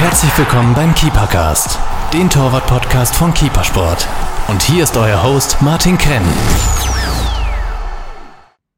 Herzlich 0.00 0.38
willkommen 0.38 0.74
beim 0.74 0.94
Keepercast, 0.94 1.76
den 2.12 2.30
Torwart-Podcast 2.30 3.16
von 3.16 3.34
Keepersport. 3.34 4.06
Und 4.46 4.62
hier 4.62 4.84
ist 4.84 4.96
euer 4.96 5.24
Host 5.24 5.60
Martin 5.60 5.98
Krenn. 5.98 6.22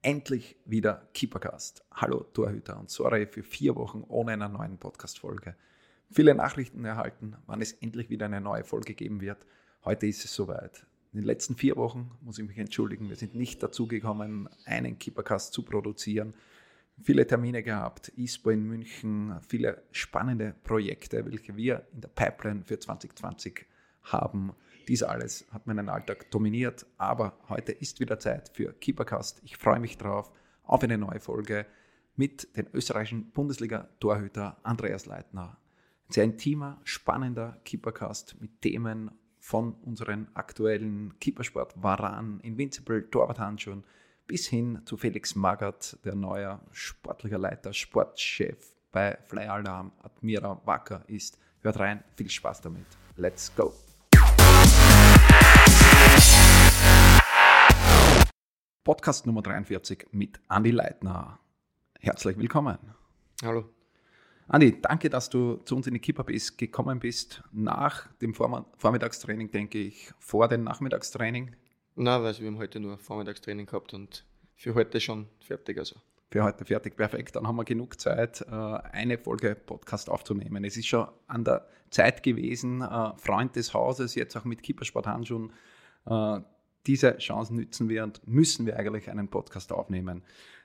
Endlich 0.01 0.57
wieder 0.65 1.11
Keepercast. 1.13 1.85
Hallo 1.93 2.25
Torhüter 2.33 2.81
und 2.81 2.89
sorry 2.89 3.27
für 3.27 3.43
vier 3.43 3.77
Wochen 3.77 4.03
ohne 4.09 4.33
einer 4.33 4.49
neuen 4.49 4.79
Podcast-Folge. 4.79 5.57
Viele 6.11 6.35
Nachrichten 6.35 6.87
erhalten, 6.87 7.37
wann 7.47 7.61
es 7.61 7.73
endlich 7.75 8.09
wieder 8.09 8.25
eine 8.25 8.41
neue 8.41 8.65
Folge 8.65 8.95
geben 8.95 9.21
wird. 9.21 9.45
Heute 9.85 10.07
ist 10.07 10.25
es 10.25 10.35
soweit. 10.35 10.87
In 11.13 11.19
den 11.21 11.27
letzten 11.27 11.55
vier 11.55 11.77
Wochen 11.77 12.13
muss 12.23 12.39
ich 12.39 12.49
mich 12.49 12.57
entschuldigen, 12.57 13.11
wir 13.11 13.17
sind 13.17 13.35
nicht 13.35 13.63
dazu 13.63 13.87
gekommen, 13.87 14.49
einen 14.65 14.99
Keepercast 14.99 15.53
zu 15.53 15.65
produzieren 15.65 16.33
viele 17.03 17.27
Termine 17.27 17.63
gehabt, 17.63 18.09
ISPO 18.17 18.51
in 18.51 18.65
München, 18.65 19.39
viele 19.47 19.83
spannende 19.93 20.55
Projekte, 20.65 21.25
welche 21.25 21.57
wir 21.57 21.87
in 21.93 22.01
der 22.01 22.09
Pipeline 22.09 22.63
für 22.65 22.79
2020 22.79 23.67
haben. 24.03 24.53
Dies 24.89 25.03
alles 25.03 25.47
hat 25.53 25.67
meinen 25.67 25.89
Alltag 25.89 26.31
dominiert, 26.31 26.87
aber 26.97 27.39
heute 27.49 27.73
ist 27.73 28.01
wieder 28.01 28.19
Zeit 28.19 28.51
für 28.55 28.73
Keepercast. 28.73 29.41
Ich 29.45 29.57
freue 29.57 29.81
mich 29.81 29.99
drauf 29.99 30.33
auf 30.65 30.83
eine 30.83 30.99
neue 30.99 31.21
Folge 31.21 31.67
mit 32.17 32.57
dem 32.57 32.67
österreichischen 32.73 33.31
Bundesliga-Torhüter 33.31 34.59
Andreas 34.63 35.07
Leitner. 35.07 35.59
Ein 36.09 36.13
sehr 36.13 36.25
intimer, 36.25 36.81
spannender 36.85 37.61
Keepercast 37.65 38.41
mit 38.41 38.61
Themen 38.61 39.11
von 39.39 39.75
unseren 39.75 40.29
aktuellen 40.35 41.19
Keepersport 41.19 41.75
Varan, 41.83 42.41
Invincible, 42.41 43.09
Torwarthandschuhen, 43.11 43.85
bis 44.31 44.47
hin 44.47 44.81
zu 44.85 44.97
Felix 44.97 45.35
Magath, 45.35 45.99
der 46.05 46.15
neue 46.15 46.61
sportlicher 46.71 47.37
Leiter, 47.37 47.73
Sportchef 47.73 48.77
bei 48.93 49.19
Fly 49.27 49.47
Alarm 49.47 49.91
Admira 50.05 50.63
Wacker 50.65 51.03
ist. 51.09 51.37
Hört 51.63 51.81
rein, 51.81 52.05
viel 52.15 52.31
Spaß 52.31 52.61
damit. 52.61 52.87
Let's 53.17 53.53
go! 53.57 53.75
Podcast 58.85 59.27
Nummer 59.27 59.43
43 59.43 60.07
mit 60.13 60.39
Andy 60.49 60.71
Leitner. 60.71 61.41
Herzlich 61.99 62.39
willkommen. 62.39 62.79
Hallo. 63.43 63.65
Andi, 64.47 64.81
danke, 64.81 65.11
dass 65.11 65.29
du 65.29 65.57
zu 65.65 65.75
uns 65.75 65.89
in 65.89 65.95
die 65.95 66.13
bist, 66.23 66.57
gekommen 66.57 67.01
bist. 67.01 67.43
Nach 67.51 68.07
dem 68.19 68.33
Vormittagstraining, 68.33 69.51
denke 69.51 69.79
ich, 69.79 70.13
vor 70.21 70.47
dem 70.47 70.63
Nachmittagstraining. 70.63 71.57
Nein, 72.03 72.23
weil 72.23 72.39
wir 72.39 72.47
haben 72.47 72.57
heute 72.57 72.81
nur 72.81 72.97
Vormittagstraining 72.97 73.67
gehabt 73.67 73.93
und 73.93 74.25
für 74.57 74.75
heute 74.75 75.01
schon 75.01 75.27
fertig. 75.39 75.77
Also. 75.77 75.97
Für 76.31 76.45
heute 76.45 76.65
fertig, 76.65 76.97
perfekt. 76.97 77.37
Dann 77.37 77.47
haben 77.47 77.57
wir 77.57 77.65
genug 77.65 78.01
Zeit, 78.01 78.41
äh, 78.41 78.55
eine 78.55 79.19
Folge 79.19 79.55
Podcast 79.55 80.09
aufzunehmen. 80.09 80.65
Es 80.65 80.79
ist 80.79 80.87
schon 80.87 81.09
an 81.27 81.45
der 81.45 81.69
Zeit 81.91 82.23
gewesen, 82.23 82.81
äh, 82.81 83.13
Freund 83.19 83.55
des 83.55 83.75
Hauses, 83.75 84.15
jetzt 84.15 84.35
auch 84.35 84.47
mit 84.47 84.63
Kippersport-Handschuhen. 84.63 85.53
Äh, 86.07 86.41
diese 86.87 87.19
Chancen 87.19 87.57
nützen 87.57 87.91
wir 87.91 88.05
und 88.05 88.27
müssen 88.27 88.65
wir 88.65 88.79
eigentlich 88.79 89.11
einen 89.11 89.29
Podcast 89.29 89.71
aufnehmen. 89.71 90.23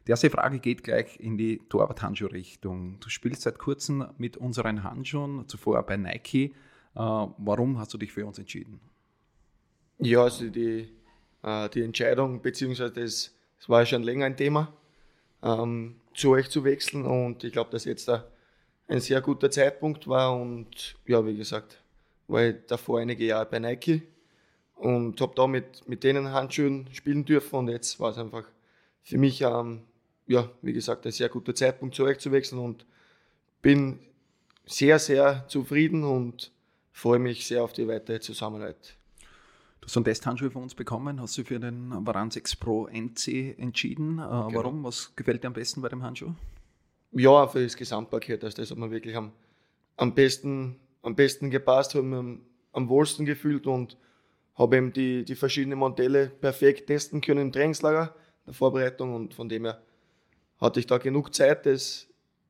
Die 0.08 0.12
erste 0.12 0.30
Frage 0.30 0.60
geht 0.60 0.86
gleich 0.86 1.20
in 1.20 1.38
die 1.38 1.58
Torwart-Handschuh-Richtung. 1.68 3.02
Du 3.02 3.10
spielst 3.10 3.42
seit 3.42 3.60
kurzem 3.60 4.08
mit 4.18 4.38
unseren 4.38 4.86
Handschuhen, 4.86 5.50
zuvor 5.50 5.84
bei 5.84 5.98
Nike. 5.98 6.56
Warum 6.94 7.78
hast 7.78 7.94
du 7.94 7.98
dich 7.98 8.14
für 8.14 8.26
uns 8.26 8.40
entschieden? 8.40 8.80
Ja, 9.98 10.24
also 10.24 10.48
die 10.50 10.88
die 11.46 11.84
Entscheidung, 11.84 12.42
beziehungsweise 12.42 12.92
das, 12.92 13.32
das 13.60 13.70
war 13.70 13.82
ja 13.82 13.86
schon 13.86 14.04
länger 14.04 14.26
ein 14.26 14.38
Thema, 14.38 14.74
ähm, 15.44 15.96
zu 16.14 16.32
euch 16.32 16.50
zu 16.50 16.64
wechseln. 16.64 17.06
Und 17.06 17.44
ich 17.44 17.54
glaube, 17.54 17.70
dass 17.72 17.86
jetzt 17.86 18.08
da 18.08 18.26
ein 18.88 19.00
sehr 19.00 19.22
guter 19.22 19.52
Zeitpunkt 19.52 20.08
war. 20.08 20.36
Und 20.36 20.96
ja, 21.06 21.26
wie 21.26 21.38
gesagt, 21.38 21.82
war 22.28 22.44
ich 22.44 22.56
davor 22.68 23.00
einige 23.00 23.26
Jahre 23.26 23.46
bei 23.46 23.60
Nike 23.60 24.04
und 24.76 25.22
habe 25.22 25.34
da 25.36 25.48
mit, 25.48 25.88
mit 25.88 26.04
denen 26.04 26.32
Handschuhen 26.32 26.88
spielen 26.92 27.26
dürfen. 27.26 27.56
Und 27.58 27.68
jetzt 27.70 28.00
war 28.00 28.12
es 28.12 28.18
einfach 28.18 28.46
für 29.04 29.18
mich, 29.18 29.42
ähm, 29.42 29.82
ja, 30.28 30.50
wie 30.62 30.74
gesagt, 30.74 31.06
ein 31.06 31.12
sehr 31.12 31.30
guter 31.30 31.54
Zeitpunkt 31.54 31.96
zu 31.96 32.04
euch 32.04 32.18
zu 32.18 32.32
wechseln. 32.32 32.60
Und 32.60 32.86
bin 33.62 34.00
sehr, 34.66 35.00
sehr 35.00 35.46
zufrieden 35.48 36.04
und 36.04 36.52
freue 36.92 37.20
mich 37.20 37.46
sehr 37.46 37.64
auf 37.64 37.74
die 37.74 37.88
weitere 37.88 38.20
Zusammenarbeit. 38.20 38.96
Du 39.86 39.90
hast 39.90 39.98
einen 39.98 40.06
Testhandschuh 40.06 40.50
von 40.50 40.64
uns 40.64 40.74
bekommen, 40.74 41.22
hast 41.22 41.38
du 41.38 41.44
für 41.44 41.60
den 41.60 41.92
Varan 42.08 42.32
X 42.34 42.56
Pro 42.56 42.88
NC 42.88 43.56
entschieden. 43.60 44.14
Äh, 44.14 44.22
genau. 44.22 44.50
Warum? 44.52 44.84
Was 44.84 45.16
gefällt 45.16 45.44
dir 45.44 45.48
am 45.48 45.54
besten 45.54 45.80
bei 45.84 45.90
dem 45.90 46.02
Handschuh? 46.02 46.34
Ja, 47.12 47.48
für 47.48 47.62
das 47.62 47.78
Gesamtpaket. 47.78 48.44
Also 48.44 48.58
das 48.58 48.72
hat 48.72 48.80
mir 48.80 48.90
wirklich 48.90 49.16
am, 49.16 49.32
am, 49.96 50.16
besten, 50.16 50.80
am 51.04 51.16
besten 51.16 51.52
gepasst, 51.52 51.94
habe 51.94 52.04
mich 52.04 52.18
am, 52.18 52.42
am 52.74 52.90
wohlsten 52.90 53.28
gefühlt 53.28 53.68
und 53.68 53.96
habe 54.56 54.78
eben 54.78 54.92
die, 54.92 55.24
die 55.24 55.36
verschiedenen 55.36 55.78
Modelle 55.78 56.30
perfekt 56.30 56.88
testen 56.88 57.22
können 57.22 57.42
im 57.42 57.52
Trainingslager, 57.52 58.16
der 58.48 58.54
Vorbereitung 58.56 59.14
und 59.14 59.36
von 59.36 59.48
dem 59.50 59.66
her 59.66 59.84
hatte 60.58 60.80
ich 60.80 60.88
da 60.88 60.98
genug 60.98 61.36
Zeit, 61.36 61.68
das, 61.68 62.08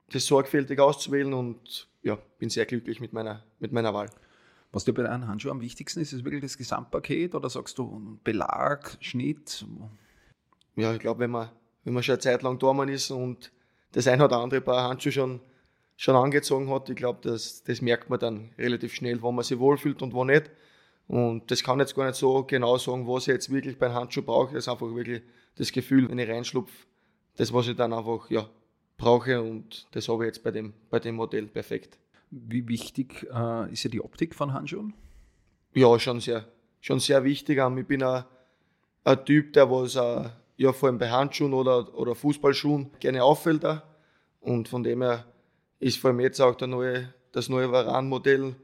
das 0.10 0.26
sorgfältig 0.26 0.80
auszuwählen 0.80 1.34
und 1.34 1.90
ja, 2.02 2.18
bin 2.38 2.50
sehr 2.50 2.66
glücklich 2.66 3.02
mit 3.02 3.12
meiner, 3.12 3.44
mit 3.60 3.74
meiner 3.74 3.94
Wahl. 3.94 4.10
Was 4.72 4.86
dir 4.86 4.94
bei 4.94 5.10
einem 5.10 5.28
Handschuh 5.28 5.52
am 5.52 5.62
wichtigsten 5.62 6.02
ist, 6.02 6.12
ist 6.12 6.26
wirklich 6.26 6.42
das 6.42 6.58
Gesamtpaket 6.58 7.34
oder 7.34 7.50
sagst 7.50 7.78
du 7.78 8.20
Belag, 8.24 8.98
Schnitt? 9.00 9.66
Ja, 10.76 10.94
ich 10.94 11.00
glaube, 11.00 11.22
wenn 11.22 11.32
man, 11.32 11.50
wenn 11.84 11.94
man 11.94 12.04
schon 12.04 12.14
eine 12.14 12.20
Zeit 12.20 12.42
lang 12.44 12.60
da 12.60 12.84
ist 12.84 13.12
und 13.12 13.52
das 13.94 14.08
ein 14.08 14.22
oder 14.22 14.38
andere 14.38 14.62
Paar 14.62 14.90
Handschuhe 14.90 15.12
schon, 15.12 15.40
schon 15.96 16.16
angezogen 16.16 16.70
hat, 16.70 16.90
ich 16.90 16.98
glaube, 16.98 17.20
das, 17.22 17.64
das 17.64 17.82
merkt 17.82 18.10
man 18.10 18.20
dann 18.20 18.50
relativ 18.58 18.94
schnell, 18.94 19.22
wo 19.22 19.32
man 19.32 19.46
sich 19.46 19.58
wohlfühlt 19.58 20.02
und 20.02 20.14
wo 20.14 20.26
nicht. 20.26 20.52
Und 21.08 21.50
das 21.52 21.64
kann 21.64 21.80
jetzt 21.80 21.96
gar 21.96 22.06
nicht 22.06 22.16
so 22.16 22.44
genau 22.44 22.78
sagen, 22.78 23.08
was 23.08 23.24
ich 23.24 23.34
jetzt 23.34 23.52
wirklich 23.52 23.78
beim 23.78 23.94
Handschuh 23.94 24.24
brauche. 24.24 24.54
Das 24.54 24.66
ist 24.66 24.70
einfach 24.70 24.94
wirklich 24.94 25.22
das 25.56 25.72
Gefühl, 25.72 26.10
wenn 26.10 26.20
ich 26.20 26.30
reinschlupfe, 26.30 26.74
das, 27.38 27.54
was 27.54 27.68
ich 27.68 27.76
dann 27.76 27.94
einfach 27.94 28.30
ja, 28.30 28.50
brauche. 28.98 29.42
Und 29.42 29.88
das 29.92 30.10
habe 30.10 30.24
ich 30.24 30.28
jetzt 30.28 30.44
bei 30.44 30.52
dem, 30.52 30.74
bei 30.90 31.00
dem 31.00 31.16
Modell 31.16 31.48
perfekt. 31.48 31.98
Wie 32.38 32.68
wichtig 32.68 33.26
äh, 33.34 33.72
ist 33.72 33.84
ja 33.86 33.90
die 33.90 34.02
Optik 34.02 34.36
von 34.36 34.52
Handschuhen? 34.52 34.94
Ja, 35.74 35.98
schon 36.00 36.20
sehr, 36.20 36.46
schon 36.82 37.00
sehr 37.00 37.24
wichtig. 37.24 37.60
Ähm, 37.60 37.78
ich 37.78 37.88
bin 37.88 38.04
ein, 38.04 38.26
ein 39.06 39.26
Typ, 39.26 39.54
der 39.54 39.72
was 39.72 39.96
äh, 39.96 40.30
ja, 40.58 40.74
vor 40.74 40.90
allem 40.90 40.98
bei 40.98 41.10
Handschuhen 41.10 41.54
oder, 41.54 41.98
oder 41.98 42.14
Fußballschuhen 42.14 42.92
gerne 43.00 43.24
auffällt. 43.24 43.66
Und 44.42 44.68
von 44.68 44.84
dem 44.84 45.02
her 45.02 45.26
ist 45.80 45.98
vor 45.98 46.10
allem 46.10 46.20
jetzt 46.20 46.42
auch 46.42 46.56
der 46.56 46.68
neue, 46.68 47.14
das 47.32 47.48
neue 47.48 47.72
Varan-Modell 47.72 48.56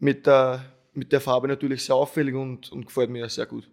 mit 0.00 0.26
der, 0.26 0.62
mit 0.92 1.10
der 1.10 1.22
Farbe 1.22 1.48
natürlich 1.48 1.82
sehr 1.82 1.96
auffällig 1.96 2.34
und, 2.34 2.70
und 2.72 2.84
gefällt 2.84 3.08
mir 3.08 3.26
sehr 3.30 3.46
gut. 3.46 3.70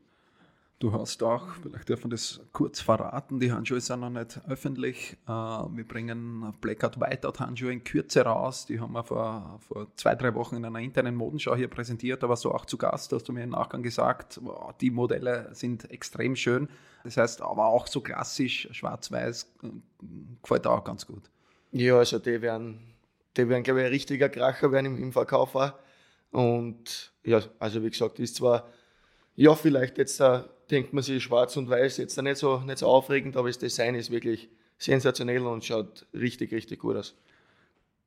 Du 0.82 0.92
hast 0.94 1.22
auch, 1.22 1.48
vielleicht 1.62 1.90
dürfen 1.90 2.06
wir 2.06 2.16
das 2.16 2.42
kurz 2.54 2.82
verraten, 2.82 3.40
die 3.40 3.52
Handschuhe 3.52 3.80
sind 3.80 4.00
noch 4.00 4.10
nicht 4.10 4.42
öffentlich. 4.50 5.16
Äh, 5.28 5.30
wir 5.30 5.88
bringen 5.88 6.56
Blackout 6.60 7.00
Whiteout 7.00 7.38
Handschuhe 7.38 7.72
in 7.72 7.84
Kürze 7.84 8.24
raus. 8.24 8.66
Die 8.66 8.80
haben 8.80 8.92
wir 8.94 9.04
vor, 9.04 9.60
vor 9.68 9.96
zwei, 9.96 10.16
drei 10.16 10.34
Wochen 10.34 10.56
in 10.56 10.66
einer 10.66 10.80
internen 10.80 11.14
Modenschau 11.16 11.56
hier 11.56 11.68
präsentiert. 11.68 12.24
Warst 12.24 12.46
du 12.46 12.52
auch 12.52 12.66
zu 12.66 12.80
Gast, 12.80 13.14
hast 13.14 13.30
du 13.30 13.32
mir 13.32 13.44
im 13.44 13.52
Nachgang 13.52 13.84
gesagt, 13.84 14.42
die 14.82 14.90
Modelle 14.90 15.54
sind 15.54 15.92
extrem 15.92 16.36
schön. 16.36 16.68
Das 17.04 17.16
heißt, 17.16 17.44
aber 17.44 17.68
auch 17.68 17.86
so 17.86 18.02
klassisch, 18.02 18.68
schwarz-weiß, 18.72 19.54
äh, 19.62 19.68
gefällt 20.42 20.66
auch 20.66 20.84
ganz 20.84 21.06
gut. 21.06 21.30
Ja, 21.72 22.00
also 22.00 22.18
die 22.18 22.42
werden, 22.42 22.96
die 23.38 23.48
werden 23.48 23.62
glaube 23.62 23.82
ich, 23.82 23.86
ein 23.86 23.92
richtiger 23.92 24.30
Kracher 24.30 24.72
werden 24.72 24.88
im, 24.88 24.98
im 24.98 25.12
Verkauf. 25.12 25.56
Und 26.32 27.14
ja, 27.24 27.40
also 27.60 27.84
wie 27.84 27.92
gesagt, 27.92 28.18
ist 28.18 28.38
zwar 28.38 28.68
ja, 29.36 29.56
vielleicht 29.56 29.98
jetzt 29.98 30.20
da 30.20 30.50
denkt 30.72 30.94
man 30.94 31.04
sich 31.04 31.24
schwarz 31.24 31.58
und 31.58 31.70
weiß 31.70 31.98
jetzt 31.98 32.18
da 32.18 32.22
nicht 32.22 32.38
so, 32.38 32.60
nicht 32.60 32.80
so 32.80 32.88
aufregend, 32.88 33.38
aber 33.38 33.50
das 33.50 33.60
Design 33.60 33.96
ist 33.96 34.12
wirklich 34.12 34.50
sensationell 34.78 35.46
und 35.46 35.64
schaut 35.64 36.08
richtig, 36.14 36.52
richtig 36.54 36.80
gut 36.80 36.96
aus. 36.96 37.16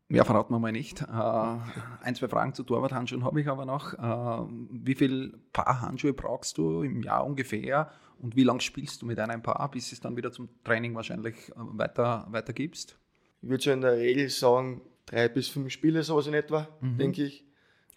Mehr 0.08 0.24
verraten 0.24 0.52
wir 0.52 0.58
mal 0.58 0.72
nicht. 0.72 1.02
Äh, 1.02 1.06
ein, 1.06 2.14
zwei 2.14 2.28
Fragen 2.28 2.52
zu 2.52 2.62
Torwarthandschuhen 2.62 3.24
habe 3.24 3.40
ich 3.40 3.48
aber 3.48 3.64
noch. 3.64 3.94
Äh, 3.94 4.46
wie 4.70 4.94
viel 4.94 5.38
Paar 5.52 5.80
Handschuhe 5.80 6.12
brauchst 6.12 6.58
du 6.58 6.82
im 6.82 7.02
Jahr 7.02 7.24
ungefähr 7.24 7.90
und 8.18 8.36
wie 8.36 8.44
lange 8.44 8.60
spielst 8.60 9.02
du 9.02 9.06
mit 9.06 9.18
einem 9.18 9.42
Paar, 9.42 9.70
bis 9.70 9.92
es 9.92 10.00
dann 10.00 10.16
wieder 10.16 10.30
zum 10.30 10.48
Training 10.62 10.94
wahrscheinlich 10.94 11.50
äh, 11.50 11.54
weiter, 11.56 12.26
weiter 12.30 12.52
gibst? 12.52 12.98
Ich 13.40 13.48
würde 13.48 13.62
so 13.62 13.70
in 13.70 13.80
der 13.80 13.96
Regel 13.96 14.28
sagen, 14.28 14.82
drei 15.06 15.28
bis 15.28 15.48
fünf 15.48 15.72
Spiele, 15.72 16.02
sowas 16.02 16.26
in 16.26 16.34
etwa, 16.34 16.68
mhm. 16.80 16.98
denke 16.98 17.24
ich. 17.24 17.44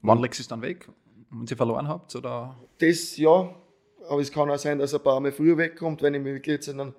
Wann 0.01 0.21
legst 0.21 0.39
du 0.39 0.43
es 0.43 0.47
dann 0.47 0.61
weg? 0.61 0.87
wenn 1.29 1.47
sie 1.47 1.55
verloren 1.55 1.87
habt? 1.87 2.15
Oder? 2.15 2.55
Das 2.79 3.17
ja, 3.17 3.53
aber 4.07 4.21
es 4.21 4.31
kann 4.31 4.49
auch 4.49 4.57
sein, 4.57 4.79
dass 4.79 4.93
er 4.93 4.99
ein 4.99 5.03
paar 5.03 5.19
Mal 5.19 5.31
früher 5.31 5.57
wegkommt, 5.57 6.01
wenn 6.01 6.13
ich 6.13 6.21
mich 6.21 6.33
wirklich 6.33 6.55
jetzt 6.55 6.67
in 6.67 6.79
einem, 6.79 6.93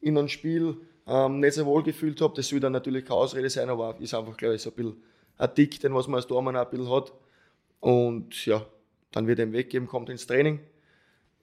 in 0.00 0.16
einem 0.16 0.28
Spiel 0.28 0.76
ähm, 1.06 1.40
nicht 1.40 1.54
so 1.54 1.66
wohl 1.66 1.82
gefühlt 1.82 2.20
habe. 2.20 2.34
Das 2.34 2.48
soll 2.48 2.60
dann 2.60 2.72
natürlich 2.72 3.04
keine 3.04 3.20
Ausrede 3.20 3.50
sein, 3.50 3.68
aber 3.68 3.96
ist 4.00 4.14
einfach, 4.14 4.36
glaube 4.36 4.56
ich, 4.56 4.62
so 4.62 4.70
ein 4.70 4.76
bisschen 4.76 5.02
ein 5.38 5.54
Tick, 5.54 5.80
den 5.80 5.94
was 5.94 6.08
man 6.08 6.16
als 6.16 6.26
Dormann 6.26 6.56
auch 6.56 6.64
ein 6.64 6.70
bisschen 6.70 6.90
hat. 6.90 7.12
Und 7.80 8.44
ja, 8.46 8.64
dann 9.12 9.26
wird 9.26 9.38
er 9.38 9.46
ihm 9.46 9.52
weggeben, 9.52 9.88
kommt 9.88 10.10
ins 10.10 10.26
Training, 10.26 10.60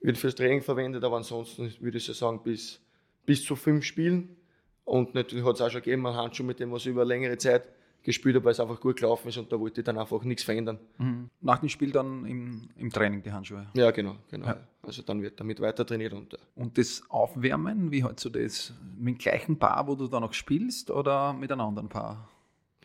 wird 0.00 0.18
fürs 0.18 0.34
Training 0.34 0.62
verwendet, 0.62 1.02
aber 1.02 1.16
ansonsten 1.16 1.72
würde 1.80 1.98
ich 1.98 2.04
so 2.04 2.12
sagen, 2.12 2.42
bis, 2.42 2.80
bis 3.24 3.44
zu 3.44 3.56
fünf 3.56 3.84
Spielen. 3.84 4.36
Und 4.84 5.14
natürlich 5.14 5.44
hat 5.44 5.56
es 5.56 5.60
auch 5.60 5.70
schon 5.70 5.82
gegeben, 5.82 6.06
einen 6.06 6.16
Handschuh, 6.16 6.44
mit 6.44 6.60
dem 6.60 6.70
was 6.70 6.86
über 6.86 7.04
längere 7.04 7.38
Zeit 7.38 7.64
gespielt 8.06 8.36
habe, 8.36 8.44
weil 8.44 8.52
es 8.52 8.60
einfach 8.60 8.80
gut 8.80 8.96
gelaufen 8.96 9.28
ist 9.28 9.36
und 9.36 9.52
da 9.52 9.58
wollte 9.58 9.80
ich 9.80 9.84
dann 9.84 9.98
einfach 9.98 10.22
nichts 10.22 10.44
verändern. 10.44 10.78
Mhm. 10.96 11.28
Nach 11.40 11.58
dem 11.58 11.68
Spiel 11.68 11.90
dann 11.90 12.24
im, 12.24 12.68
im 12.76 12.90
Training 12.90 13.20
die 13.20 13.32
Handschuhe. 13.32 13.66
Ja, 13.74 13.90
genau, 13.90 14.14
genau. 14.30 14.46
Ja. 14.46 14.60
Also 14.80 15.02
dann 15.02 15.20
wird 15.22 15.40
damit 15.40 15.60
weiter 15.60 15.84
trainiert 15.84 16.12
und 16.12 16.32
äh, 16.32 16.36
Und 16.54 16.78
das 16.78 17.02
Aufwärmen, 17.08 17.90
wie 17.90 18.04
hältst 18.04 18.24
du 18.24 18.30
das? 18.30 18.72
Mit 18.96 19.16
dem 19.16 19.18
gleichen 19.18 19.58
Paar, 19.58 19.88
wo 19.88 19.96
du 19.96 20.06
da 20.06 20.20
noch 20.20 20.32
spielst 20.32 20.92
oder 20.92 21.32
mit 21.32 21.50
einem 21.50 21.62
anderen 21.62 21.88
Paar? 21.88 22.28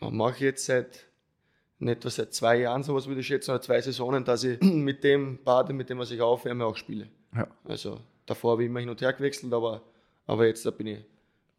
Mache 0.00 0.34
ich 0.34 0.40
jetzt 0.40 0.64
seit 0.64 1.06
in 1.78 1.86
etwa 1.86 2.10
seit 2.10 2.34
zwei 2.34 2.58
Jahren 2.58 2.82
sowas 2.82 3.06
würde 3.06 3.20
ich 3.20 3.26
schätzen, 3.28 3.52
oder 3.52 3.60
zwei 3.60 3.80
Saisonen, 3.80 4.24
dass 4.24 4.42
ich 4.42 4.60
mit 4.60 5.04
dem 5.04 5.38
Bade, 5.44 5.72
mit 5.72 5.88
dem 5.88 5.98
was 5.98 6.10
ich 6.10 6.20
aufwärme, 6.20 6.64
auch 6.64 6.76
spiele. 6.76 7.08
Ja. 7.34 7.46
Also 7.64 8.00
davor 8.26 8.52
habe 8.52 8.64
ich 8.64 8.68
immer 8.68 8.80
hin 8.80 8.88
und 8.88 9.00
her 9.00 9.12
gewechselt, 9.12 9.52
aber, 9.52 9.82
aber 10.26 10.46
jetzt 10.46 10.66
da 10.66 10.72
bin 10.72 10.88
ich, 10.88 11.04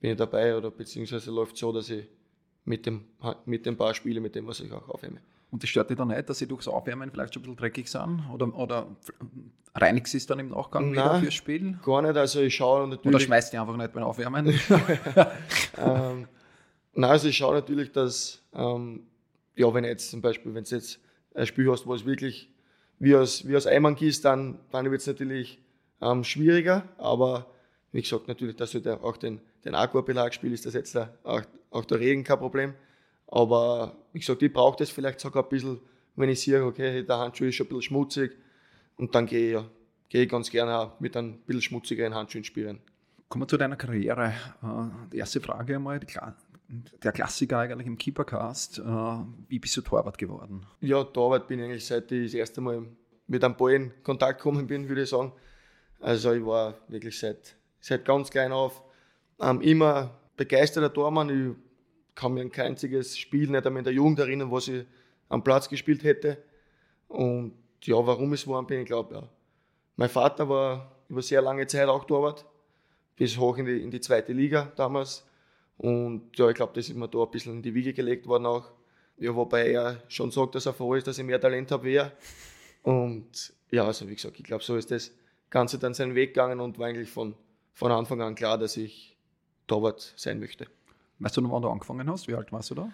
bin 0.02 0.12
ich 0.12 0.18
dabei 0.18 0.58
oder 0.58 0.70
beziehungsweise 0.70 1.32
läuft 1.32 1.56
so, 1.56 1.72
dass 1.72 1.90
ich 1.90 2.06
mit 2.66 2.86
dem, 2.86 3.06
mit 3.46 3.66
dem 3.66 3.78
Paar 3.78 3.94
spiele, 3.94 4.22
mit 4.22 4.36
dem, 4.36 4.48
was 4.48 4.60
ich 4.60 4.72
auch 4.72 4.88
aufwärme. 4.90 5.20
Und 5.52 5.62
das 5.62 5.70
stört 5.70 5.90
dich 5.90 5.98
dann 5.98 6.08
nicht, 6.08 6.28
dass 6.28 6.40
sie 6.40 6.48
durchs 6.48 6.68
Aufwärmen 6.68 7.12
vielleicht 7.12 7.34
schon 7.34 7.42
ein 7.42 7.44
bisschen 7.44 7.58
dreckig 7.58 7.88
sind? 7.88 8.24
Oder, 8.34 8.56
oder 8.56 8.88
reinigst 9.76 10.14
du 10.14 10.18
es 10.18 10.26
dann 10.26 10.40
im 10.40 10.50
Nachgang 10.50 10.92
wieder 10.92 11.06
Nein. 11.06 11.22
fürs 11.22 11.34
Spiel? 11.36 11.78
Gar 11.84 12.02
nicht, 12.02 12.18
also 12.18 12.42
ich 12.42 12.56
schaue 12.56 12.84
Oder 12.84 12.96
natürlich. 12.96 13.24
schmeißt 13.24 13.54
du 13.54 13.62
einfach 13.62 13.78
nicht 13.78 13.94
beim 13.94 14.04
Aufwärmen? 14.04 14.48
ähm, 15.78 16.28
nein, 16.94 17.10
also 17.12 17.28
ich 17.28 17.38
schaue 17.38 17.54
natürlich, 17.54 17.92
dass, 17.92 18.42
ähm, 18.54 19.06
ja, 19.56 19.72
wenn 19.74 19.84
jetzt 19.84 20.10
zum 20.10 20.22
Beispiel, 20.22 20.56
wenn 20.56 20.64
du 20.64 20.76
jetzt 20.76 21.00
ein 21.36 21.46
Spiel 21.46 21.70
hast, 21.70 21.86
wo 21.86 21.94
es 21.94 22.06
wirklich 22.06 22.52
wie 22.98 23.16
aus, 23.16 23.48
wie 23.48 23.56
aus 23.56 23.68
Eimern 23.68 23.96
gießt, 23.96 24.26
dann, 24.26 24.60
dann 24.72 24.90
wird 24.90 25.02
es 25.02 25.08
natürlich 25.08 25.62
ähm, 26.02 26.24
schwieriger, 26.24 26.84
aber 26.98 27.53
wie 27.94 28.02
gesagt, 28.02 28.28
natürlich, 28.28 28.56
dass 28.58 28.72
du 28.72 28.82
da 28.82 28.96
auch 28.98 29.16
den, 29.18 29.40
den 29.64 29.76
Aquabelag 29.76 30.34
spielst, 30.34 30.56
ist 30.56 30.66
das 30.66 30.74
jetzt 30.74 30.96
da 30.96 31.14
auch, 31.24 31.42
auch 31.72 31.86
der 31.86 32.00
Regen 32.00 32.24
kein 32.26 32.40
Problem. 32.40 32.74
Aber 33.28 33.96
wie 34.12 34.20
gesagt, 34.20 34.42
ich 34.42 34.52
brauche 34.52 34.78
das 34.78 34.90
vielleicht 34.90 35.20
sogar 35.22 35.44
ein 35.44 35.50
bisschen, 35.50 35.80
wenn 36.16 36.30
ich 36.30 36.42
sehe, 36.42 36.64
okay, 36.64 37.04
der 37.04 37.18
Handschuh 37.18 37.46
ist 37.46 37.56
schon 37.56 37.66
ein 37.68 37.70
bisschen 37.70 37.82
schmutzig 37.84 38.36
und 38.98 39.16
dann 39.16 39.26
gehe 39.26 39.48
ich, 39.48 39.54
ja, 39.54 39.66
gehe 40.10 40.24
ich 40.24 40.30
ganz 40.30 40.50
gerne 40.50 40.78
auch 40.78 41.00
mit 41.00 41.16
einem 41.16 41.38
bisschen 41.40 41.62
schmutzigeren 41.62 42.14
Handschuhen 42.14 42.44
spielen. 42.44 42.82
Kommen 43.30 43.44
wir 43.44 43.48
zu 43.48 43.58
deiner 43.58 43.76
Karriere. 43.78 44.34
Äh, 44.62 45.10
Die 45.12 45.18
erste 45.18 45.40
Frage 45.42 45.76
einmal, 45.76 46.00
der 47.04 47.12
Klassiker 47.12 47.60
eigentlich 47.60 47.88
im 47.88 47.98
Keepercast. 47.98 48.80
Äh, 48.80 48.84
Wie 49.48 49.60
bist 49.60 49.76
du 49.78 49.82
Torwart 49.82 50.18
geworden? 50.18 50.66
Ja, 50.82 51.04
Torwart 51.04 51.48
bin 51.48 51.60
ich 51.60 51.66
eigentlich 51.66 51.86
seit 51.86 52.12
ich 52.12 52.32
das 52.32 52.34
erste 52.36 52.62
Mal 52.62 52.86
mit 53.28 53.44
einem 53.44 53.56
Ball 53.56 53.74
in 53.74 54.04
Kontakt 54.04 54.40
gekommen 54.40 54.68
bin, 54.68 54.88
würde 54.90 55.04
ich 55.04 55.10
sagen. 55.10 55.32
Also 56.00 56.34
ich 56.34 56.46
war 56.46 56.76
wirklich 56.90 57.18
seit, 57.18 57.56
seit 57.84 58.06
ganz 58.06 58.32
klein 58.32 58.54
auf 58.54 58.82
ähm, 59.42 59.62
immer 59.62 60.18
begeisterter 60.38 60.92
Tormann. 60.92 61.30
Ich 61.30 62.16
kann 62.16 62.34
mir 62.34 62.42
an 62.42 62.52
kein 62.52 62.68
einziges 62.68 63.18
Spiel 63.18 63.50
nicht 63.50 63.68
einmal 63.68 63.82
in 63.82 63.84
der 63.84 63.94
Jugend 63.94 64.20
erinnern, 64.20 64.52
was 64.52 64.70
ich 64.70 64.86
am 65.28 65.44
Platz 65.44 65.68
gespielt 65.68 66.04
hätte. 66.04 66.42
Und 67.10 67.54
ja, 67.84 67.96
warum 67.96 68.32
es 68.34 68.48
war, 68.48 68.66
bin 68.66 68.82
ich 68.82 68.86
glaube, 68.86 69.16
ja. 69.16 69.30
Mein 69.98 70.10
Vater 70.10 70.48
war 70.48 70.96
über 71.10 71.22
sehr 71.22 71.42
lange 71.42 71.68
Zeit 71.68 71.88
auch 71.88 72.06
Torwart, 72.06 72.46
bis 73.16 73.38
hoch 73.38 73.58
in 73.58 73.66
die, 73.66 73.84
in 73.84 73.92
die 73.92 74.00
zweite 74.00 74.32
Liga 74.32 74.72
damals. 74.76 75.26
Und 75.78 76.36
ja, 76.38 76.50
ich 76.50 76.56
glaube, 76.56 76.72
das 76.74 76.88
ist 76.88 76.96
mir 76.96 77.10
da 77.10 77.22
ein 77.22 77.32
bisschen 77.32 77.54
in 77.56 77.62
die 77.62 77.74
Wiege 77.74 77.94
gelegt 77.94 78.26
worden 78.28 78.46
auch. 78.46 78.72
Ja, 79.18 79.36
wobei 79.36 79.72
er 79.72 80.02
schon 80.08 80.32
sagt, 80.32 80.56
dass 80.56 80.66
er 80.66 80.74
froh 80.74 80.96
ist, 80.96 81.06
dass 81.06 81.18
ich 81.18 81.26
mehr 81.26 81.40
Talent 81.40 81.72
habe 81.72 81.84
wie 81.84 81.96
er. 81.96 82.14
Und 82.82 83.54
ja, 83.72 83.86
also 83.86 84.08
wie 84.08 84.16
gesagt, 84.16 84.40
ich 84.40 84.46
glaube, 84.46 84.64
so 84.64 84.78
ist 84.78 84.90
das 84.90 85.12
Ganze 85.50 85.78
dann 85.78 85.94
seinen 85.94 86.16
Weg 86.16 86.34
gegangen 86.34 86.60
und 86.60 86.80
war 86.80 86.88
eigentlich 86.88 87.10
von, 87.10 87.36
von 87.74 87.92
Anfang 87.92 88.22
an 88.22 88.36
klar, 88.36 88.58
dass 88.58 88.78
ich 88.78 89.18
Torwart 89.68 90.14
sein 90.16 90.40
möchte. 90.40 90.68
Weißt 91.20 91.38
du 91.38 91.42
noch, 91.42 91.52
wann 91.52 91.62
du 91.62 91.70
angefangen 91.70 92.10
hast? 92.10 92.28
Wie 92.28 92.36
alt 92.36 92.52
warst 92.52 92.70
du 92.72 92.76
da? 92.76 92.90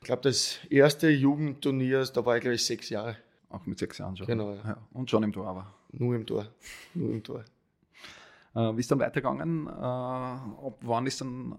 Ich 0.00 0.06
glaube, 0.06 0.22
das 0.22 0.58
erste 0.70 1.08
Jugendturnier, 1.08 2.04
da 2.04 2.24
war 2.24 2.36
ich 2.36 2.42
glaube 2.42 2.54
ich 2.54 2.64
sechs 2.64 2.88
Jahre, 2.88 3.16
Auch 3.50 3.64
mit 3.66 3.78
sechs 3.78 3.98
Jahren 3.98 4.16
schon. 4.16 4.26
Genau, 4.26 4.54
ja. 4.54 4.78
Und 4.92 5.10
schon 5.10 5.22
im 5.22 5.32
Tor 5.32 5.46
aber. 5.46 5.74
nur 5.92 6.14
im 6.14 6.26
Tor. 6.26 6.46
Nur 6.94 7.10
im 7.10 7.22
Tor. 7.22 7.44
Äh, 8.54 8.76
wie 8.76 8.80
ist 8.80 8.90
dann 8.90 9.00
weitergegangen? 9.00 9.66
Äh, 9.66 9.70
ab 9.70 10.78
wann 10.80 11.06
ist 11.06 11.20
dann 11.20 11.56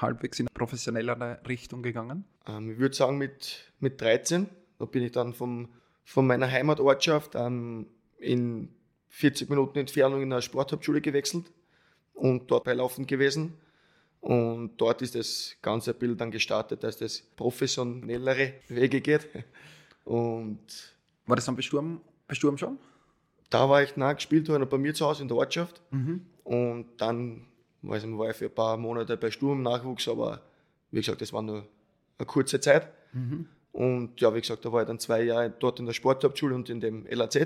halbwegs 0.00 0.40
in 0.40 0.46
professionellere 0.52 1.40
Richtung 1.46 1.82
gegangen? 1.82 2.24
Ähm, 2.46 2.72
ich 2.72 2.78
würde 2.78 2.94
sagen, 2.94 3.18
mit, 3.18 3.72
mit 3.80 4.00
13, 4.00 4.48
da 4.78 4.84
bin 4.84 5.02
ich 5.02 5.12
dann 5.12 5.34
vom, 5.34 5.68
von 6.04 6.26
meiner 6.26 6.50
Heimatortschaft 6.50 7.34
ähm, 7.34 7.86
in 8.18 8.68
40 9.08 9.50
Minuten 9.50 9.78
Entfernung 9.78 10.22
in 10.22 10.32
eine 10.32 10.42
Sporthauptschule 10.42 11.00
gewechselt 11.00 11.50
und 12.14 12.50
dort 12.50 12.64
beilaufend 12.64 13.08
gewesen. 13.08 13.54
Und 14.20 14.76
dort 14.76 15.02
ist 15.02 15.14
das 15.16 15.56
ganze 15.62 15.92
Bild 15.94 16.20
dann 16.20 16.30
gestartet, 16.30 16.84
dass 16.84 16.96
das 16.96 17.20
professionellere 17.36 18.54
Wege 18.68 19.00
geht. 19.00 19.28
Und 20.04 20.58
War 21.26 21.36
das 21.36 21.44
dann 21.44 21.54
bei 21.56 21.62
Sturm, 21.62 22.00
bei 22.26 22.34
Sturm 22.34 22.58
schon? 22.58 22.78
da 23.50 23.68
war 23.68 23.82
ich 23.82 23.96
nah 23.96 24.12
gespielt 24.14 24.48
worden 24.48 24.66
bei 24.68 24.78
mir 24.78 24.94
zu 24.94 25.04
Hause 25.04 25.22
in 25.22 25.28
der 25.28 25.36
Ortschaft. 25.36 25.82
Und 26.44 26.86
dann 26.96 27.44
weiß 27.82 28.04
ich, 28.04 28.10
war 28.18 28.30
ich 28.30 28.36
für 28.36 28.46
ein 28.46 28.54
paar 28.54 28.76
Monate 28.76 29.16
bei 29.16 29.30
Sturm 29.30 29.62
Nachwuchs, 29.62 30.08
aber 30.08 30.40
wie 30.90 31.00
gesagt, 31.00 31.20
das 31.20 31.32
war 31.32 31.42
nur 31.42 31.66
eine 32.18 32.26
kurze 32.26 32.60
Zeit. 32.60 32.88
Und 33.72 34.20
ja, 34.20 34.34
wie 34.34 34.40
gesagt, 34.40 34.64
da 34.64 34.72
war 34.72 34.82
ich 34.82 34.86
dann 34.88 34.98
zwei 34.98 35.22
Jahre 35.22 35.50
dort 35.50 35.80
in 35.80 35.86
der 35.86 35.92
Sporthauptschule 35.92 36.54
und 36.54 36.70
in 36.70 36.80
dem 36.80 37.06
LAZ. 37.10 37.36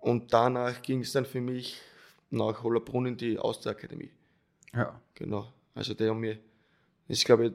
Und 0.00 0.32
danach 0.32 0.82
ging 0.82 1.00
es 1.00 1.12
dann 1.12 1.24
für 1.26 1.40
mich 1.40 1.80
nach 2.30 2.62
Hollerbrunn 2.62 3.06
in 3.06 3.16
die 3.16 3.38
Austria-Akademie. 3.38 4.10
Ja. 4.74 5.00
Genau. 5.14 5.52
Also 5.74 5.94
der 5.94 6.10
haben 6.10 6.20
mir, 6.20 6.38
das 7.08 7.18
ist 7.18 7.24
glaube 7.24 7.46
ich 7.46 7.52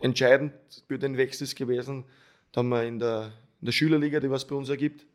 entscheidend 0.00 0.52
für 0.88 0.98
den 0.98 1.16
Wechsel 1.16 1.46
gewesen. 1.54 2.04
Da 2.52 2.60
haben 2.60 2.68
wir 2.68 2.84
in 2.84 2.98
der, 2.98 3.32
in 3.60 3.66
der 3.66 3.72
Schülerliga, 3.72 4.20
die 4.20 4.30
was 4.30 4.46
bei 4.46 4.54
uns 4.54 4.68
ergibt, 4.68 5.06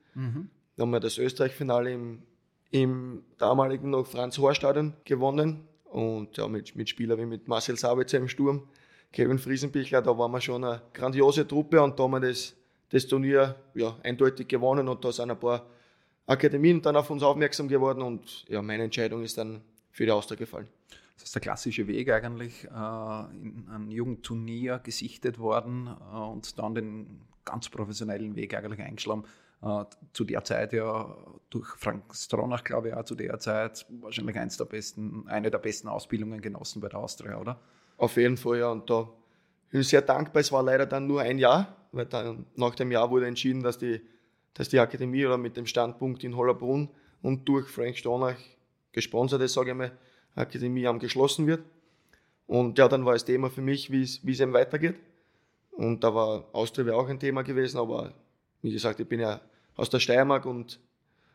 da 0.76 0.84
haben 0.84 0.92
wir 0.92 1.00
das 1.00 1.18
Österreich-Finale 1.18 1.92
im, 1.92 2.24
im 2.72 3.24
damaligen 3.38 3.90
noch 3.90 4.08
Franz-Hohr-Stadion 4.08 4.94
gewonnen. 5.06 5.68
Und 5.86 6.38
ja, 6.38 6.48
mit, 6.48 6.76
mit 6.76 6.90
Spielern 6.90 7.20
wie 7.20 7.26
mit 7.26 7.48
Marcel 7.48 7.78
Sabitzer 7.78 8.18
im 8.18 8.28
Sturm, 8.28 8.68
Kevin 9.12 9.40
Friesenbichler, 9.40 10.02
da 10.02 10.18
waren 10.18 10.32
wir 10.32 10.40
schon 10.40 10.64
eine 10.64 10.82
grandiose 10.94 11.48
Truppe 11.48 11.82
und 11.82 12.00
da 12.00 12.04
haben 12.04 12.12
wir 12.12 12.20
das, 12.20 12.56
das 12.90 13.08
Turnier 13.08 13.56
ja, 13.74 13.98
eindeutig 14.04 14.48
gewonnen 14.48 14.88
und 14.88 15.04
da 15.04 15.12
sind 15.12 15.32
ein 15.32 15.40
paar 15.40 15.66
Akademien 16.30 16.82
dann 16.82 16.96
auf 16.96 17.10
uns 17.10 17.24
aufmerksam 17.24 17.68
geworden 17.68 18.02
und 18.04 18.46
ja, 18.48 18.62
meine 18.62 18.84
Entscheidung 18.84 19.24
ist 19.24 19.38
dann 19.38 19.62
für 19.92 20.06
die 20.06 20.12
Austria 20.12 20.38
gefallen. 20.38 20.68
Das 21.16 21.24
ist 21.24 21.36
der 21.36 21.42
klassische 21.42 21.88
Weg 21.88 22.10
eigentlich, 22.12 22.66
äh, 22.66 22.68
in 22.68 23.68
einem 23.70 23.90
Jugendturnier 23.90 24.80
gesichtet 24.80 25.40
worden 25.40 25.90
äh, 26.14 26.16
und 26.16 26.58
dann 26.60 26.76
den 26.76 27.22
ganz 27.44 27.68
professionellen 27.70 28.36
Weg 28.36 28.54
eigentlich 28.54 28.80
eingeschlagen. 28.80 29.26
Äh, 29.62 29.86
zu 30.14 30.24
der 30.24 30.44
Zeit 30.44 30.72
ja 30.72 31.18
durch 31.50 31.68
Frank 31.78 32.16
Stronach, 32.16 32.64
glaube 32.64 32.90
ich, 32.90 32.94
auch 32.94 33.04
zu 33.04 33.16
der 33.16 33.40
Zeit 33.40 33.86
wahrscheinlich 34.00 34.38
eins 34.38 34.56
der 34.56 34.66
besten, 34.66 35.28
eine 35.28 35.50
der 35.50 35.58
besten 35.58 35.88
Ausbildungen 35.88 36.42
genossen 36.42 36.80
bei 36.80 36.90
der 36.90 37.00
Austria, 37.00 37.38
oder? 37.38 37.60
Auf 37.98 38.16
jeden 38.16 38.38
Fall, 38.38 38.60
ja. 38.60 38.70
Und 38.70 38.90
da 38.90 39.10
bin 39.72 39.82
ich 39.82 39.90
sehr 39.90 40.04
dankbar. 40.04 40.42
Es 40.42 40.52
war 40.52 40.64
leider 40.64 40.86
dann 40.86 41.08
nur 41.08 41.22
ein 41.22 41.40
Jahr, 41.40 41.76
weil 41.92 42.06
dann 42.06 42.46
nach 42.56 42.76
dem 42.76 42.92
Jahr 42.92 43.10
wurde 43.10 43.28
entschieden, 43.28 43.62
dass 43.64 43.78
die, 43.78 44.00
dass 44.54 44.70
die 44.70 44.80
Akademie 44.80 45.26
oder 45.26 45.38
mit 45.38 45.58
dem 45.58 45.66
Standpunkt 45.66 46.24
in 46.24 46.36
Hollerbrunn 46.36 46.90
und 47.22 47.48
durch 47.48 47.68
Frank 47.68 47.98
Stronach 47.98 48.38
gesponsert 48.92 49.42
ist, 49.42 49.54
sage 49.54 49.72
ich 49.72 49.78
mal, 49.78 49.92
Akademie 50.36 50.88
am 50.88 51.00
geschlossen 51.00 51.48
wird. 51.48 51.64
Und 52.48 52.78
ja, 52.78 52.88
dann 52.88 53.06
war 53.06 53.14
das 53.14 53.26
Thema 53.26 53.50
für 53.50 53.62
mich, 53.62 53.92
wie 53.92 54.02
es 54.02 54.40
eben 54.40 54.54
weitergeht. 54.54 54.96
Und 55.72 56.04
da 56.04 56.14
war 56.14 56.46
Austria 56.52 56.94
auch 56.94 57.08
ein 57.08 57.20
Thema 57.20 57.44
gewesen, 57.44 57.78
aber 57.78 58.14
wie 58.62 58.72
gesagt, 58.72 59.00
ich 59.00 59.08
bin 59.08 59.20
ja 59.20 59.40
aus 59.76 59.90
der 59.90 60.00
Steiermark 60.00 60.46
und 60.46 60.80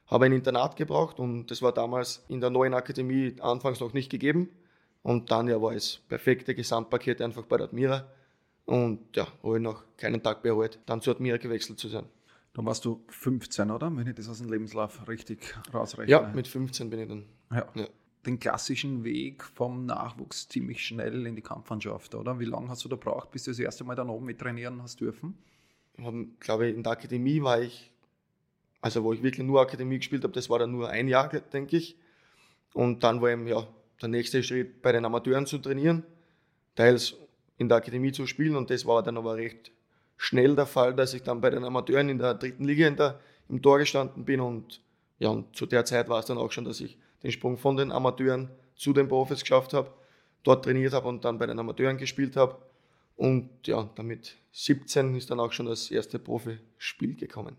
habe 0.06 0.26
ein 0.26 0.32
Internat 0.32 0.76
gebraucht 0.76 1.18
und 1.18 1.46
das 1.46 1.62
war 1.62 1.72
damals 1.72 2.24
in 2.28 2.40
der 2.40 2.50
neuen 2.50 2.74
Akademie 2.74 3.36
anfangs 3.40 3.80
noch 3.80 3.94
nicht 3.94 4.10
gegeben. 4.10 4.50
Und 5.02 5.30
dann 5.30 5.48
ja 5.48 5.60
war 5.60 5.72
es 5.72 6.00
perfekte 6.08 6.54
Gesamtpaket 6.54 7.20
einfach 7.20 7.44
bei 7.44 7.58
der 7.58 7.66
Admira. 7.66 8.06
Und 8.64 9.16
ja, 9.16 9.26
habe 9.42 9.56
ich 9.56 9.62
noch 9.62 9.84
keinen 9.96 10.22
Tag 10.22 10.42
bereut, 10.42 10.78
dann 10.86 11.00
zur 11.00 11.14
Admira 11.14 11.36
gewechselt 11.36 11.78
zu 11.78 11.88
sein. 11.88 12.06
Da 12.54 12.64
warst 12.64 12.84
du 12.84 13.04
15, 13.08 13.70
oder? 13.70 13.94
Wenn 13.94 14.06
ich 14.06 14.14
das 14.14 14.28
aus 14.28 14.38
dem 14.38 14.48
Lebenslauf 14.48 15.08
richtig 15.08 15.56
rausrechne. 15.74 16.10
Ja, 16.10 16.32
mit 16.34 16.46
15 16.46 16.88
bin 16.88 17.00
ich 17.00 17.08
dann. 17.08 17.26
Ja. 17.50 17.66
Ja. 17.74 17.88
Den 18.24 18.38
klassischen 18.38 19.04
Weg 19.04 19.44
vom 19.44 19.84
Nachwuchs 19.84 20.48
ziemlich 20.48 20.82
schnell 20.82 21.26
in 21.26 21.36
die 21.36 21.42
Kampfmannschaft, 21.42 22.14
oder? 22.14 22.38
Wie 22.38 22.46
lange 22.46 22.68
hast 22.68 22.84
du 22.84 22.88
da 22.88 22.96
braucht, 22.96 23.32
bis 23.32 23.44
du 23.44 23.50
das 23.50 23.58
erste 23.58 23.84
Mal 23.84 23.96
dann 23.96 24.08
oben 24.08 24.24
mit 24.24 24.38
trainieren 24.38 24.80
hast 24.82 25.00
dürfen? 25.00 25.36
Haben, 25.98 26.36
glaube 26.40 26.68
ich, 26.68 26.76
in 26.76 26.82
der 26.82 26.92
Akademie 26.92 27.42
war 27.42 27.60
ich, 27.60 27.92
also 28.80 29.04
wo 29.04 29.12
ich 29.12 29.22
wirklich 29.22 29.46
nur 29.46 29.60
Akademie 29.60 29.98
gespielt 29.98 30.22
habe, 30.22 30.32
das 30.32 30.48
war 30.48 30.58
dann 30.58 30.70
nur 30.70 30.88
ein 30.88 31.08
Jahr, 31.08 31.28
denke 31.28 31.76
ich. 31.76 31.98
Und 32.72 33.04
dann 33.04 33.20
war 33.20 33.30
eben 33.30 33.46
ja 33.46 33.66
der 34.00 34.08
nächste 34.08 34.42
Schritt 34.42 34.80
bei 34.80 34.92
den 34.92 35.04
Amateuren 35.04 35.46
zu 35.46 35.58
trainieren, 35.58 36.04
teils 36.76 37.16
in 37.58 37.68
der 37.68 37.78
Akademie 37.78 38.12
zu 38.12 38.26
spielen 38.26 38.56
und 38.56 38.70
das 38.70 38.86
war 38.86 39.02
dann 39.02 39.16
aber 39.16 39.36
recht 39.36 39.70
schnell 40.16 40.54
der 40.56 40.66
Fall, 40.66 40.94
dass 40.94 41.14
ich 41.14 41.22
dann 41.22 41.40
bei 41.40 41.50
den 41.50 41.64
Amateuren 41.64 42.08
in 42.08 42.18
der 42.18 42.34
dritten 42.34 42.64
Liga 42.64 42.90
der, 42.90 43.20
im 43.48 43.60
Tor 43.60 43.78
gestanden 43.78 44.24
bin 44.24 44.40
und 44.40 44.80
ja, 45.18 45.28
und 45.28 45.54
zu 45.54 45.66
der 45.66 45.84
Zeit 45.84 46.08
war 46.08 46.18
es 46.18 46.26
dann 46.26 46.38
auch 46.38 46.50
schon, 46.50 46.64
dass 46.64 46.80
ich 46.80 46.98
den 47.22 47.32
Sprung 47.32 47.56
von 47.56 47.76
den 47.76 47.92
Amateuren 47.92 48.50
zu 48.74 48.92
den 48.92 49.08
Profis 49.08 49.40
geschafft 49.40 49.72
habe, 49.72 49.90
dort 50.42 50.64
trainiert 50.64 50.92
habe 50.92 51.08
und 51.08 51.24
dann 51.24 51.38
bei 51.38 51.46
den 51.46 51.58
Amateuren 51.58 51.96
gespielt 51.96 52.36
habe. 52.36 52.58
Und 53.16 53.48
ja, 53.66 53.88
damit 53.94 54.36
17 54.52 55.14
ist 55.14 55.30
dann 55.30 55.40
auch 55.40 55.52
schon 55.52 55.66
das 55.66 55.90
erste 55.90 56.18
Profispiel 56.18 57.14
gekommen. 57.14 57.56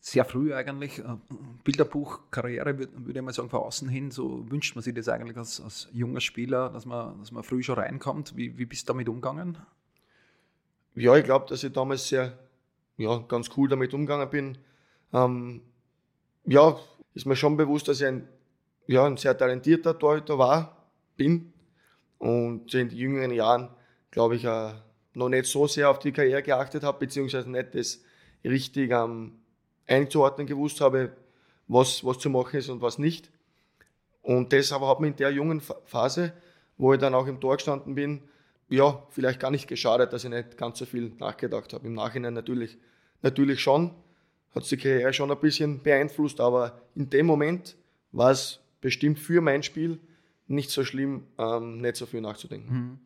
Sehr 0.00 0.24
früh 0.24 0.54
eigentlich. 0.54 0.98
Äh, 1.00 1.16
Bilderbuch-Karriere, 1.64 2.78
würde 2.78 3.18
ich 3.18 3.22
mal 3.22 3.32
sagen, 3.32 3.50
von 3.50 3.60
außen 3.60 3.88
hin. 3.88 4.10
So 4.10 4.48
wünscht 4.50 4.76
man 4.76 4.82
sich 4.82 4.94
das 4.94 5.08
eigentlich 5.08 5.36
als, 5.36 5.60
als 5.60 5.88
junger 5.92 6.20
Spieler, 6.20 6.68
dass 6.70 6.86
man, 6.86 7.18
dass 7.18 7.32
man 7.32 7.42
früh 7.42 7.62
schon 7.62 7.78
reinkommt. 7.78 8.36
Wie, 8.36 8.56
wie 8.58 8.66
bist 8.66 8.88
du 8.88 8.92
damit 8.92 9.08
umgegangen? 9.08 9.58
Ja, 10.98 11.16
ich 11.16 11.24
glaube, 11.24 11.46
dass 11.48 11.62
ich 11.62 11.72
damals 11.72 12.08
sehr 12.08 12.36
ja, 12.96 13.18
ganz 13.28 13.50
cool 13.56 13.68
damit 13.68 13.94
umgegangen 13.94 14.28
bin. 14.28 14.58
Ähm, 15.12 15.62
ja, 16.44 16.76
ist 17.14 17.24
mir 17.24 17.36
schon 17.36 17.56
bewusst, 17.56 17.86
dass 17.86 18.00
ich 18.00 18.06
ein, 18.08 18.28
ja, 18.88 19.06
ein 19.06 19.16
sehr 19.16 19.38
talentierter 19.38 19.96
Torhüter 19.96 20.38
war, 20.38 20.88
bin. 21.16 21.52
Und 22.18 22.74
in 22.74 22.88
den 22.88 22.98
jüngeren 22.98 23.30
Jahren, 23.30 23.70
glaube 24.10 24.34
ich, 24.34 24.44
äh, 24.44 24.72
noch 25.14 25.28
nicht 25.28 25.46
so 25.46 25.68
sehr 25.68 25.88
auf 25.88 26.00
die 26.00 26.10
Karriere 26.10 26.42
geachtet 26.42 26.82
habe, 26.82 26.98
beziehungsweise 26.98 27.48
nicht 27.48 27.76
das 27.76 28.02
richtig 28.44 28.90
ähm, 28.90 29.38
einzuordnen 29.86 30.48
gewusst 30.48 30.80
habe, 30.80 31.12
was, 31.68 32.04
was 32.04 32.18
zu 32.18 32.28
machen 32.28 32.56
ist 32.56 32.70
und 32.70 32.82
was 32.82 32.98
nicht. 32.98 33.30
Und 34.20 34.52
das 34.52 34.72
aber 34.72 34.88
hat 34.88 34.98
mir 34.98 35.06
in 35.08 35.16
der 35.16 35.30
jungen 35.30 35.60
Phase, 35.60 36.32
wo 36.76 36.92
ich 36.92 36.98
dann 36.98 37.14
auch 37.14 37.28
im 37.28 37.40
Tor 37.40 37.56
gestanden 37.56 37.94
bin, 37.94 38.28
ja, 38.68 39.02
vielleicht 39.10 39.40
gar 39.40 39.50
nicht 39.50 39.66
geschadet, 39.66 40.12
dass 40.12 40.24
ich 40.24 40.30
nicht 40.30 40.56
ganz 40.56 40.78
so 40.78 40.84
viel 40.84 41.12
nachgedacht 41.18 41.72
habe. 41.72 41.86
Im 41.86 41.94
Nachhinein 41.94 42.34
natürlich, 42.34 42.78
natürlich 43.22 43.60
schon, 43.60 43.94
hat 44.54 44.70
die 44.70 44.76
Karriere 44.76 45.12
schon 45.12 45.30
ein 45.30 45.40
bisschen 45.40 45.82
beeinflusst, 45.82 46.40
aber 46.40 46.80
in 46.94 47.10
dem 47.10 47.26
Moment 47.26 47.76
war 48.12 48.30
es 48.30 48.60
bestimmt 48.80 49.18
für 49.18 49.40
mein 49.40 49.62
Spiel 49.62 49.98
nicht 50.46 50.70
so 50.70 50.84
schlimm, 50.84 51.24
ähm, 51.38 51.78
nicht 51.78 51.96
so 51.96 52.06
viel 52.06 52.20
nachzudenken. 52.20 52.74
Mhm 52.74 52.98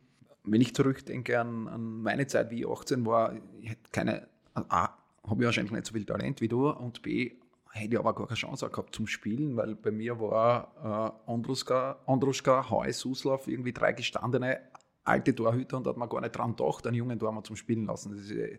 wenn 0.44 0.60
ich 0.60 0.74
zurückdenke 0.74 1.38
an, 1.38 1.68
an, 1.68 2.02
meine 2.02 2.26
Zeit, 2.26 2.50
wie 2.50 2.60
ich 2.60 2.68
18 2.68 3.06
war, 3.06 3.34
ich 3.60 3.70
hätte 3.70 3.90
keine, 3.92 4.28
A, 4.54 4.90
habe 5.26 5.42
ich 5.42 5.46
wahrscheinlich 5.46 5.72
nicht 5.72 5.86
so 5.86 5.92
viel 5.94 6.04
Talent 6.04 6.40
wie 6.40 6.48
du 6.48 6.68
und 6.68 7.02
B, 7.02 7.32
hätte 7.70 7.94
ich 7.94 7.98
aber 7.98 8.14
gar 8.14 8.26
keine 8.26 8.36
Chance 8.36 8.68
gehabt 8.68 8.94
zum 8.94 9.06
Spielen, 9.06 9.56
weil 9.56 9.74
bei 9.74 9.90
mir 9.90 10.20
war 10.20 11.14
äh, 11.26 11.30
Andruska, 11.30 11.98
Andruschka, 12.06 12.68
Heu, 12.70 12.92
Suslav, 12.92 13.46
irgendwie 13.46 13.72
drei 13.72 13.92
gestandene 13.92 14.60
alte 15.04 15.34
Torhüter 15.34 15.76
und 15.76 15.86
da 15.86 15.90
hat 15.90 15.96
man 15.96 16.08
gar 16.08 16.20
nicht 16.20 16.36
dran 16.36 16.54
gedacht, 16.56 16.86
einen 16.86 16.96
jungen 16.96 17.18
Tor 17.18 17.32
mal 17.32 17.42
zum 17.42 17.56
Spielen 17.56 17.86
lassen. 17.86 18.16
Ist, 18.16 18.30
äh, 18.30 18.58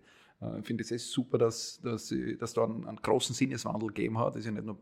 ich 0.59 0.65
finde 0.65 0.83
es 0.83 1.11
super, 1.11 1.37
dass, 1.37 1.79
dass, 1.81 2.13
dass 2.39 2.53
da 2.53 2.65
einen, 2.65 2.85
einen, 2.85 2.97
großen 2.97 3.33
Sinneswandel 3.33 3.89
gegeben 3.89 4.19
hat. 4.19 4.35
Das 4.35 4.39
ist 4.41 4.45
ja 4.45 4.51
nicht 4.51 4.65
nur 4.65 4.77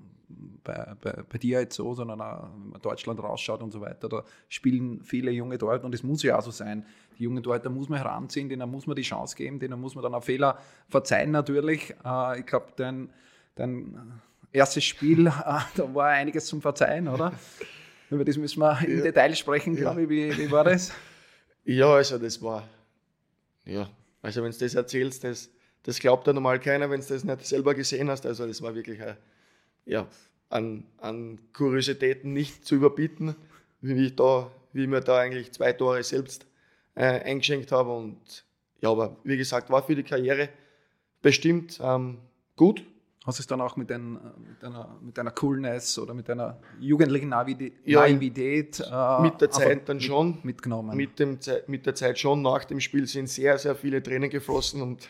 bei, 0.64 0.96
bei, 1.02 1.24
bei, 1.30 1.38
dir 1.38 1.60
jetzt 1.60 1.76
so, 1.76 1.94
sondern 1.94 2.20
auch, 2.20 2.50
wenn 2.52 2.70
man 2.70 2.82
Deutschland 2.82 3.22
rausschaut 3.22 3.62
und 3.62 3.72
so 3.72 3.82
weiter. 3.82 4.10
Da 4.10 4.24
spielen 4.50 5.02
viele 5.04 5.30
junge 5.32 5.58
Torhüter 5.58 5.86
und 5.86 5.94
es 5.94 6.04
muss 6.04 6.24
ja 6.24 6.38
auch 6.38 6.42
so 6.42 6.52
sein. 6.52 6.86
Die 7.20 7.24
jungen 7.24 7.44
Torhüter 7.44 7.70
muss 7.70 7.90
man 7.90 8.00
heranziehen, 8.00 8.50
denen 8.50 8.70
muss 8.70 8.88
man 8.88 8.96
die 8.96 9.04
Chance 9.04 9.36
geben, 9.36 9.60
denen 9.60 9.80
muss 9.80 9.94
man 9.94 10.04
dann 10.04 10.16
auch 10.16 10.24
Fehler 10.24 10.58
verzeihen 10.88 11.32
natürlich. 11.32 11.94
Äh, 12.04 12.40
ich 12.40 12.46
glaube, 12.46 12.68
dein, 12.76 13.10
dein 13.54 14.20
erstes 14.52 14.84
Spiel, 14.84 15.28
äh, 15.28 15.32
da 15.76 15.94
war 15.94 16.08
einiges 16.08 16.48
zum 16.48 16.62
Verzeihen, 16.62 17.08
oder? 17.08 17.34
Über 18.10 18.26
das 18.26 18.36
müssen 18.36 18.60
wir 18.60 18.82
im 18.82 18.98
ja. 18.98 19.04
Detail 19.04 19.36
sprechen, 19.36 19.76
glaube 19.76 20.04
ich. 20.04 20.10
Wie, 20.10 20.38
wie 20.38 20.52
war 20.52 20.64
das? 20.64 20.92
Ja, 21.64 21.94
also 21.94 22.18
das 22.18 22.42
war, 22.42 22.68
ja, 23.66 23.90
also 24.22 24.44
wenn 24.44 24.52
du 24.52 24.58
das 24.58 24.74
erzählst, 24.74 25.24
das, 25.24 25.50
das 25.84 26.00
glaubt 26.00 26.28
ja 26.28 26.34
normal 26.34 26.60
keiner, 26.60 26.90
wenn 26.90 27.02
du 27.02 27.08
das 27.08 27.24
nicht 27.24 27.46
selber 27.46 27.74
gesehen 27.76 28.10
hast. 28.10 28.26
Also 28.26 28.48
das 28.48 28.62
war 28.62 28.76
wirklich 28.76 29.02
ein, 29.02 29.18
ja, 29.86 30.08
an, 30.50 30.86
an 30.98 31.40
Kuriositäten 31.54 32.34
nicht 32.34 32.66
zu 32.66 32.76
überbieten, 32.76 33.36
wie 33.82 34.08
ich 34.08 34.16
da, 34.16 34.52
wie 34.74 34.84
ich 34.84 34.88
mir 34.88 35.02
da 35.02 35.20
eigentlich 35.20 35.52
zwei 35.52 35.74
Tore 35.74 36.04
selbst 36.04 36.46
äh, 36.96 37.06
eingeschenkt 37.06 37.72
habe. 37.72 37.96
Und 37.96 38.46
ja, 38.82 38.90
aber 38.90 39.18
wie 39.24 39.38
gesagt, 39.38 39.70
war 39.70 39.84
für 39.84 39.96
die 39.96 40.04
Karriere 40.04 40.50
bestimmt 41.22 41.80
ähm, 41.82 42.18
gut. 42.56 42.84
Hast 43.24 43.38
du 43.38 43.42
es 43.44 43.48
dann 43.48 43.62
auch 43.62 43.76
mit, 43.76 43.92
ein, 43.92 44.14
mit, 44.14 44.64
einer, 44.64 44.98
mit 45.00 45.20
einer 45.20 45.30
Coolness 45.30 46.00
oder 46.00 46.16
mit 46.16 46.28
einer 46.28 46.60
jugendlichen 46.80 47.30
Naivität, 47.30 47.76
ja, 47.86 48.08
äh, 48.08 49.22
mit 49.22 49.40
der 49.40 49.52
Zeit 49.52 49.88
dann 49.88 50.02
schon 50.02 50.40
mitgenommen? 50.42 50.98
Mit, 50.98 51.20
dem, 51.20 51.38
mit 51.68 51.86
der 51.86 51.94
Zeit 51.94 52.18
schon. 52.18 52.42
Nach 52.42 52.64
dem 52.64 52.80
Spiel 52.80 53.06
sind 53.06 53.30
sehr, 53.30 53.60
sehr 53.60 53.76
viele 53.76 54.02
Tränen 54.02 54.32
geflossen 54.32 54.82
und 54.82 55.08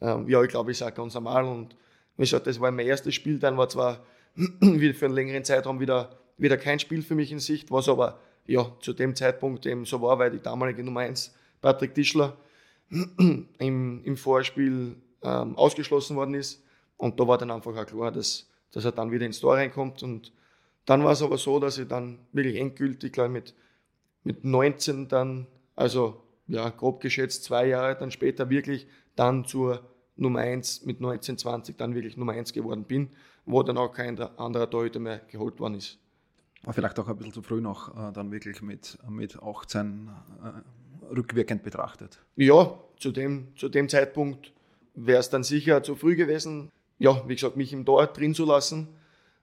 ähm, 0.00 0.28
ja, 0.28 0.42
ich 0.42 0.48
glaube, 0.48 0.72
ich 0.72 0.78
sage 0.78 0.96
ganz 0.96 1.14
normal. 1.14 1.44
Und 1.44 1.76
wie 2.16 2.22
gesagt, 2.22 2.48
das 2.48 2.58
war 2.58 2.72
mein 2.72 2.86
erstes 2.86 3.14
Spiel, 3.14 3.38
dann 3.38 3.56
war 3.56 3.68
zwar 3.68 4.04
für 4.34 5.04
einen 5.04 5.14
längeren 5.14 5.44
Zeitraum 5.44 5.78
wieder, 5.78 6.10
wieder 6.36 6.56
kein 6.56 6.80
Spiel 6.80 7.02
für 7.02 7.14
mich 7.14 7.30
in 7.30 7.38
Sicht, 7.38 7.70
was 7.70 7.88
aber 7.88 8.18
ja, 8.46 8.66
zu 8.80 8.92
dem 8.92 9.14
Zeitpunkt 9.14 9.64
eben 9.64 9.84
so 9.84 10.02
war, 10.02 10.18
weil 10.18 10.32
die 10.32 10.40
damalige 10.42 10.82
Nummer 10.82 11.00
1, 11.00 11.32
Patrick 11.62 11.94
Tischler, 11.94 12.36
im, 12.90 14.00
im 14.04 14.16
Vorspiel 14.16 14.96
ähm, 15.22 15.56
ausgeschlossen 15.56 16.16
worden 16.16 16.34
ist 16.34 16.64
und 16.96 17.18
da 17.18 17.26
war 17.26 17.38
dann 17.38 17.50
einfach 17.50 17.76
auch 17.76 17.86
klar, 17.86 18.12
dass, 18.12 18.48
dass 18.72 18.84
er 18.84 18.92
dann 18.92 19.10
wieder 19.10 19.26
ins 19.26 19.40
Tor 19.40 19.54
reinkommt. 19.54 20.02
Und 20.02 20.32
dann 20.86 21.04
war 21.04 21.12
es 21.12 21.22
aber 21.22 21.38
so, 21.38 21.58
dass 21.58 21.78
ich 21.78 21.88
dann 21.88 22.18
wirklich 22.32 22.56
endgültig, 22.56 23.12
glaube 23.12 23.30
mit, 23.30 23.54
mit 24.22 24.44
19 24.44 25.08
dann, 25.08 25.46
also 25.76 26.22
ja, 26.46 26.68
grob 26.70 27.00
geschätzt 27.00 27.44
zwei 27.44 27.66
Jahre 27.66 27.96
dann 27.96 28.10
später 28.10 28.50
wirklich 28.50 28.86
dann 29.16 29.44
zur 29.44 29.80
Nummer 30.16 30.40
1 30.40 30.84
mit 30.84 31.00
19, 31.00 31.38
20 31.38 31.76
dann 31.76 31.94
wirklich 31.94 32.16
Nummer 32.16 32.32
1 32.32 32.52
geworden 32.52 32.84
bin, 32.84 33.10
wo 33.46 33.62
dann 33.62 33.78
auch 33.78 33.92
kein 33.92 34.18
anderer 34.20 34.68
Torhüter 34.68 35.00
mehr 35.00 35.20
geholt 35.30 35.58
worden 35.58 35.74
ist. 35.74 35.98
War 36.62 36.72
vielleicht 36.72 36.98
auch 36.98 37.08
ein 37.08 37.16
bisschen 37.16 37.32
zu 37.32 37.42
früh 37.42 37.60
noch, 37.60 37.94
äh, 37.96 38.12
dann 38.12 38.30
wirklich 38.32 38.62
mit, 38.62 38.98
mit 39.08 39.42
18 39.42 40.08
äh, 40.42 41.14
rückwirkend 41.14 41.62
betrachtet. 41.62 42.18
Ja, 42.36 42.78
zu 42.96 43.12
dem, 43.12 43.48
zu 43.56 43.68
dem 43.68 43.88
Zeitpunkt 43.88 44.52
wäre 44.94 45.18
es 45.18 45.28
dann 45.28 45.42
sicher 45.42 45.82
zu 45.82 45.96
früh 45.96 46.16
gewesen 46.16 46.70
ja, 46.98 47.22
wie 47.28 47.34
gesagt, 47.34 47.56
mich 47.56 47.72
im 47.72 47.84
Tor 47.84 48.06
drin 48.06 48.34
zu 48.34 48.44
lassen. 48.44 48.88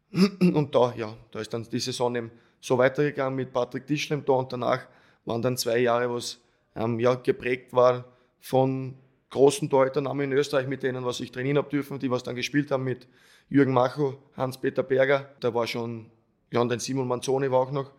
Und 0.11 0.75
da, 0.75 0.93
ja, 0.95 1.15
da 1.31 1.39
ist 1.39 1.53
dann 1.53 1.63
die 1.63 1.79
Saison 1.79 2.15
eben 2.15 2.31
so 2.59 2.77
weitergegangen 2.77 3.35
mit 3.35 3.53
Patrick 3.53 3.87
Tischler 3.87 4.17
im 4.17 4.25
Tor 4.25 4.37
und 4.39 4.53
danach 4.53 4.85
waren 5.25 5.41
dann 5.41 5.57
zwei 5.57 5.79
Jahre, 5.79 6.13
was 6.13 6.39
ähm, 6.75 6.99
ja, 6.99 7.15
geprägt 7.15 7.73
war 7.73 8.05
von 8.39 8.95
großen 9.31 9.69
Torhüternamen 9.69 10.31
in 10.31 10.37
Österreich, 10.37 10.67
mit 10.67 10.83
denen 10.83 11.03
was 11.03 11.19
ich 11.21 11.31
trainieren 11.31 11.57
habe 11.57 11.69
dürfen, 11.69 11.97
die 11.97 12.11
was 12.11 12.21
dann 12.21 12.35
gespielt 12.35 12.69
haben 12.69 12.83
mit 12.83 13.07
Jürgen 13.49 13.73
Macho, 13.73 14.19
Hans-Peter 14.35 14.83
Berger. 14.83 15.29
Da 15.39 15.53
war 15.55 15.65
schon, 15.65 16.11
ja, 16.51 16.61
und 16.61 16.69
dann 16.69 16.79
Simon 16.79 17.07
Manzoni 17.07 17.49
war 17.49 17.59
auch 17.61 17.71
noch, 17.71 17.91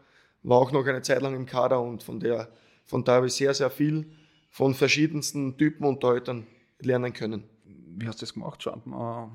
war 0.45 0.59
auch 0.59 0.71
noch 0.71 0.87
eine 0.87 1.03
Zeit 1.03 1.23
lang 1.23 1.35
im 1.35 1.47
Kader 1.47 1.81
und 1.81 2.05
von 2.05 2.21
der, 2.21 2.49
von 2.85 3.03
da 3.03 3.15
habe 3.15 3.27
ich 3.27 3.33
sehr, 3.33 3.55
sehr 3.55 3.71
viel 3.71 4.13
von 4.51 4.75
verschiedensten 4.75 5.57
Typen 5.57 5.87
und 5.87 6.01
Torhütern 6.01 6.47
lernen 6.79 7.13
können 7.13 7.49
wie 7.97 8.07
hast 8.07 8.21
du 8.21 8.25
das 8.25 8.35
gemacht? 8.35 8.65
Man 8.85 9.31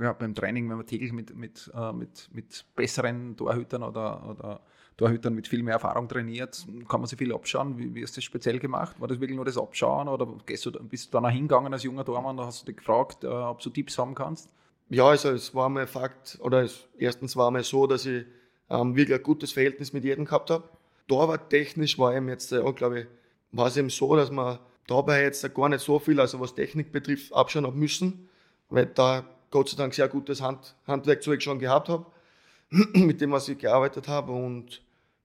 ja, 0.00 0.12
beim 0.12 0.34
Training, 0.34 0.68
wenn 0.70 0.76
man 0.76 0.86
täglich 0.86 1.12
mit, 1.12 1.34
mit, 1.36 1.70
äh, 1.74 1.92
mit, 1.92 2.28
mit 2.32 2.64
besseren 2.74 3.36
Torhütern 3.36 3.82
oder, 3.82 4.28
oder 4.28 4.60
Torhütern 4.96 5.34
mit 5.34 5.48
viel 5.48 5.62
mehr 5.62 5.74
Erfahrung 5.74 6.08
trainiert, 6.08 6.66
kann 6.88 7.00
man 7.00 7.06
sich 7.06 7.18
viel 7.18 7.34
abschauen. 7.34 7.78
Wie, 7.78 7.94
wie 7.94 8.02
hast 8.02 8.16
du 8.16 8.20
das 8.20 8.24
speziell 8.24 8.58
gemacht? 8.58 9.00
War 9.00 9.08
das 9.08 9.20
wirklich 9.20 9.36
nur 9.36 9.44
das 9.44 9.58
Abschauen 9.58 10.08
oder 10.08 10.26
du, 10.26 10.38
bist 10.44 10.66
du 10.66 10.70
dann 11.20 11.28
hingegangen 11.28 11.72
als 11.72 11.82
junger 11.82 12.04
Tormann, 12.04 12.36
da 12.36 12.46
hast 12.46 12.66
dich 12.66 12.76
gefragt, 12.76 13.24
äh, 13.24 13.28
ob 13.28 13.60
du 13.60 13.70
Tipps 13.70 13.98
haben 13.98 14.14
kannst? 14.14 14.50
Ja, 14.90 15.06
also 15.06 15.30
es 15.30 15.54
war 15.54 15.68
mal 15.68 15.86
Fakt, 15.86 16.38
oder 16.40 16.62
es, 16.62 16.86
erstens 16.98 17.36
war 17.36 17.50
mal 17.50 17.64
so, 17.64 17.86
dass 17.86 18.06
ich 18.06 18.24
ähm, 18.70 18.96
wirklich 18.96 19.18
ein 19.18 19.22
gutes 19.22 19.52
Verhältnis 19.52 19.92
mit 19.92 20.04
jedem 20.04 20.24
gehabt 20.24 20.50
habe. 20.50 20.68
Torwart-technisch 21.08 21.98
war 21.98 22.14
eben 22.14 22.28
jetzt, 22.28 22.52
äh, 22.52 22.72
glaube 22.72 23.00
ich, 23.00 23.06
war 23.52 23.66
es 23.66 23.76
eben 23.76 23.90
so, 23.90 24.14
dass 24.16 24.30
man 24.30 24.58
dabei 24.86 25.22
jetzt 25.22 25.54
gar 25.54 25.68
nicht 25.68 25.84
so 25.84 25.98
viel, 25.98 26.20
also 26.20 26.40
was 26.40 26.54
Technik 26.54 26.92
betrifft, 26.92 27.32
abschauen 27.32 27.66
habe 27.66 27.76
müssen, 27.76 28.28
weil 28.70 28.86
da 28.86 29.24
Gott 29.50 29.68
sei 29.68 29.76
Dank 29.76 29.94
sehr 29.94 30.08
gutes 30.08 30.40
Hand, 30.40 30.74
Handwerkzeug 30.86 31.42
schon 31.42 31.58
gehabt 31.58 31.88
habe, 31.88 32.06
mit 32.70 33.20
dem, 33.20 33.32
was 33.32 33.48
ich 33.48 33.58
gearbeitet 33.58 34.08
habe 34.08 34.32
und 34.32 34.82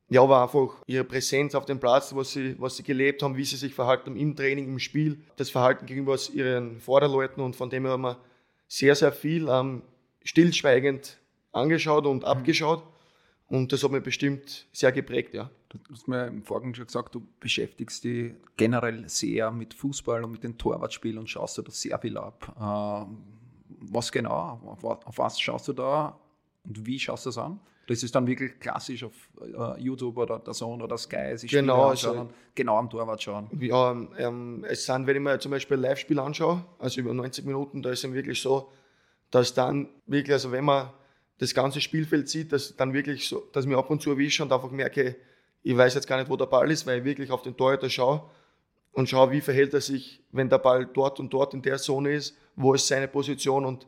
ja, 0.10 0.28
war 0.28 0.44
einfach 0.44 0.76
ihre 0.88 1.04
Präsenz 1.04 1.54
auf 1.54 1.66
dem 1.66 1.80
Platz, 1.80 2.16
was 2.16 2.32
sie, 2.32 2.56
was 2.60 2.78
sie 2.78 2.84
gelebt 2.84 3.22
haben, 3.22 3.38
wie 3.38 3.46
sie 3.46 3.58
sich 3.58 3.74
verhalten 3.76 4.16
im 4.16 4.36
Training, 4.36 4.66
im 4.66 4.80
Spiel, 4.80 5.20
das 5.36 5.52
Verhalten 5.52 5.86
gegenüber 5.86 6.18
ihren 6.34 6.80
Vorderleuten 6.80 7.44
und 7.44 7.56
von 7.56 7.70
dem 7.70 7.88
haben 7.88 8.02
wir 8.02 8.18
sehr, 8.68 8.96
sehr 8.96 9.12
viel 9.12 9.48
ähm, 9.50 9.84
stillschweigend 10.24 11.18
angeschaut 11.52 12.06
und 12.06 12.20
mhm. 12.20 12.26
abgeschaut. 12.26 12.84
Und 13.50 13.74
das 13.74 13.84
hat 13.84 13.92
mich 13.92 14.04
bestimmt 14.04 14.68
sehr 14.72 14.92
geprägt, 14.92 15.34
ja. 15.34 15.50
Du 15.70 15.80
hast 15.92 16.08
mir 16.08 16.28
im 16.28 16.44
Vorgang 16.44 16.74
schon 16.74 16.86
gesagt, 16.86 17.14
du 17.16 17.28
beschäftigst 17.40 18.04
dich 18.04 18.34
generell 18.58 19.08
sehr 19.10 19.52
mit 19.52 19.74
Fußball 19.74 20.24
und 20.24 20.32
mit 20.32 20.44
dem 20.44 20.58
Torwartspiel 20.58 21.18
und 21.18 21.30
schaust 21.30 21.58
dir 21.58 21.64
da 21.64 21.72
sehr 21.72 21.98
viel 22.00 22.18
ab. 22.18 22.56
Ähm, 22.60 23.18
was 23.82 24.12
genau? 24.12 24.78
Auf 24.82 25.18
was 25.18 25.40
schaust 25.40 25.68
du 25.68 25.74
da 25.74 26.18
und 26.64 26.86
wie 26.86 27.00
schaust 27.00 27.26
du 27.26 27.30
das 27.30 27.38
an? 27.38 27.60
Das 27.88 28.04
ist 28.04 28.14
dann 28.14 28.28
wirklich 28.28 28.60
klassisch 28.60 29.04
auf 29.04 29.14
äh, 29.42 29.82
YouTube 29.82 30.18
oder 30.18 30.38
der 30.38 30.54
Zone 30.54 30.84
oder 30.84 30.96
Sky, 30.96 31.36
sich 31.36 31.50
genau, 31.50 31.90
also, 31.90 32.30
genau 32.54 32.78
am 32.78 32.88
Torwart 32.88 33.24
schauen. 33.24 33.50
Ja, 33.60 33.92
ähm, 34.20 34.64
es 34.70 34.86
sind, 34.86 35.08
wenn 35.08 35.16
ich 35.16 35.22
mir 35.24 35.40
zum 35.40 35.50
Beispiel 35.50 35.78
ein 35.78 35.82
Live-Spiel 35.82 36.20
anschaue, 36.20 36.64
also 36.78 37.02
über 37.02 37.16
90 37.16 37.46
Minuten, 37.46 37.82
da 37.82 37.90
ist 37.90 38.04
es 38.04 38.14
wirklich 38.14 38.40
so, 38.40 38.72
dass 39.32 39.56
dann 39.56 39.90
wirklich, 40.06 40.34
also 40.34 40.52
wenn 40.52 40.66
man 40.66 40.90
das 41.40 41.54
ganze 41.54 41.82
Spielfeld 41.82 42.30
sieht, 42.30 42.52
dass 42.52 42.76
dann 42.76 42.94
wirklich 42.94 43.28
so, 43.28 43.48
dass 43.54 43.66
mich 43.66 43.76
ab 43.76 43.90
und 43.90 44.02
zu 44.02 44.12
erwische 44.12 44.44
und 44.44 44.52
einfach 44.52 44.72
merke, 44.72 45.16
ich 45.64 45.76
weiß 45.76 45.94
jetzt 45.96 46.08
gar 46.08 46.18
nicht, 46.18 46.30
wo 46.30 46.36
der 46.36 46.46
Ball 46.46 46.70
ist, 46.70 46.86
weil 46.86 47.00
ich 47.00 47.06
wirklich 47.06 47.32
auf 47.32 47.42
den 47.42 47.56
Torhüter 47.58 47.90
schaue 47.90 48.24
und 48.92 49.10
schaue, 49.10 49.32
wie 49.32 49.42
verhält 49.42 49.74
er 49.74 49.82
sich, 49.82 50.22
wenn 50.32 50.50
der 50.50 50.58
Ball 50.58 50.86
dort 50.86 51.20
und 51.20 51.34
dort 51.34 51.54
in 51.54 51.62
der 51.62 51.78
Zone 51.78 52.14
ist, 52.14 52.38
wo 52.56 52.74
ist 52.74 52.88
seine 52.88 53.08
Position 53.08 53.66
und 53.66 53.88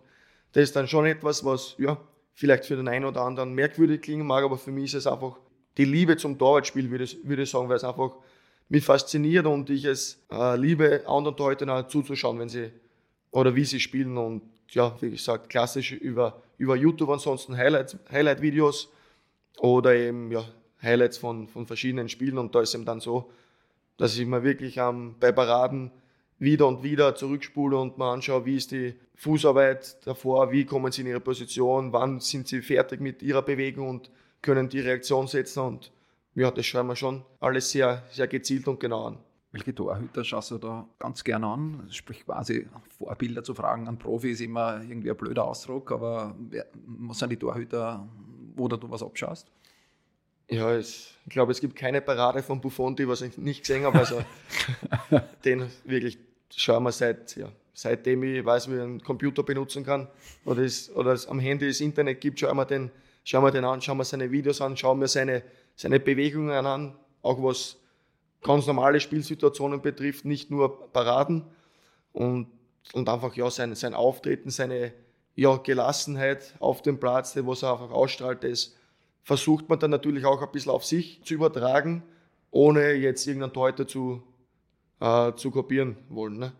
das 0.53 0.63
ist 0.63 0.75
dann 0.75 0.87
schon 0.87 1.05
etwas, 1.05 1.43
was 1.45 1.75
ja, 1.77 1.97
vielleicht 2.33 2.65
für 2.65 2.75
den 2.75 2.87
einen 2.87 3.05
oder 3.05 3.21
anderen 3.21 3.53
merkwürdig 3.53 4.01
klingen 4.01 4.25
mag, 4.25 4.43
aber 4.43 4.57
für 4.57 4.71
mich 4.71 4.85
ist 4.85 5.05
es 5.05 5.07
einfach 5.07 5.37
die 5.77 5.85
Liebe 5.85 6.17
zum 6.17 6.37
Torwartspiel, 6.37 6.89
würde 6.89 7.03
ich, 7.03 7.17
würde 7.23 7.43
ich 7.43 7.49
sagen, 7.49 7.69
weil 7.69 7.77
es 7.77 7.83
einfach 7.83 8.15
mich 8.69 8.85
fasziniert 8.85 9.45
und 9.45 9.69
ich 9.69 9.85
es 9.85 10.23
äh, 10.31 10.57
liebe, 10.57 11.03
anderen 11.05 11.35
Torhütern 11.35 11.89
zuzuschauen, 11.89 12.39
wenn 12.39 12.49
sie 12.49 12.71
oder 13.31 13.55
wie 13.55 13.65
sie 13.65 13.79
spielen 13.79 14.17
und 14.17 14.41
ja, 14.73 14.95
wie 15.01 15.11
gesagt, 15.11 15.49
klassisch 15.49 15.91
über, 15.91 16.41
über 16.57 16.75
YouTube 16.75 17.09
ansonsten 17.09 17.55
Highlight, 17.57 17.97
Highlight-Videos 18.11 18.89
oder 19.59 19.95
eben 19.95 20.31
ja, 20.31 20.43
Highlights 20.81 21.17
von, 21.17 21.47
von 21.47 21.67
verschiedenen 21.67 22.09
Spielen 22.09 22.37
und 22.37 22.55
da 22.55 22.61
ist 22.61 22.73
eben 22.73 22.85
dann 22.85 22.99
so, 22.99 23.31
dass 23.97 24.17
ich 24.17 24.25
mir 24.25 24.43
wirklich 24.43 24.77
ähm, 24.77 25.15
bei 25.19 25.31
Paraden 25.31 25.91
wieder 26.39 26.67
und 26.67 26.83
wieder 26.83 27.13
zurückspule 27.13 27.77
und 27.77 27.97
mal 27.97 28.13
anschaue, 28.13 28.45
wie 28.45 28.57
ist 28.57 28.71
die 28.71 28.95
Fußarbeit 29.15 30.07
davor, 30.07 30.51
wie 30.51 30.65
kommen 30.65 30.91
sie 30.91 31.01
in 31.01 31.07
ihre 31.07 31.19
Position, 31.19 31.93
wann 31.93 32.19
sind 32.19 32.47
sie 32.47 32.61
fertig 32.61 32.99
mit 32.99 33.21
ihrer 33.21 33.43
Bewegung 33.43 33.89
und 33.89 34.11
können 34.41 34.69
die 34.69 34.79
Reaktion 34.79 35.27
setzen 35.27 35.59
und 35.59 35.91
ja, 36.33 36.49
das 36.49 36.65
schauen 36.65 36.87
wir 36.87 36.95
schon 36.95 37.23
alles 37.39 37.69
sehr, 37.69 38.03
sehr 38.09 38.27
gezielt 38.27 38.67
und 38.67 38.79
genau 38.79 39.07
an. 39.07 39.17
Welche 39.51 39.75
Torhüter 39.75 40.23
schaust 40.23 40.51
du 40.51 40.57
da 40.57 40.87
ganz 40.97 41.23
gerne 41.23 41.47
an? 41.47 41.87
Sprich 41.89 42.23
quasi 42.25 42.67
Vorbilder 42.97 43.43
zu 43.43 43.53
fragen 43.53 43.87
an 43.87 43.99
Profi 43.99 44.31
ist 44.31 44.39
immer 44.39 44.81
irgendwie 44.81 45.11
ein 45.11 45.17
blöder 45.17 45.45
Ausdruck, 45.45 45.91
aber 45.91 46.35
was 46.85 47.19
sind 47.19 47.31
die 47.31 47.37
Torhüter, 47.37 48.07
wo 48.55 48.69
du 48.69 48.77
was 48.89 49.03
abschaust? 49.03 49.51
Ja, 50.49 50.73
es, 50.73 51.13
ich 51.25 51.31
glaube, 51.31 51.51
es 51.51 51.59
gibt 51.59 51.75
keine 51.75 52.01
Parade 52.01 52.43
von 52.43 52.61
Buffon, 52.61 52.95
die 52.95 53.07
was 53.07 53.21
ich 53.21 53.37
nicht 53.37 53.61
gesehen 53.61 53.83
habe. 53.83 53.99
Also 53.99 54.21
den 55.45 55.69
wirklich 55.83 56.17
schauen 56.55 56.83
wir 56.83 56.91
seit, 56.91 57.35
ja, 57.35 57.49
seitdem 57.73 58.23
ich 58.23 58.45
weiß, 58.45 58.69
wie 58.69 58.75
ich 58.75 58.81
einen 58.81 59.01
Computer 59.01 59.43
benutzen 59.43 59.85
kann 59.85 60.07
oder 60.45 60.61
es, 60.61 60.93
oder 60.95 61.11
es 61.11 61.27
am 61.27 61.39
Handy 61.39 61.67
das 61.67 61.81
Internet 61.81 62.21
gibt, 62.21 62.39
schauen 62.39 62.57
wir 62.57 62.65
den, 62.65 62.91
schauen 63.23 63.43
wir 63.43 63.51
den 63.51 63.65
an, 63.65 63.81
schauen 63.81 63.97
wir 63.97 64.05
seine 64.05 64.31
Videos 64.31 64.61
an, 64.61 64.77
schauen 64.77 64.99
wir 64.99 65.07
seine, 65.07 65.43
seine 65.75 65.99
Bewegungen 65.99 66.65
an, 66.65 66.95
auch 67.21 67.41
was 67.43 67.77
ganz 68.41 68.67
normale 68.67 68.99
Spielsituationen 68.99 69.81
betrifft, 69.81 70.25
nicht 70.25 70.49
nur 70.51 70.91
Paraden 70.91 71.43
und, 72.13 72.47
und 72.93 73.09
einfach 73.09 73.35
ja, 73.35 73.49
sein, 73.49 73.75
sein 73.75 73.93
Auftreten, 73.93 74.49
seine 74.49 74.93
ja, 75.35 75.57
Gelassenheit 75.57 76.55
auf 76.59 76.81
dem 76.81 76.99
Platz, 76.99 77.37
was 77.37 77.63
er 77.63 77.73
einfach 77.73 77.91
ausstrahlt, 77.91 78.43
das 78.43 78.75
versucht 79.23 79.69
man 79.69 79.79
dann 79.79 79.91
natürlich 79.91 80.25
auch 80.25 80.41
ein 80.41 80.51
bisschen 80.51 80.71
auf 80.71 80.85
sich 80.85 81.21
zu 81.23 81.33
übertragen, 81.33 82.03
ohne 82.49 82.93
jetzt 82.93 83.25
irgendeinen 83.27 83.53
Torhüter 83.53 83.87
zu, 83.87 84.23
äh, 84.99 85.33
zu 85.35 85.51
kopieren 85.51 85.97
wollen. 86.09 86.39
Ne? 86.39 86.53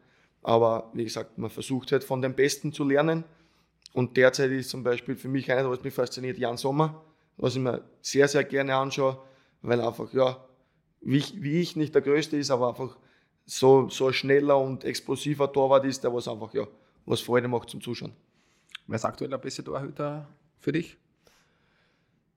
Aber 0.43 0.89
wie 0.93 1.03
gesagt, 1.03 1.37
man 1.37 1.49
versucht 1.49 1.91
halt 1.91 2.03
von 2.03 2.21
den 2.21 2.33
Besten 2.33 2.71
zu 2.71 2.83
lernen. 2.83 3.23
Und 3.93 4.15
derzeit 4.15 4.51
ist 4.51 4.69
zum 4.69 4.83
Beispiel 4.83 5.15
für 5.15 5.27
mich 5.27 5.51
einer, 5.51 5.69
was 5.69 5.83
mich 5.83 5.93
fasziniert, 5.93 6.37
Jan 6.37 6.55
Sommer, 6.55 7.03
was 7.37 7.55
ich 7.55 7.61
mir 7.61 7.83
sehr, 8.01 8.27
sehr 8.27 8.43
gerne 8.45 8.75
anschaue, 8.75 9.17
weil 9.61 9.81
einfach, 9.81 10.13
ja, 10.13 10.37
wie 11.01 11.17
ich, 11.17 11.41
wie 11.41 11.59
ich 11.59 11.75
nicht 11.75 11.93
der 11.93 12.01
Größte 12.01 12.37
ist, 12.37 12.51
aber 12.51 12.69
einfach 12.69 12.97
so, 13.45 13.89
so 13.89 14.07
ein 14.07 14.13
schneller 14.13 14.57
und 14.57 14.83
explosiver 14.83 15.51
Torwart 15.51 15.85
ist, 15.85 16.03
der 16.03 16.13
was 16.13 16.27
einfach, 16.27 16.53
ja, 16.53 16.67
was 17.05 17.21
Freude 17.21 17.47
macht 17.47 17.69
zum 17.69 17.81
Zuschauen. 17.81 18.13
Wer 18.87 18.95
ist 18.95 19.05
aktuell 19.05 19.29
der 19.29 19.37
beste 19.37 19.63
Torhüter 19.63 20.27
für 20.59 20.71
dich? 20.71 20.97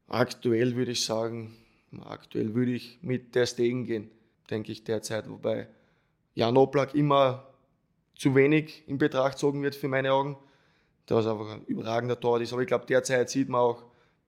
Aktuell 0.09 0.77
würde 0.77 0.93
ich 0.93 1.05
sagen, 1.05 1.57
aktuell 2.05 2.55
würde 2.55 2.73
ich 2.73 2.99
mit 3.03 3.35
der 3.35 3.47
Stegen 3.47 3.85
gehen, 3.85 4.11
denke 4.51 4.73
ich 4.73 4.85
derzeit, 4.85 5.29
wobei 5.29 5.69
Jan 6.35 6.57
Oblak 6.57 6.95
immer 6.95 7.47
zu 8.17 8.35
wenig 8.35 8.85
in 8.87 8.99
Betracht 8.99 9.33
gezogen 9.33 9.63
wird 9.63 9.75
für 9.75 9.89
meine 9.89 10.13
Augen, 10.13 10.37
der 11.09 11.17
was 11.17 11.27
einfach 11.27 11.51
ein 11.51 11.65
überragender 11.67 12.19
Tor 12.19 12.41
ist. 12.41 12.53
Aber 12.53 12.63
ich 12.63 12.69
glaube, 12.69 12.87
derzeit 12.87 13.31
sieht 13.31 13.49
man 13.49 13.61
auch 13.61 13.85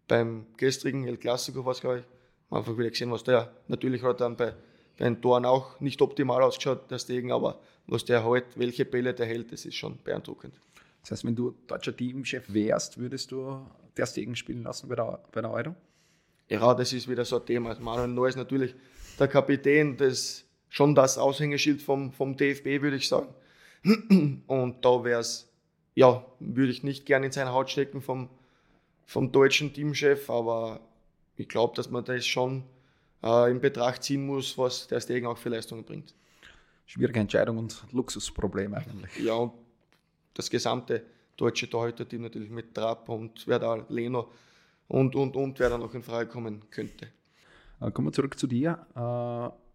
beim 0.08 0.46
gestrigen 0.56 1.06
El 1.06 1.16
Clasico, 1.16 1.64
was 1.64 1.80
glaube 1.80 2.00
ich, 2.00 2.04
einfach 2.50 2.76
wieder 2.78 2.90
gesehen, 2.90 3.10
was 3.10 3.24
der 3.24 3.52
natürlich 3.68 4.02
hat 4.02 4.20
dann 4.20 4.36
bei, 4.36 4.54
bei 4.98 5.04
den 5.04 5.20
Toren 5.20 5.44
auch 5.44 5.80
nicht 5.80 6.00
optimal 6.02 6.42
ausgeschaut, 6.42 6.90
der 6.90 6.98
Stegen, 6.98 7.32
aber 7.32 7.60
was 7.86 8.04
der 8.04 8.24
halt, 8.24 8.44
welche 8.56 8.84
Bälle 8.84 9.14
der 9.14 9.26
hält, 9.26 9.52
das 9.52 9.64
ist 9.64 9.76
schon 9.76 9.98
beeindruckend. 10.02 10.60
Das 11.02 11.12
heißt, 11.12 11.24
wenn 11.24 11.36
du 11.36 11.54
deutscher 11.66 11.96
Teamchef 11.96 12.52
wärst, 12.52 12.98
würdest 12.98 13.30
du 13.30 13.64
der 13.96 14.06
Stegen 14.06 14.34
spielen 14.34 14.64
lassen 14.64 14.88
bei 14.88 14.96
der, 14.96 15.20
bei 15.32 15.40
der 15.40 15.50
Euro? 15.50 15.74
Ja, 16.48 16.74
das 16.74 16.92
ist 16.92 17.08
wieder 17.08 17.24
so 17.24 17.38
ein 17.38 17.46
Thema. 17.46 17.76
Manuel 17.78 18.08
Neuer 18.08 18.28
ist 18.28 18.36
natürlich 18.36 18.74
der 19.18 19.28
Kapitän, 19.28 19.96
das 19.96 20.44
schon 20.68 20.94
das 20.94 21.18
Aushängeschild 21.18 21.82
vom, 21.82 22.12
vom 22.12 22.36
DFB, 22.36 22.82
würde 22.82 22.96
ich 22.96 23.08
sagen. 23.08 23.28
Und 24.46 24.84
da 24.84 25.04
wäre 25.04 25.20
es, 25.20 25.48
ja, 25.94 26.24
würde 26.40 26.72
ich 26.72 26.82
nicht 26.82 27.06
gerne 27.06 27.26
in 27.26 27.32
seine 27.32 27.52
Haut 27.52 27.70
stecken 27.70 28.02
vom, 28.02 28.28
vom 29.06 29.32
deutschen 29.32 29.72
Teamchef, 29.72 30.28
aber 30.28 30.80
ich 31.36 31.48
glaube, 31.48 31.74
dass 31.76 31.90
man 31.90 32.04
das 32.04 32.26
schon 32.26 32.64
äh, 33.22 33.50
in 33.50 33.60
Betracht 33.60 34.02
ziehen 34.02 34.26
muss, 34.26 34.56
was 34.56 34.86
der 34.88 35.00
Stegen 35.00 35.26
auch 35.26 35.38
für 35.38 35.48
Leistungen 35.48 35.84
bringt. 35.84 36.14
Schwierige 36.86 37.20
Entscheidung 37.20 37.58
und 37.58 37.84
Luxusproblem 37.92 38.74
eigentlich. 38.74 39.18
Ja, 39.18 39.34
und 39.34 39.52
das 40.34 40.48
gesamte 40.48 41.04
deutsche 41.36 41.68
Torhüter-Team 41.68 42.22
natürlich 42.22 42.50
mit 42.50 42.74
Trapp 42.74 43.08
und 43.08 43.46
wer 43.46 43.58
da 43.58 43.84
Leno 43.88 44.30
und, 44.88 45.14
und, 45.16 45.36
und 45.36 45.58
wer 45.58 45.70
da 45.70 45.78
noch 45.78 45.94
in 45.94 46.02
Frage 46.02 46.28
kommen 46.28 46.62
könnte. 46.70 47.08
Äh, 47.80 47.90
kommen 47.90 48.08
wir 48.08 48.12
zurück 48.12 48.38
zu 48.38 48.46
dir. 48.46 48.86
Äh, 48.94 49.66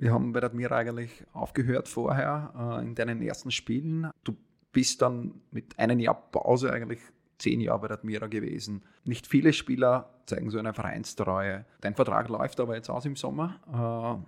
wir 0.00 0.12
haben 0.12 0.32
bei 0.32 0.40
der 0.40 0.50
Admira 0.50 0.76
eigentlich 0.76 1.24
aufgehört 1.32 1.88
vorher 1.88 2.78
äh, 2.80 2.84
in 2.84 2.94
deinen 2.94 3.22
ersten 3.22 3.50
Spielen. 3.50 4.10
Du 4.24 4.36
bist 4.72 5.02
dann 5.02 5.40
mit 5.50 5.78
einem 5.78 5.98
Jahr 5.98 6.14
Pause 6.14 6.72
eigentlich 6.72 7.00
zehn 7.38 7.60
Jahre 7.60 7.80
bei 7.80 7.88
der 7.88 7.98
Admira 7.98 8.26
gewesen. 8.26 8.82
Nicht 9.04 9.26
viele 9.26 9.52
Spieler 9.52 10.17
zeigen 10.28 10.50
so 10.50 10.58
eine 10.58 10.74
Vereinstreue. 10.74 11.64
Dein 11.80 11.94
Vertrag 11.94 12.28
läuft 12.28 12.60
aber 12.60 12.76
jetzt 12.76 12.90
aus 12.90 13.04
im 13.04 13.16
Sommer. 13.16 14.24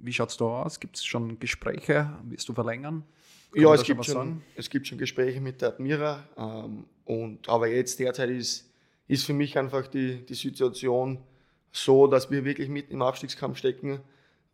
Wie 0.00 0.12
schaut 0.12 0.30
es 0.30 0.36
da 0.36 0.44
aus? 0.44 0.80
Gibt 0.80 0.96
es 0.96 1.04
schon 1.04 1.38
Gespräche? 1.38 2.10
Willst 2.24 2.48
du 2.48 2.54
verlängern? 2.54 3.04
Kann 3.52 3.62
ja, 3.62 3.74
es 3.74 3.84
gibt, 3.84 4.04
schon, 4.04 4.42
es 4.56 4.70
gibt 4.70 4.86
schon 4.86 4.98
Gespräche 4.98 5.40
mit 5.40 5.60
der 5.60 5.68
Admira. 5.68 6.24
Ähm, 6.38 6.84
und, 7.04 7.48
aber 7.48 7.68
jetzt 7.68 7.98
derzeit 7.98 8.30
ist, 8.30 8.70
ist 9.08 9.26
für 9.26 9.34
mich 9.34 9.58
einfach 9.58 9.86
die, 9.86 10.24
die 10.24 10.34
Situation 10.34 11.18
so, 11.70 12.06
dass 12.06 12.30
wir 12.30 12.44
wirklich 12.44 12.68
mitten 12.68 12.94
im 12.94 13.02
Abstiegskampf 13.02 13.58
stecken 13.58 14.00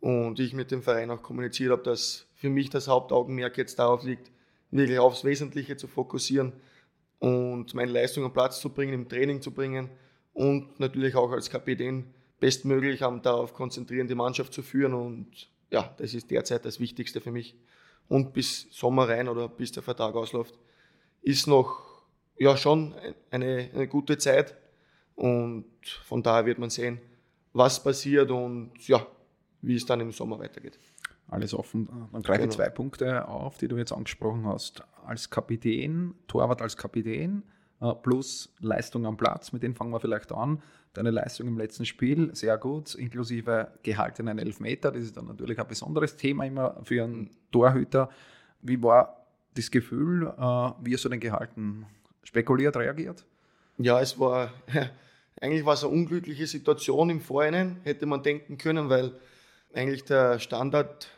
und 0.01 0.39
ich 0.39 0.53
mit 0.53 0.71
dem 0.71 0.81
Verein 0.81 1.11
auch 1.11 1.21
kommuniziert 1.21 1.71
habe, 1.71 1.83
dass 1.83 2.27
für 2.35 2.49
mich 2.49 2.69
das 2.69 2.87
Hauptaugenmerk 2.87 3.57
jetzt 3.57 3.79
darauf 3.79 4.03
liegt, 4.03 4.31
wirklich 4.71 4.99
aufs 4.99 5.23
Wesentliche 5.23 5.77
zu 5.77 5.87
fokussieren 5.87 6.53
und 7.19 7.73
meine 7.73 7.91
Leistung 7.91 8.25
am 8.25 8.33
Platz 8.33 8.59
zu 8.59 8.69
bringen, 8.69 8.93
im 8.93 9.09
Training 9.09 9.41
zu 9.41 9.51
bringen 9.51 9.89
und 10.39 10.79
natürlich 10.79 11.15
auch 11.15 11.33
als 11.33 11.49
Kapitän 11.49 12.05
bestmöglich 12.39 13.01
darauf 13.01 13.53
konzentrieren, 13.53 14.07
die 14.07 14.15
Mannschaft 14.15 14.53
zu 14.53 14.61
führen. 14.61 14.93
Und 14.93 15.49
ja, 15.69 15.93
das 15.97 16.13
ist 16.13 16.31
derzeit 16.31 16.63
das 16.63 16.79
Wichtigste 16.79 17.19
für 17.19 17.33
mich 17.33 17.57
und 18.07 18.31
bis 18.31 18.67
Sommer 18.71 19.09
rein 19.09 19.27
oder 19.27 19.49
bis 19.49 19.73
der 19.73 19.83
Vertrag 19.83 20.15
ausläuft, 20.15 20.57
ist 21.21 21.45
noch 21.45 21.81
ja 22.37 22.55
schon 22.55 22.95
eine, 23.29 23.69
eine 23.73 23.87
gute 23.89 24.17
Zeit. 24.17 24.55
Und 25.15 25.65
von 26.05 26.23
daher 26.23 26.45
wird 26.45 26.57
man 26.57 26.69
sehen, 26.69 27.01
was 27.51 27.83
passiert 27.83 28.31
und 28.31 28.71
ja, 28.87 29.05
wie 29.61 29.75
es 29.75 29.85
dann 29.85 29.99
im 29.99 30.13
Sommer 30.13 30.39
weitergeht. 30.39 30.79
Alles 31.27 31.53
offen. 31.53 31.89
Dann 32.13 32.21
greife 32.21 32.43
genau. 32.43 32.53
zwei 32.53 32.69
Punkte 32.69 33.27
auf, 33.27 33.57
die 33.57 33.67
du 33.67 33.75
jetzt 33.75 33.91
angesprochen 33.91 34.45
hast. 34.45 34.83
Als 35.05 35.29
Kapitän, 35.29 36.15
Torwart 36.27 36.61
als 36.61 36.77
Kapitän, 36.77 37.43
plus 38.01 38.53
Leistung 38.59 39.05
am 39.05 39.17
Platz, 39.17 39.51
mit 39.51 39.63
denen 39.63 39.75
fangen 39.75 39.91
wir 39.91 39.99
vielleicht 39.99 40.31
an. 40.31 40.61
Deine 40.93 41.11
Leistung 41.11 41.47
im 41.47 41.57
letzten 41.57 41.85
Spiel, 41.85 42.33
sehr 42.33 42.57
gut, 42.57 42.95
inklusive 42.95 43.71
gehaltenen 43.83 44.39
Elfmeter. 44.39 44.91
Das 44.91 45.03
ist 45.03 45.15
dann 45.15 45.27
natürlich 45.27 45.59
ein 45.59 45.67
besonderes 45.67 46.15
Thema 46.15 46.45
immer 46.45 46.75
für 46.83 47.03
einen 47.03 47.29
Torhüter. 47.51 48.09
Wie 48.61 48.81
war 48.81 49.27
das 49.55 49.71
Gefühl? 49.71 50.27
Äh, 50.27 50.41
wie 50.81 50.93
hast 50.93 51.05
du 51.05 51.09
denn 51.09 51.19
gehalten? 51.19 51.85
Spekuliert, 52.23 52.75
reagiert? 52.75 53.25
Ja, 53.77 54.01
es 54.01 54.19
war 54.19 54.51
eigentlich 55.41 55.65
war 55.65 55.73
es 55.73 55.83
eine 55.83 55.93
unglückliche 55.93 56.47
Situation 56.47 57.09
im 57.09 57.21
Vorhinein, 57.21 57.77
hätte 57.83 58.05
man 58.05 58.23
denken 58.23 58.57
können, 58.57 58.89
weil 58.89 59.13
eigentlich 59.73 60.03
der 60.03 60.39
Standard 60.39 61.09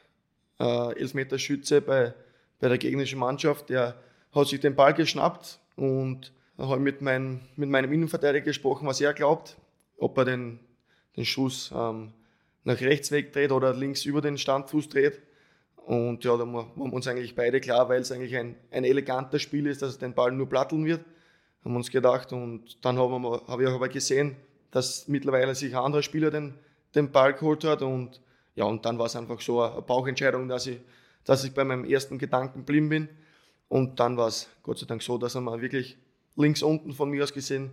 äh, 0.59 0.99
Elfmeterschütze 0.99 1.81
bei, 1.81 2.13
bei 2.59 2.67
der 2.67 2.77
gegnerischen 2.77 3.19
Mannschaft, 3.19 3.69
der 3.69 3.95
hat 4.33 4.47
sich 4.47 4.59
den 4.59 4.75
Ball 4.75 4.93
geschnappt 4.93 5.59
und 5.75 6.31
habe 6.69 6.79
mit, 6.79 7.01
mein, 7.01 7.41
mit 7.55 7.69
meinem 7.69 7.91
Innenverteidiger 7.91 8.45
gesprochen, 8.45 8.87
was 8.87 9.01
er 9.01 9.13
glaubt, 9.13 9.57
ob 9.97 10.17
er 10.17 10.25
den, 10.25 10.59
den 11.15 11.25
Schuss 11.25 11.71
ähm, 11.75 12.13
nach 12.63 12.79
rechts 12.81 13.11
wegdreht 13.11 13.51
oder 13.51 13.73
links 13.73 14.05
über 14.05 14.21
den 14.21 14.37
Standfuß 14.37 14.89
dreht. 14.89 15.21
Und 15.85 16.23
ja, 16.23 16.37
da 16.37 16.45
waren 16.45 16.71
wir 16.75 16.93
uns 16.93 17.07
eigentlich 17.07 17.35
beide 17.35 17.59
klar, 17.59 17.89
weil 17.89 18.01
es 18.01 18.11
eigentlich 18.11 18.35
ein, 18.37 18.55
ein 18.69 18.83
eleganter 18.83 19.39
Spiel 19.39 19.65
ist, 19.65 19.81
dass 19.81 19.95
er 19.95 19.99
den 19.99 20.13
Ball 20.13 20.31
nur 20.31 20.47
platteln 20.47 20.85
wird, 20.85 21.03
haben 21.63 21.73
wir 21.73 21.77
uns 21.77 21.89
gedacht. 21.89 22.31
Und 22.33 22.83
dann 22.85 22.97
haben 22.97 23.21
wir, 23.23 23.41
habe 23.47 23.63
ich 23.63 23.69
aber 23.69 23.89
gesehen, 23.89 24.35
dass 24.69 25.07
mittlerweile 25.07 25.55
sich 25.55 25.75
ein 25.75 25.83
anderer 25.83 26.03
Spieler 26.03 26.29
den, 26.29 26.53
den 26.95 27.11
Ball 27.11 27.33
geholt 27.33 27.63
hat. 27.63 27.81
Und 27.81 28.21
ja, 28.55 28.65
und 28.65 28.85
dann 28.85 28.99
war 28.99 29.07
es 29.07 29.15
einfach 29.15 29.41
so 29.41 29.61
eine 29.61 29.81
Bauchentscheidung, 29.81 30.47
dass 30.47 30.67
ich, 30.67 30.79
dass 31.25 31.43
ich 31.43 31.53
bei 31.53 31.63
meinem 31.63 31.85
ersten 31.85 32.19
Gedanken 32.19 32.63
blieben 32.63 32.89
bin. 32.89 33.09
Und 33.67 33.99
dann 33.99 34.17
war 34.17 34.27
es 34.27 34.49
Gott 34.63 34.77
sei 34.77 34.85
Dank 34.85 35.01
so, 35.01 35.17
dass 35.17 35.35
er 35.35 35.41
mal 35.41 35.61
wirklich 35.61 35.97
links 36.41 36.63
unten 36.63 36.93
von 36.93 37.09
mir 37.09 37.23
aus 37.23 37.33
gesehen 37.33 37.71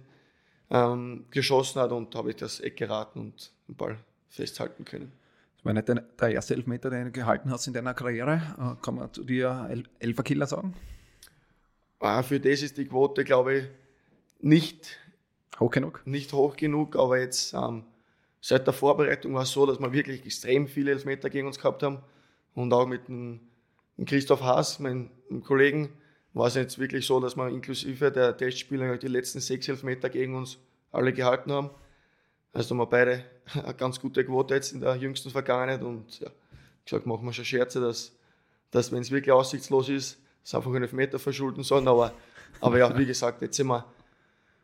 ähm, 0.71 1.25
geschossen 1.31 1.81
hat 1.81 1.93
und 1.93 2.15
habe 2.15 2.31
ich 2.31 2.37
das 2.37 2.61
Eck 2.61 2.77
geraten 2.77 3.21
und 3.21 3.53
den 3.67 3.77
Ball 3.77 3.99
festhalten 4.29 4.85
können. 4.85 5.13
Das 5.57 5.65
war 5.65 5.73
nicht 5.73 5.89
der 5.89 6.31
erste 6.31 6.55
Elfmeter, 6.55 6.91
den 6.91 7.07
du 7.07 7.11
gehalten 7.11 7.51
hast 7.51 7.67
in 7.67 7.73
deiner 7.73 7.95
Karriere. 7.95 8.43
Äh, 8.59 8.83
kann 8.83 8.95
man 8.95 9.13
zu 9.13 9.25
dir 9.25 9.67
El 9.69 9.85
Elferkiller 9.99 10.47
sagen? 10.47 10.75
Ah, 12.01 12.23
für 12.23 12.39
das 12.39 12.63
ist 12.63 12.77
die 12.77 12.87
Quote, 12.87 13.25
glaube 13.25 13.55
ich, 13.55 13.65
nicht 14.41 14.99
hoch 15.59 15.71
genug. 15.71 16.03
Nicht 16.05 16.33
hoch 16.33 16.57
genug, 16.57 16.95
aber 16.97 17.19
jetzt 17.19 17.55
ähm, 17.55 17.85
seit 18.41 18.67
der 18.67 18.75
Vorbereitung 18.75 19.35
war 19.35 19.43
es 19.43 19.51
so, 19.51 19.67
dass 19.67 19.81
wir 19.81 19.93
wirklich 19.93 20.25
extrem 20.25 20.69
viele 20.69 20.93
Elfmeter 20.93 21.29
gegen 21.29 21.49
uns 21.49 21.59
gehabt 21.59 21.83
haben. 21.83 21.99
Und 22.55 22.73
auch 22.73 22.87
mit 22.87 23.09
dem, 23.09 23.41
mit 23.97 24.09
Christoph 24.09 24.43
Haas, 24.43 24.79
meinem 24.79 25.11
Kollegen, 25.45 25.91
war 26.39 26.47
es 26.47 26.55
jetzt 26.55 26.79
wirklich 26.79 27.05
so, 27.05 27.19
dass 27.19 27.37
wir 27.37 27.49
inklusive 27.49 28.13
der 28.13 28.37
Testspieler 28.37 28.97
die 28.97 29.09
letzten 29.09 29.41
sechs 29.41 29.69
Elfmeter 29.69 30.09
gegen 30.09 30.37
uns 30.37 30.59
alle 30.93 31.13
gehalten 31.13 31.53
haben. 31.53 31.71
Also 32.53 32.71
haben 32.71 32.79
wir 32.79 32.87
beide 32.87 33.25
eine 33.53 33.75
ganz 33.75 34.01
gute 34.01 34.25
Quote 34.25 34.55
jetzt 34.55 34.73
in 34.73 34.81
der 34.81 34.95
jüngsten 34.97 35.31
Vergangenheit 35.31 35.83
und 35.83 36.21
ja, 36.21 36.31
gesagt, 36.85 37.07
machen 37.07 37.27
wir 37.27 37.33
schon 37.33 37.45
Scherze, 37.45 37.81
dass, 37.81 38.13
dass 38.71 38.93
wenn 38.93 39.01
es 39.01 39.11
wirklich 39.11 39.33
aussichtslos 39.33 39.89
ist, 39.89 40.19
es 40.45 40.55
einfach 40.55 40.71
einen 40.71 40.85
Elfmeter 40.85 41.19
verschulden 41.19 41.65
sollen. 41.65 41.89
Aber, 41.89 42.13
aber 42.61 42.79
ja, 42.79 42.97
wie 42.97 43.05
gesagt, 43.05 43.43
jetzt 43.43 43.57
sind 43.57 43.67
wir, 43.67 43.85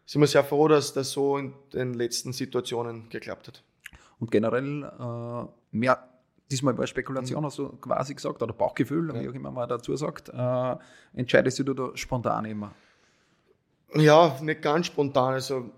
sind 0.06 0.20
wir 0.20 0.28
sehr 0.28 0.44
froh, 0.44 0.68
dass 0.68 0.92
das 0.92 1.10
so 1.10 1.36
in 1.38 1.54
den 1.72 1.94
letzten 1.94 2.32
Situationen 2.32 3.08
geklappt 3.08 3.48
hat. 3.48 3.64
Und 4.20 4.30
generell 4.30 4.84
äh, 4.84 5.76
mehr, 5.76 6.08
diesmal 6.50 6.76
war 6.76 6.86
Spekulation, 6.86 7.40
mhm. 7.40 7.46
hast 7.46 7.58
du 7.58 7.68
quasi 7.76 8.14
gesagt, 8.14 8.42
oder 8.42 8.52
Bauchgefühl, 8.52 9.14
ja. 9.14 9.22
wie 9.22 9.28
auch 9.28 9.34
immer 9.34 9.50
man 9.50 9.68
dazu 9.68 9.96
sagt, 9.96 10.28
äh, 10.28 10.76
entscheidest 11.14 11.58
du 11.60 11.74
da 11.74 11.90
spontan 11.94 12.44
immer? 12.44 12.74
Ja, 13.94 14.38
nicht 14.42 14.62
ganz 14.62 14.86
spontan. 14.86 15.34
Also 15.34 15.70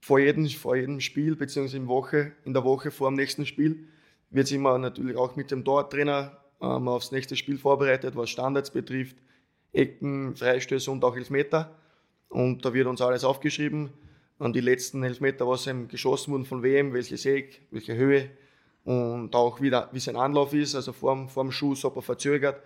vor 0.00 0.18
jedem, 0.18 0.48
vor 0.48 0.76
jedem 0.76 1.00
Spiel, 1.00 1.36
beziehungsweise 1.36 1.76
in, 1.76 1.88
Woche, 1.88 2.32
in 2.44 2.52
der 2.52 2.64
Woche 2.64 2.90
vor 2.90 3.10
dem 3.10 3.16
nächsten 3.16 3.46
Spiel, 3.46 3.86
wird 4.30 4.46
sich 4.46 4.56
immer 4.56 4.78
natürlich 4.78 5.16
auch 5.16 5.36
mit 5.36 5.50
dem 5.50 5.64
Tortrainer 5.64 6.36
ähm, 6.60 6.88
aufs 6.88 7.12
nächste 7.12 7.36
Spiel 7.36 7.58
vorbereitet, 7.58 8.16
was 8.16 8.30
Standards 8.30 8.70
betrifft, 8.70 9.16
Ecken, 9.72 10.34
Freistöße 10.34 10.90
und 10.90 11.04
auch 11.04 11.16
Elfmeter. 11.16 11.76
Und 12.28 12.64
da 12.64 12.74
wird 12.74 12.86
uns 12.86 13.00
alles 13.00 13.24
aufgeschrieben. 13.24 13.90
An 14.38 14.52
die 14.52 14.60
letzten 14.60 15.02
Elfmeter, 15.02 15.46
was 15.46 15.66
eben 15.66 15.88
geschossen 15.88 16.32
wurden, 16.32 16.44
von 16.44 16.62
wem, 16.62 16.92
welche 16.92 17.16
Säg, 17.16 17.60
welche 17.70 17.94
Höhe 17.94 18.30
und 18.84 19.34
auch 19.34 19.60
wieder, 19.60 19.88
wie 19.92 20.00
sein 20.00 20.16
Anlauf 20.16 20.52
ist, 20.54 20.74
also 20.74 20.92
vorm, 20.92 21.28
vorm 21.28 21.50
ob 21.82 21.96
er 21.96 22.02
verzögert. 22.02 22.62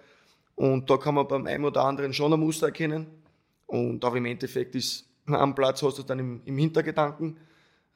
Und 0.55 0.89
da 0.89 0.97
kann 0.97 1.15
man 1.15 1.27
beim 1.27 1.47
einen 1.47 1.65
oder 1.65 1.85
anderen 1.85 2.13
schon 2.13 2.33
ein 2.33 2.41
Muster 2.41 2.67
erkennen. 2.67 3.07
Und 3.67 4.05
auch 4.05 4.15
im 4.15 4.25
Endeffekt 4.25 4.75
ist 4.75 5.09
am 5.27 5.55
Platz 5.55 5.83
hast 5.83 5.99
du 5.99 6.03
dann 6.03 6.19
im, 6.19 6.43
im 6.45 6.59
Hintergedanken, 6.59 7.39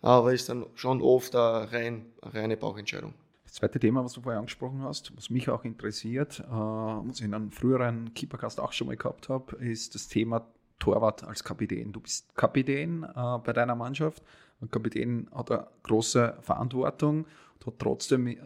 aber 0.00 0.32
ist 0.32 0.48
dann 0.48 0.66
schon 0.74 1.02
oft 1.02 1.34
eine, 1.34 1.70
rein, 1.70 2.06
eine 2.22 2.34
reine 2.34 2.56
Bauchentscheidung. 2.56 3.14
Das 3.44 3.54
zweite 3.54 3.78
Thema, 3.78 4.04
was 4.04 4.12
du 4.12 4.20
vorher 4.20 4.38
angesprochen 4.38 4.82
hast, 4.82 5.16
was 5.16 5.30
mich 5.30 5.48
auch 5.48 5.64
interessiert, 5.64 6.40
äh, 6.40 6.50
was 6.50 7.18
ich 7.18 7.24
in 7.24 7.34
einem 7.34 7.50
früheren 7.50 8.14
Keepercast 8.14 8.60
auch 8.60 8.72
schon 8.72 8.86
mal 8.86 8.96
gehabt 8.96 9.28
habe, 9.28 9.56
ist 9.56 9.94
das 9.94 10.08
Thema 10.08 10.46
Torwart 10.78 11.24
als 11.24 11.42
Kapitän. 11.42 11.92
Du 11.92 12.00
bist 12.00 12.34
Kapitän 12.34 13.04
äh, 13.04 13.38
bei 13.44 13.52
deiner 13.52 13.74
Mannschaft. 13.74 14.22
Ein 14.60 14.70
Kapitän 14.70 15.28
hat 15.32 15.50
eine 15.50 15.66
große 15.84 16.38
Verantwortung 16.40 17.26
und 17.54 17.66
hat 17.66 17.78
trotzdem 17.78 18.26
äh, 18.26 18.36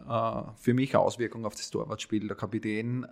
für 0.55 0.73
mich 0.73 0.95
Auswirkungen 0.95 1.45
auf 1.45 1.55
das 1.55 1.69
Torwartspiel. 1.69 2.27
Der 2.27 2.37
Kapitän 2.37 3.07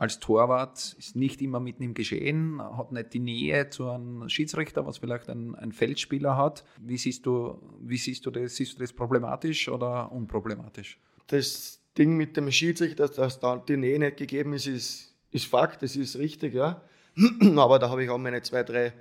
als 0.00 0.18
Torwart 0.18 0.96
ist 0.98 1.14
nicht 1.14 1.42
immer 1.42 1.60
mitten 1.60 1.82
im 1.82 1.92
Geschehen, 1.92 2.60
hat 2.60 2.90
nicht 2.90 3.12
die 3.12 3.18
Nähe 3.18 3.68
zu 3.68 3.88
einem 3.90 4.28
Schiedsrichter, 4.30 4.86
was 4.86 4.96
vielleicht 4.96 5.28
ein, 5.28 5.54
ein 5.54 5.72
Feldspieler 5.72 6.38
hat. 6.38 6.64
Wie 6.78 6.96
siehst, 6.96 7.26
du, 7.26 7.60
wie 7.82 7.98
siehst 7.98 8.24
du 8.24 8.30
das? 8.30 8.56
Siehst 8.56 8.76
du 8.76 8.78
das 8.78 8.94
problematisch 8.94 9.68
oder 9.68 10.10
unproblematisch? 10.10 10.98
Das 11.26 11.82
Ding 11.98 12.16
mit 12.16 12.34
dem 12.36 12.50
Schiedsrichter, 12.50 13.08
dass 13.08 13.40
da 13.40 13.56
die 13.58 13.76
Nähe 13.76 13.98
nicht 13.98 14.16
gegeben 14.16 14.54
ist, 14.54 14.66
ist, 14.66 15.14
ist 15.30 15.46
Fakt, 15.46 15.82
das 15.82 15.96
ist 15.96 16.18
richtig, 16.18 16.54
ja. 16.54 16.80
Aber 17.56 17.78
da 17.78 17.90
habe 17.90 18.02
ich 18.02 18.08
auch 18.08 18.16
meine 18.16 18.40
zwei, 18.40 18.62
drei 18.62 18.94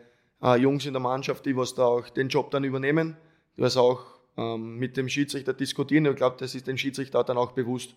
äh, 0.44 0.58
Jungs 0.58 0.86
in 0.86 0.94
der 0.94 1.02
Mannschaft, 1.02 1.46
die 1.46 1.56
was 1.56 1.76
da 1.76 1.86
auch 1.86 2.10
den 2.10 2.28
Job 2.28 2.52
dann 2.52 2.66
übernehmen, 2.66 3.16
die 3.60 3.64
was 3.64 3.76
auch 3.76 4.06
ähm, 4.38 4.78
mit 4.78 4.96
dem 4.96 5.10
Schiedsrichter 5.10 5.54
diskutieren. 5.54 6.06
Ich 6.06 6.16
glaube, 6.16 6.38
das 6.40 6.56
ist 6.56 6.68
dem 6.68 6.78
Schiedsrichter 6.78 7.26
dann 7.26 7.38
auch 7.38 7.52
bewusst, 7.52 7.94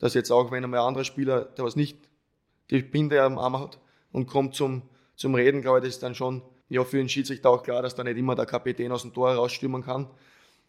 dass 0.00 0.14
jetzt 0.14 0.32
auch, 0.32 0.50
wenn 0.50 0.64
einmal 0.64 0.80
ein 0.80 0.86
anderer 0.88 1.04
Spieler, 1.04 1.44
der 1.44 1.64
was 1.64 1.76
nicht 1.76 1.96
die 2.70 2.82
Binde 2.82 3.22
am 3.22 3.38
Arm 3.38 3.56
hat 3.60 3.78
und 4.10 4.26
kommt 4.26 4.56
zum, 4.56 4.82
zum 5.14 5.36
Reden, 5.36 5.62
glaube 5.62 5.78
ich, 5.78 5.84
das 5.84 5.94
ist 5.94 6.02
dann 6.02 6.16
schon 6.16 6.42
ja, 6.68 6.82
für 6.82 6.96
den 6.96 7.08
Schiedsrichter 7.08 7.48
auch 7.48 7.62
klar, 7.62 7.80
dass 7.80 7.94
da 7.94 8.02
nicht 8.02 8.16
immer 8.16 8.34
der 8.34 8.46
Kapitän 8.46 8.90
aus 8.90 9.02
dem 9.02 9.14
Tor 9.14 9.32
rausstürmen 9.34 9.84
kann. 9.84 10.10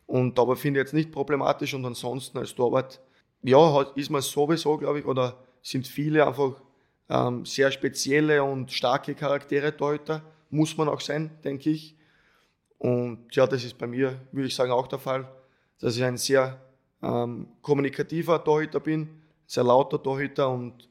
Und 0.05 0.37
aber 0.37 0.55
finde 0.55 0.79
ich 0.79 0.83
jetzt 0.83 0.93
nicht 0.93 1.11
problematisch 1.11 1.73
und 1.73 1.83
ansonsten 1.83 2.37
als 2.37 2.53
Torwart, 2.53 3.01
ja, 3.41 3.81
ist 3.95 4.11
man 4.11 4.21
sowieso, 4.21 4.77
glaube 4.77 4.99
ich, 4.99 5.05
oder 5.05 5.43
sind 5.63 5.87
viele 5.87 6.27
einfach 6.27 6.61
ähm, 7.09 7.45
sehr 7.45 7.71
spezielle 7.71 8.43
und 8.43 8.71
starke 8.71 9.15
Charaktere 9.15 9.75
Torhüter, 9.75 10.21
muss 10.51 10.77
man 10.77 10.87
auch 10.87 11.01
sein, 11.01 11.31
denke 11.43 11.71
ich. 11.71 11.95
Und 12.77 13.27
ja, 13.31 13.47
das 13.47 13.63
ist 13.63 13.77
bei 13.77 13.87
mir, 13.87 14.19
würde 14.31 14.47
ich 14.47 14.55
sagen, 14.55 14.71
auch 14.71 14.87
der 14.87 14.99
Fall, 14.99 15.27
dass 15.79 15.95
ich 15.95 16.03
ein 16.03 16.17
sehr 16.17 16.59
ähm, 17.01 17.47
kommunikativer 17.61 18.43
Torhüter 18.43 18.79
bin, 18.79 19.21
sehr 19.45 19.63
lauter 19.63 20.01
Torhüter 20.01 20.49
und 20.49 20.89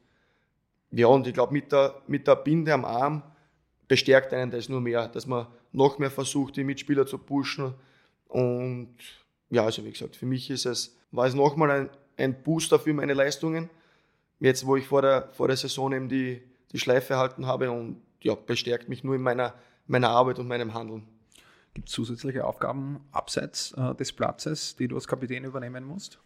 ja, 0.91 1.07
und 1.07 1.27
ich 1.27 1.33
glaube, 1.33 1.51
mit 1.51 1.71
der, 1.71 2.01
mit 2.07 2.25
der 2.25 2.37
Binde 2.37 2.73
am 2.73 2.85
Arm 2.85 3.21
bestärkt 3.87 4.33
einen 4.33 4.51
das 4.51 4.69
nur 4.69 4.79
mehr, 4.81 5.07
dass 5.09 5.27
man 5.27 5.47
noch 5.73 5.99
mehr 5.99 6.11
versucht, 6.11 6.55
die 6.55 6.63
Mitspieler 6.63 7.05
zu 7.05 7.17
pushen. 7.17 7.73
Und 8.27 8.95
ja, 9.49 9.65
also 9.65 9.83
wie 9.83 9.91
gesagt, 9.91 10.15
für 10.15 10.25
mich 10.25 10.49
ist 10.49 10.65
es, 10.65 10.95
war 11.11 11.25
es 11.25 11.33
nochmal 11.33 11.71
ein, 11.71 11.89
ein 12.17 12.43
Booster 12.43 12.79
für 12.79 12.93
meine 12.93 13.13
Leistungen. 13.13 13.69
Jetzt, 14.39 14.65
wo 14.65 14.77
ich 14.77 14.87
vor 14.87 15.01
der, 15.01 15.29
vor 15.33 15.47
der 15.47 15.57
Saison 15.57 15.91
eben 15.91 16.07
die, 16.07 16.41
die 16.71 16.79
Schleife 16.79 17.13
erhalten 17.13 17.45
habe 17.45 17.71
und 17.71 18.01
ja, 18.21 18.35
bestärkt 18.35 18.89
mich 18.89 19.03
nur 19.03 19.15
in 19.15 19.21
meiner, 19.21 19.53
meiner 19.87 20.09
Arbeit 20.09 20.39
und 20.39 20.47
meinem 20.47 20.73
Handeln. 20.73 21.07
Gibt 21.75 21.89
es 21.89 21.93
zusätzliche 21.93 22.45
Aufgaben 22.45 23.01
abseits 23.11 23.73
äh, 23.73 23.93
des 23.95 24.13
Platzes, 24.13 24.75
die 24.77 24.87
du 24.87 24.95
als 24.95 25.07
Kapitän 25.07 25.43
übernehmen 25.43 25.83
musst? 25.83 26.19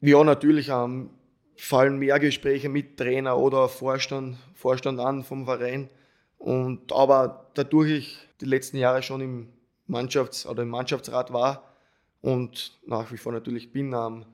Ja, 0.00 0.22
natürlich. 0.22 0.68
Ähm, 0.68 1.10
fallen 1.56 1.98
mehr 1.98 2.18
Gespräche 2.18 2.68
mit 2.68 2.96
Trainer 2.96 3.38
oder 3.38 3.68
Vorstand, 3.68 4.36
Vorstand 4.54 5.00
an 5.00 5.22
vom 5.22 5.46
Verein. 5.46 5.88
Und, 6.38 6.92
aber 6.92 7.50
dadurch 7.54 7.90
ich 7.90 8.18
die 8.40 8.44
letzten 8.46 8.76
Jahre 8.76 9.02
schon 9.02 9.20
im 9.20 9.48
Mannschafts- 9.88 10.46
oder 10.46 10.64
im 10.64 10.68
Mannschaftsrat 10.68 11.32
war 11.32 11.72
und 12.20 12.78
nach 12.84 13.10
wie 13.12 13.16
vor 13.16 13.32
natürlich 13.32 13.72
bin, 13.72 13.92
ähm, 13.94 14.26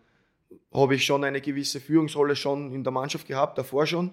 habe 0.73 0.95
ich 0.95 1.05
schon 1.05 1.23
eine 1.23 1.41
gewisse 1.41 1.81
Führungsrolle 1.81 2.35
schon 2.35 2.73
in 2.73 2.83
der 2.83 2.93
Mannschaft 2.93 3.29
gehabt, 3.29 3.59
davor 3.59 3.87
schon. 3.87 4.11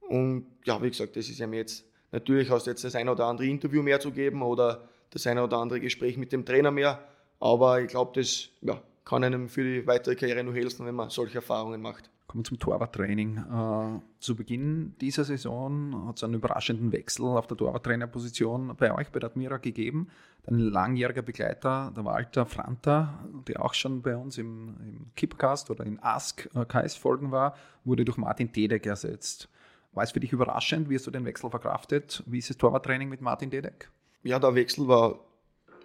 Und 0.00 0.46
ja, 0.64 0.82
wie 0.82 0.90
gesagt, 0.90 1.16
das 1.16 1.28
ist 1.28 1.38
ja 1.38 1.46
mir 1.46 1.58
jetzt, 1.58 1.84
natürlich 2.10 2.48
du 2.48 2.56
jetzt 2.66 2.84
das 2.84 2.94
ein 2.94 3.08
oder 3.08 3.26
andere 3.26 3.46
Interview 3.46 3.82
mehr 3.82 4.00
zu 4.00 4.10
geben 4.10 4.42
oder 4.42 4.88
das 5.10 5.26
eine 5.26 5.42
oder 5.42 5.58
andere 5.58 5.80
Gespräch 5.80 6.16
mit 6.16 6.32
dem 6.32 6.44
Trainer 6.44 6.70
mehr. 6.70 7.00
Aber 7.40 7.80
ich 7.80 7.88
glaube, 7.88 8.12
das 8.14 8.48
ja, 8.62 8.80
kann 9.04 9.24
einem 9.24 9.48
für 9.48 9.62
die 9.62 9.86
weitere 9.86 10.16
Karriere 10.16 10.44
nur 10.44 10.54
helfen, 10.54 10.86
wenn 10.86 10.94
man 10.94 11.10
solche 11.10 11.36
Erfahrungen 11.36 11.80
macht. 11.80 12.10
Kommen 12.26 12.42
wir 12.42 12.48
zum 12.48 12.58
Torwarttraining. 12.58 13.36
Äh, 13.36 14.00
zu 14.18 14.34
Beginn 14.34 14.96
dieser 15.00 15.24
Saison 15.24 16.08
hat 16.08 16.16
es 16.16 16.24
einen 16.24 16.34
überraschenden 16.34 16.90
Wechsel 16.90 17.26
auf 17.26 17.46
der 17.46 17.56
Torwarttrainerposition 17.56 18.74
bei 18.76 18.92
euch, 18.94 19.10
bei 19.10 19.20
der 19.20 19.30
Admira 19.30 19.58
gegeben. 19.58 20.08
Ein 20.46 20.58
langjähriger 20.58 21.22
Begleiter, 21.22 21.92
der 21.94 22.04
Walter 22.04 22.46
Franta, 22.46 23.24
der 23.46 23.62
auch 23.62 23.74
schon 23.74 24.02
bei 24.02 24.16
uns 24.16 24.38
im, 24.38 24.76
im 24.80 25.14
Kipcast 25.14 25.70
oder 25.70 25.84
in 25.84 26.02
Ask 26.02 26.48
äh, 26.54 26.64
KS-Folgen 26.64 27.30
war, 27.30 27.56
wurde 27.84 28.04
durch 28.04 28.18
Martin 28.18 28.52
Tedek 28.52 28.86
ersetzt. 28.86 29.48
War 29.92 30.02
es 30.02 30.10
für 30.10 30.20
dich 30.20 30.32
überraschend? 30.32 30.90
Wie 30.90 30.96
hast 30.96 31.06
du 31.06 31.10
den 31.10 31.24
Wechsel 31.24 31.50
verkraftet? 31.50 32.22
Wie 32.26 32.38
ist 32.38 32.50
das 32.50 32.56
Torwarttraining 32.56 33.08
mit 33.08 33.20
Martin 33.20 33.50
Tedek? 33.50 33.90
Ja, 34.24 34.38
der 34.38 34.54
Wechsel 34.54 34.88
war 34.88 35.20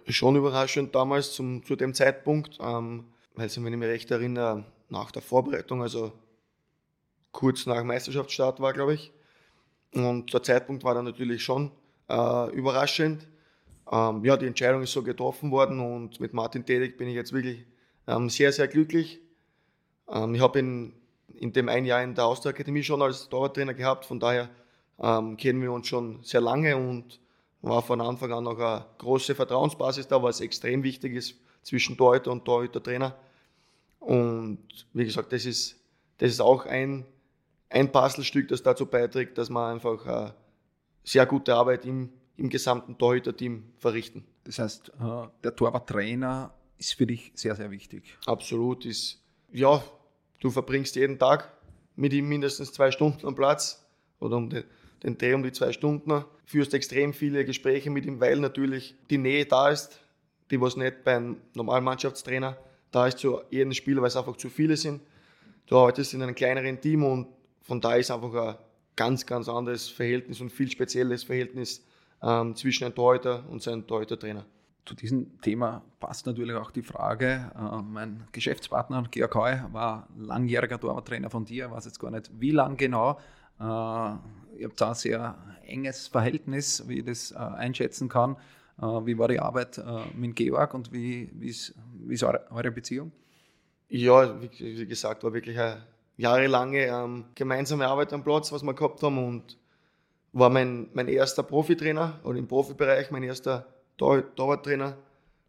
schon 0.08 0.34
überraschend 0.34 0.94
damals 0.94 1.34
zum, 1.34 1.62
zu 1.62 1.76
dem 1.76 1.92
Zeitpunkt, 1.92 2.58
ähm, 2.58 3.04
weil, 3.34 3.50
wenn 3.54 3.72
ich 3.72 3.78
mich 3.78 3.88
recht 3.88 4.10
erinnere, 4.10 4.64
nach 4.88 5.10
der 5.10 5.20
Vorbereitung, 5.20 5.82
also 5.82 6.10
kurz 7.32 7.66
nach 7.66 7.84
Meisterschaftsstart 7.84 8.58
war, 8.58 8.72
glaube 8.72 8.94
ich. 8.94 9.12
Und 9.92 10.32
der 10.32 10.42
Zeitpunkt 10.42 10.84
war 10.84 10.94
dann 10.94 11.04
natürlich 11.04 11.44
schon 11.44 11.70
äh, 12.08 12.50
überraschend. 12.52 13.28
Ähm, 13.92 14.24
ja, 14.24 14.38
die 14.38 14.46
Entscheidung 14.46 14.82
ist 14.82 14.92
so 14.92 15.02
getroffen 15.02 15.50
worden 15.50 15.78
und 15.78 16.18
mit 16.18 16.32
Martin 16.32 16.64
Tedek 16.64 16.96
bin 16.96 17.08
ich 17.08 17.14
jetzt 17.14 17.34
wirklich 17.34 17.66
ähm, 18.06 18.30
sehr, 18.30 18.52
sehr 18.52 18.68
glücklich. 18.68 19.20
Ähm, 20.08 20.34
ich 20.34 20.40
habe 20.40 20.60
in, 20.60 20.94
in 21.34 21.52
dem 21.52 21.68
ein 21.68 21.84
Jahr 21.84 22.02
in 22.02 22.14
der 22.14 22.24
Austria-Akademie 22.24 22.84
schon 22.84 23.02
als 23.02 23.28
Torwarttrainer 23.28 23.74
gehabt, 23.74 24.06
von 24.06 24.18
daher 24.18 24.48
ähm, 24.98 25.36
kennen 25.36 25.60
wir 25.60 25.72
uns 25.72 25.88
schon 25.88 26.22
sehr 26.22 26.40
lange 26.40 26.78
und 26.78 27.20
war 27.62 27.82
von 27.82 28.00
Anfang 28.00 28.32
an 28.32 28.44
noch 28.44 28.58
eine 28.58 28.86
große 28.98 29.34
Vertrauensbasis 29.34 30.08
da, 30.08 30.22
was 30.22 30.40
extrem 30.40 30.82
wichtig 30.82 31.14
ist 31.14 31.34
zwischen 31.62 31.96
Torhüter 31.96 32.30
und 32.32 32.44
Torhüter-Trainer. 32.44 33.14
Und 33.98 34.58
wie 34.94 35.04
gesagt, 35.04 35.32
das 35.32 35.44
ist 35.44 35.80
das 36.20 36.32
ist 36.32 36.40
auch 36.40 36.66
ein, 36.66 37.06
ein 37.70 37.90
Puzzlestück, 37.90 38.48
das 38.48 38.62
dazu 38.62 38.84
beiträgt, 38.84 39.38
dass 39.38 39.48
man 39.48 39.72
einfach 39.72 40.06
äh, 40.06 40.32
sehr 41.02 41.24
gute 41.24 41.54
Arbeit 41.54 41.86
im, 41.86 42.10
im 42.36 42.50
gesamten 42.50 42.98
Torhüter-Team 42.98 43.72
verrichten. 43.78 44.26
Das 44.44 44.58
heißt, 44.58 44.92
äh, 45.00 45.28
der 45.42 45.56
Torwarttrainer 45.56 46.52
ist 46.76 46.92
für 46.92 47.06
dich 47.06 47.32
sehr, 47.34 47.56
sehr 47.56 47.70
wichtig. 47.70 48.18
Absolut. 48.26 48.84
Ist, 48.84 49.22
ja, 49.50 49.82
du 50.40 50.50
verbringst 50.50 50.94
jeden 50.96 51.18
Tag 51.18 51.50
mit 51.96 52.12
ihm 52.12 52.28
mindestens 52.28 52.70
zwei 52.70 52.90
Stunden 52.90 53.26
am 53.26 53.34
Platz 53.34 53.82
oder 54.18 54.36
um 54.36 54.50
den, 54.50 54.64
den 55.02 55.18
Dreh 55.18 55.34
um 55.34 55.42
die 55.42 55.52
zwei 55.52 55.72
Stunden. 55.72 56.24
Führst 56.44 56.74
extrem 56.74 57.12
viele 57.12 57.44
Gespräche 57.44 57.90
mit 57.90 58.06
ihm, 58.06 58.20
weil 58.20 58.38
natürlich 58.38 58.94
die 59.08 59.18
Nähe 59.18 59.46
da 59.46 59.68
ist, 59.70 60.00
die 60.50 60.60
was 60.60 60.76
nicht 60.76 61.04
beim 61.04 61.36
normalen 61.54 61.84
Mannschaftstrainer 61.84 62.56
da 62.90 63.06
ist 63.06 63.18
zu 63.18 63.40
jedem 63.50 63.72
Spieler, 63.72 64.02
weil 64.02 64.08
es 64.08 64.16
einfach 64.16 64.36
zu 64.36 64.48
viele 64.48 64.76
sind. 64.76 65.00
Du 65.66 65.76
arbeitest 65.76 66.14
in 66.14 66.22
einem 66.22 66.34
kleineren 66.34 66.80
Team 66.80 67.04
und 67.04 67.28
von 67.62 67.80
da 67.80 67.94
ist 67.94 68.10
einfach 68.10 68.34
ein 68.34 68.56
ganz, 68.96 69.24
ganz 69.24 69.48
anderes 69.48 69.88
Verhältnis 69.88 70.40
und 70.40 70.50
viel 70.50 70.68
spezielles 70.70 71.22
Verhältnis 71.22 71.86
ähm, 72.22 72.56
zwischen 72.56 72.84
einem 72.84 72.94
Torhüter 72.94 73.44
und 73.48 73.62
seinem 73.62 73.86
Torhüter-Trainer. 73.86 74.44
Zu 74.84 74.94
diesem 74.94 75.40
Thema 75.40 75.82
passt 76.00 76.26
natürlich 76.26 76.56
auch 76.56 76.72
die 76.72 76.82
Frage, 76.82 77.52
äh, 77.54 77.82
mein 77.82 78.24
Geschäftspartner 78.32 79.04
Georg 79.10 79.34
Heu 79.36 79.56
war 79.72 80.08
langjähriger 80.18 80.80
Torwarttrainer 80.80 81.30
von 81.30 81.44
dir, 81.44 81.70
weiß 81.70 81.84
jetzt 81.84 82.00
gar 82.00 82.10
nicht 82.10 82.30
wie 82.40 82.50
lang 82.50 82.76
genau. 82.76 83.20
Äh, 83.60 83.64
ihr 83.64 84.68
habt 84.68 84.80
da 84.80 84.88
ein 84.88 84.94
sehr 84.94 85.38
enges 85.66 86.08
Verhältnis, 86.08 86.88
wie 86.88 87.00
ich 87.00 87.04
das 87.04 87.32
äh, 87.32 87.36
einschätzen 87.36 88.08
kann. 88.08 88.36
Äh, 88.80 88.84
wie 88.84 89.18
war 89.18 89.28
die 89.28 89.38
Arbeit 89.38 89.80
mit 90.14 90.36
Georg 90.36 90.74
und 90.74 90.92
wie, 90.92 91.30
wie, 91.34 91.48
ist, 91.48 91.74
wie 92.06 92.14
ist 92.14 92.24
eure, 92.24 92.70
Beziehung? 92.70 93.12
Ja, 93.88 94.40
wie, 94.40 94.86
gesagt, 94.86 95.24
war 95.24 95.32
wirklich 95.32 95.58
eine 95.58 95.82
jahrelange 96.16 96.86
ähm, 96.86 97.24
gemeinsame 97.34 97.86
Arbeit 97.86 98.12
am 98.12 98.24
Platz, 98.24 98.52
was 98.52 98.62
wir 98.62 98.74
gehabt 98.74 99.02
haben 99.02 99.18
und 99.18 99.58
war 100.32 100.48
mein, 100.48 100.88
mein 100.92 101.08
erster 101.08 101.42
Profitrainer 101.42 102.20
oder 102.22 102.38
im 102.38 102.46
Profibereich 102.46 103.10
mein 103.10 103.24
erster 103.24 103.66
Torwarttrainer 103.96 104.96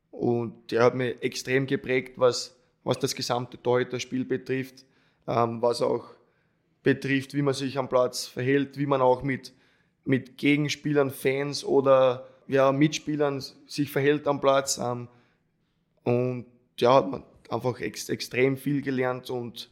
und 0.09 0.71
der 0.71 0.83
hat 0.83 0.95
mich 0.95 1.21
extrem 1.21 1.67
geprägt, 1.67 2.13
was, 2.17 2.55
was 2.83 2.97
das 2.99 3.15
gesamte 3.15 3.61
Torhüter-Spiel 3.61 4.25
betrifft, 4.25 4.85
ähm, 5.27 5.61
was 5.61 5.81
auch 5.81 6.05
betrifft, 6.83 7.33
wie 7.33 7.41
man 7.41 7.53
sich 7.53 7.77
am 7.77 7.89
Platz 7.89 8.25
verhält, 8.25 8.77
wie 8.77 8.85
man 8.85 9.01
auch 9.01 9.23
mit, 9.23 9.53
mit 10.05 10.37
Gegenspielern, 10.37 11.11
Fans 11.11 11.63
oder 11.63 12.27
ja, 12.47 12.71
Mitspielern 12.71 13.43
sich 13.67 13.91
verhält 13.91 14.27
am 14.27 14.41
Platz. 14.41 14.77
Ähm, 14.77 15.07
und 16.03 16.45
ja, 16.77 16.95
hat 16.95 17.11
man 17.11 17.23
einfach 17.49 17.79
ex 17.79 18.09
extrem 18.09 18.57
viel 18.57 18.81
gelernt 18.81 19.29
und 19.29 19.69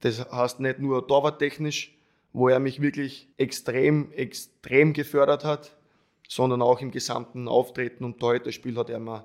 das 0.00 0.30
heißt 0.30 0.60
nicht 0.60 0.80
nur 0.80 1.06
torwarttechnisch, 1.06 1.96
wo 2.32 2.48
er 2.48 2.58
mich 2.58 2.82
wirklich 2.82 3.28
extrem, 3.36 4.12
extrem 4.12 4.92
gefördert 4.92 5.44
hat, 5.44 5.76
sondern 6.28 6.62
auch 6.62 6.80
im 6.80 6.90
gesamten 6.90 7.46
Auftreten 7.46 8.04
und 8.04 8.18
Torhüterspiel 8.18 8.76
hat 8.76 8.90
er 8.90 8.98
mir, 8.98 9.24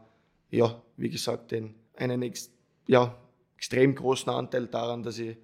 ja, 0.52 0.82
wie 0.98 1.10
gesagt, 1.10 1.52
den, 1.52 1.74
einen 1.96 2.22
ex, 2.22 2.52
ja, 2.86 3.18
extrem 3.58 3.96
großen 3.96 4.32
Anteil 4.32 4.68
daran, 4.68 5.04
dass 5.04 5.18
ich, 5.18 5.38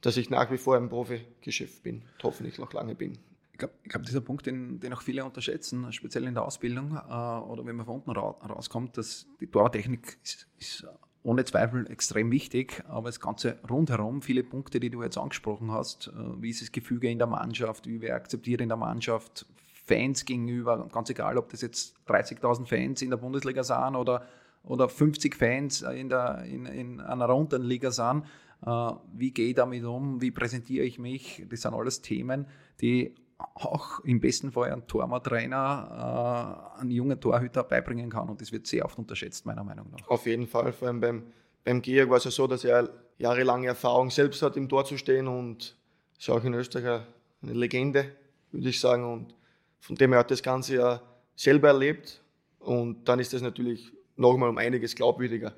dass 0.00 0.16
ich 0.16 0.30
nach 0.30 0.50
wie 0.50 0.58
vor 0.58 0.76
im 0.76 0.88
Profigeschäft 0.88 1.82
bin, 1.82 2.02
hoffentlich 2.22 2.58
noch 2.58 2.72
lange 2.72 2.94
bin. 2.94 3.18
Ich 3.52 3.58
glaube, 3.58 3.74
glaub, 3.84 4.02
dieser 4.04 4.22
Punkt, 4.22 4.46
den, 4.46 4.80
den 4.80 4.92
auch 4.94 5.02
viele 5.02 5.24
unterschätzen, 5.24 5.92
speziell 5.92 6.24
in 6.24 6.34
der 6.34 6.44
Ausbildung 6.44 6.96
äh, 6.96 7.12
oder 7.12 7.66
wenn 7.66 7.76
man 7.76 7.86
von 7.86 7.96
unten 7.96 8.10
ra 8.12 8.30
rauskommt, 8.30 8.96
dass 8.96 9.26
die 9.40 9.46
Tortechnik 9.46 10.18
ist, 10.22 10.46
ist 10.58 10.86
ohne 11.22 11.44
Zweifel 11.44 11.90
extrem 11.90 12.30
wichtig, 12.30 12.82
aber 12.88 13.08
das 13.08 13.20
Ganze 13.20 13.58
rundherum, 13.68 14.22
viele 14.22 14.42
Punkte, 14.42 14.80
die 14.80 14.88
du 14.88 15.02
jetzt 15.02 15.18
angesprochen 15.18 15.70
hast, 15.70 16.08
äh, 16.08 16.42
wie 16.42 16.50
ist 16.50 16.62
das 16.62 16.72
Gefüge 16.72 17.10
in 17.10 17.18
der 17.18 17.26
Mannschaft, 17.26 17.86
wie 17.86 18.00
wer 18.00 18.14
akzeptiert 18.14 18.60
in 18.60 18.68
der 18.68 18.78
Mannschaft, 18.78 19.46
Fans 19.90 20.24
gegenüber, 20.24 20.88
ganz 20.92 21.10
egal, 21.10 21.36
ob 21.36 21.50
das 21.50 21.62
jetzt 21.62 21.96
30.000 22.06 22.66
Fans 22.66 23.02
in 23.02 23.10
der 23.10 23.16
Bundesliga 23.16 23.64
sind 23.64 23.96
oder, 23.96 24.24
oder 24.62 24.88
50 24.88 25.34
Fans 25.34 25.82
in, 25.82 26.08
der, 26.08 26.44
in, 26.44 26.64
in 26.64 27.00
einer 27.00 27.34
unteren 27.34 27.64
Liga 27.64 27.90
sind, 27.90 28.22
äh, 28.22 28.26
wie 28.62 29.30
gehe 29.30 29.48
ich 29.48 29.54
damit 29.54 29.84
um, 29.84 30.20
wie 30.20 30.30
präsentiere 30.30 30.84
ich 30.84 30.98
mich, 30.98 31.46
das 31.48 31.62
sind 31.62 31.74
alles 31.74 32.02
Themen, 32.02 32.46
die 32.80 33.14
auch 33.54 34.00
im 34.00 34.20
besten 34.20 34.52
Fall 34.52 34.72
ein 34.72 34.86
Torwarttrainer, 34.86 36.76
äh, 36.76 36.80
einen 36.80 36.90
jungen 36.90 37.20
Torhüter 37.20 37.64
beibringen 37.64 38.10
kann. 38.10 38.28
Und 38.28 38.40
das 38.40 38.52
wird 38.52 38.66
sehr 38.66 38.84
oft 38.84 38.98
unterschätzt, 38.98 39.46
meiner 39.46 39.64
Meinung 39.64 39.90
nach. 39.90 40.08
Auf 40.08 40.26
jeden 40.26 40.46
Fall. 40.46 40.72
Vor 40.72 40.88
allem 40.88 41.00
beim, 41.00 41.22
beim 41.64 41.82
Georg 41.82 42.10
war 42.10 42.16
es 42.18 42.24
ja 42.24 42.30
so, 42.30 42.46
dass 42.46 42.64
er 42.64 42.88
jahrelange 43.18 43.66
Erfahrung 43.66 44.10
selbst 44.10 44.42
hat, 44.42 44.56
im 44.56 44.68
Tor 44.68 44.84
zu 44.84 44.96
stehen 44.96 45.26
und 45.26 45.76
ist 46.18 46.30
auch 46.30 46.44
in 46.44 46.54
Österreich 46.54 47.02
eine 47.42 47.52
Legende, 47.52 48.12
würde 48.52 48.68
ich 48.68 48.80
sagen. 48.80 49.10
Und 49.10 49.34
von 49.78 49.96
dem 49.96 50.12
her 50.12 50.20
hat 50.20 50.30
das 50.30 50.42
Ganze 50.42 50.74
ja 50.76 51.02
selber 51.34 51.68
erlebt. 51.68 52.22
Und 52.58 53.08
dann 53.08 53.20
ist 53.20 53.32
das 53.32 53.42
natürlich 53.42 53.92
nochmal 54.16 54.50
um 54.50 54.58
einiges 54.58 54.94
glaubwürdiger. 54.94 55.54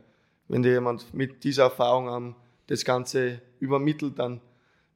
Wenn 0.48 0.62
dir 0.62 0.72
jemand 0.72 1.12
mit 1.14 1.44
dieser 1.44 1.64
Erfahrung 1.64 2.08
um, 2.08 2.36
das 2.66 2.84
Ganze 2.84 3.42
übermittelt, 3.58 4.18
dann 4.18 4.40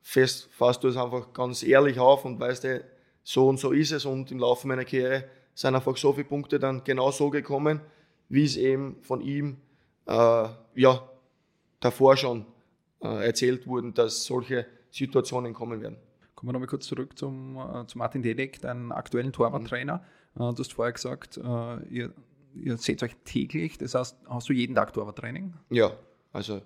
fest, 0.03 0.49
fasst 0.53 0.85
du 0.85 0.89
es 0.89 0.97
einfach 0.97 1.33
ganz 1.33 1.63
ehrlich 1.63 1.99
auf 1.99 2.25
und 2.25 2.39
weißt, 2.39 2.65
ey, 2.65 2.81
so 3.23 3.49
und 3.49 3.59
so 3.59 3.73
ist 3.73 3.91
es 3.91 4.05
und 4.05 4.31
im 4.31 4.39
Laufe 4.39 4.69
meiner 4.69 4.85
Karriere 4.85 5.25
sind 5.55 5.75
einfach 5.75 5.97
so 5.97 6.13
viele 6.13 6.27
Punkte 6.27 6.61
dann 6.61 6.85
genau 6.85 7.11
so 7.11 7.29
gekommen, 7.31 7.81
wie 8.29 8.45
es 8.45 8.57
eben 8.57 9.03
von 9.03 9.21
ihm 9.21 9.57
äh, 10.07 10.49
ja, 10.75 11.11
davor 11.81 12.17
schon 12.17 12.47
äh, 13.03 13.27
erzählt 13.27 13.67
wurden, 13.67 13.95
dass 13.95 14.25
solche 14.25 14.67
Situationen 14.91 15.55
kommen 15.55 15.81
werden. 15.83 15.97
Kommen 16.35 16.51
wir 16.51 16.53
nochmal 16.53 16.69
kurz 16.69 16.87
zurück 16.87 17.19
zum, 17.19 17.57
äh, 17.57 17.87
zu 17.87 17.99
Martin 17.99 18.23
Dedek, 18.23 18.61
deinen 18.61 18.93
aktuellen 18.93 19.33
Torwarttrainer. 19.33 20.05
Mhm. 20.35 20.55
du 20.55 20.59
hast 20.59 20.73
vorher 20.73 20.93
gesagt, 20.93 21.39
äh, 21.39 21.83
ihr, 21.89 22.13
ihr 22.55 22.77
seht 22.77 23.03
euch 23.03 23.17
täglich, 23.25 23.79
das 23.79 23.95
heißt, 23.95 24.17
hast 24.29 24.49
du 24.49 24.53
jeden 24.53 24.75
Tag 24.75 24.93
Torwarttraining? 24.93 25.55
Ja, 25.71 25.93
also 26.33 26.61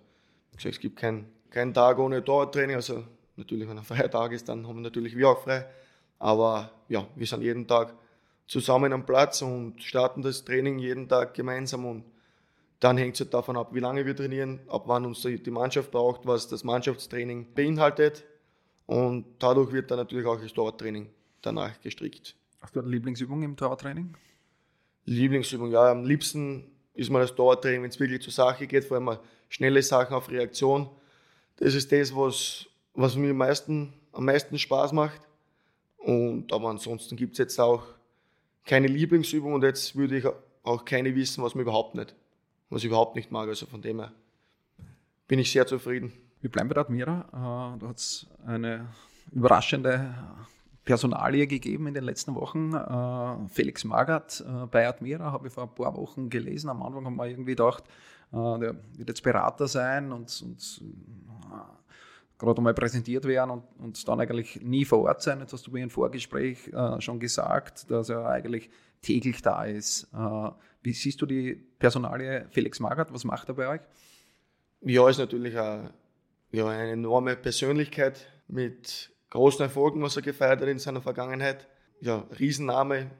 es 0.56 0.80
gibt 0.80 0.96
keinen 0.98 1.26
kein 1.50 1.74
Tag 1.74 1.98
ohne 1.98 2.24
Torwarttraining, 2.24 2.76
also 2.76 3.04
Natürlich, 3.40 3.68
wenn 3.68 3.78
ein 3.78 3.84
freier 3.84 4.10
Tag 4.10 4.32
ist, 4.32 4.48
dann 4.48 4.66
haben 4.66 4.76
wir 4.76 4.82
natürlich 4.82 5.16
wir 5.16 5.30
auch 5.30 5.42
frei. 5.42 5.66
Aber 6.18 6.70
ja, 6.88 7.06
wir 7.16 7.26
sind 7.26 7.42
jeden 7.42 7.66
Tag 7.66 7.94
zusammen 8.46 8.92
am 8.92 9.06
Platz 9.06 9.40
und 9.40 9.82
starten 9.82 10.20
das 10.20 10.44
Training 10.44 10.78
jeden 10.78 11.08
Tag 11.08 11.32
gemeinsam 11.34 11.86
und 11.86 12.04
dann 12.80 12.98
hängt 12.98 13.14
es 13.14 13.20
halt 13.20 13.32
davon 13.34 13.56
ab, 13.56 13.74
wie 13.74 13.80
lange 13.80 14.04
wir 14.04 14.14
trainieren, 14.14 14.60
ab 14.68 14.84
wann 14.86 15.06
uns 15.06 15.22
die 15.22 15.50
Mannschaft 15.50 15.90
braucht, 15.90 16.26
was 16.26 16.48
das 16.48 16.64
Mannschaftstraining 16.64 17.54
beinhaltet. 17.54 18.24
Und 18.86 19.24
dadurch 19.38 19.72
wird 19.72 19.90
dann 19.90 19.98
natürlich 19.98 20.26
auch 20.26 20.40
das 20.40 20.52
Torwarttraining 20.52 21.08
danach 21.40 21.80
gestrickt. 21.80 22.36
Hast 22.60 22.76
du 22.76 22.80
eine 22.80 22.90
Lieblingsübung 22.90 23.42
im 23.42 23.56
Torwarttraining? 23.56 24.14
Lieblingsübung, 25.06 25.70
ja, 25.70 25.90
am 25.90 26.04
liebsten 26.04 26.70
ist 26.92 27.10
mir 27.10 27.20
das 27.20 27.34
Torwarttraining, 27.34 27.82
wenn 27.82 27.90
es 27.90 28.00
wirklich 28.00 28.20
zur 28.20 28.32
Sache 28.32 28.66
geht, 28.66 28.84
vor 28.84 28.98
allem 28.98 29.18
schnelle 29.50 29.82
Sachen 29.82 30.14
auf 30.14 30.30
Reaktion. 30.30 30.88
Das 31.56 31.74
ist 31.74 31.92
das, 31.92 32.16
was 32.16 32.70
was 32.94 33.16
mir 33.16 33.30
am 33.30 33.36
meisten, 33.36 33.92
am 34.12 34.24
meisten 34.24 34.58
Spaß 34.58 34.92
macht. 34.92 35.20
Und, 35.98 36.52
aber 36.52 36.68
ansonsten 36.68 37.16
gibt 37.16 37.32
es 37.32 37.38
jetzt 37.38 37.58
auch 37.58 37.84
keine 38.64 38.86
Lieblingsübung 38.86 39.54
und 39.54 39.62
jetzt 39.62 39.96
würde 39.96 40.18
ich 40.18 40.26
auch 40.62 40.84
keine 40.84 41.14
wissen, 41.14 41.42
was 41.42 41.54
mir 41.54 41.62
überhaupt 41.62 41.94
nicht, 41.94 42.14
was 42.68 42.82
ich 42.82 42.86
überhaupt 42.86 43.16
nicht 43.16 43.30
mag. 43.30 43.48
Also 43.48 43.66
von 43.66 43.82
dem 43.82 44.00
her 44.00 44.12
bin 45.28 45.38
ich 45.38 45.50
sehr 45.50 45.66
zufrieden. 45.66 46.12
Wir 46.40 46.50
bleiben 46.50 46.68
bei 46.68 46.76
Admira. 46.76 47.74
Äh, 47.76 47.80
da 47.80 47.88
hat 47.88 47.96
es 47.96 48.26
eine 48.46 48.86
überraschende 49.32 50.14
Personalie 50.84 51.46
gegeben 51.46 51.86
in 51.86 51.94
den 51.94 52.04
letzten 52.04 52.34
Wochen. 52.34 52.74
Äh, 52.74 53.48
Felix 53.48 53.84
Magath 53.84 54.40
äh, 54.40 54.66
bei 54.66 54.88
Admira 54.88 55.32
habe 55.32 55.48
ich 55.48 55.52
vor 55.52 55.64
ein 55.64 55.74
paar 55.74 55.94
Wochen 55.96 56.30
gelesen. 56.30 56.70
Am 56.70 56.82
Anfang 56.82 57.04
haben 57.04 57.16
wir 57.16 57.26
irgendwie 57.26 57.52
gedacht, 57.52 57.84
der 58.32 58.76
wird 58.96 59.08
jetzt 59.08 59.22
Berater 59.22 59.66
sein 59.66 60.12
und, 60.12 60.42
und 60.42 60.82
gerade 62.40 62.58
einmal 62.58 62.74
präsentiert 62.74 63.24
werden 63.26 63.50
und, 63.50 63.64
und 63.78 64.08
dann 64.08 64.20
eigentlich 64.20 64.60
nie 64.62 64.84
vor 64.84 65.00
Ort 65.00 65.22
sein. 65.22 65.40
Jetzt 65.40 65.52
hast 65.52 65.66
du 65.66 65.70
mir 65.70 65.82
im 65.82 65.90
Vorgespräch 65.90 66.68
äh, 66.68 67.00
schon 67.00 67.20
gesagt, 67.20 67.90
dass 67.90 68.08
er 68.08 68.26
eigentlich 68.26 68.70
täglich 69.02 69.42
da 69.42 69.64
ist. 69.64 70.08
Äh, 70.14 70.50
wie 70.82 70.92
siehst 70.92 71.20
du 71.20 71.26
die 71.26 71.54
Personalie 71.78 72.46
Felix 72.50 72.80
Magath? 72.80 73.12
Was 73.12 73.24
macht 73.24 73.48
er 73.48 73.54
bei 73.54 73.68
euch? 73.68 73.80
Ja, 74.80 75.08
ist 75.08 75.18
natürlich 75.18 75.58
eine, 75.58 75.90
ja, 76.52 76.66
eine 76.66 76.92
enorme 76.92 77.36
Persönlichkeit 77.36 78.26
mit 78.48 79.10
großen 79.28 79.62
Erfolgen, 79.62 80.02
was 80.02 80.16
er 80.16 80.22
gefeiert 80.22 80.62
hat 80.62 80.68
in 80.68 80.78
seiner 80.78 81.02
Vergangenheit. 81.02 81.68
Ja, 82.00 82.24
Riesenname, 82.38 83.10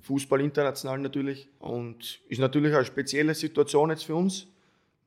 Fußball 0.00 0.40
international 0.40 0.98
natürlich. 0.98 1.48
Und 1.58 2.20
ist 2.28 2.38
natürlich 2.38 2.74
eine 2.74 2.86
spezielle 2.86 3.34
Situation 3.34 3.90
jetzt 3.90 4.04
für 4.04 4.14
uns, 4.14 4.46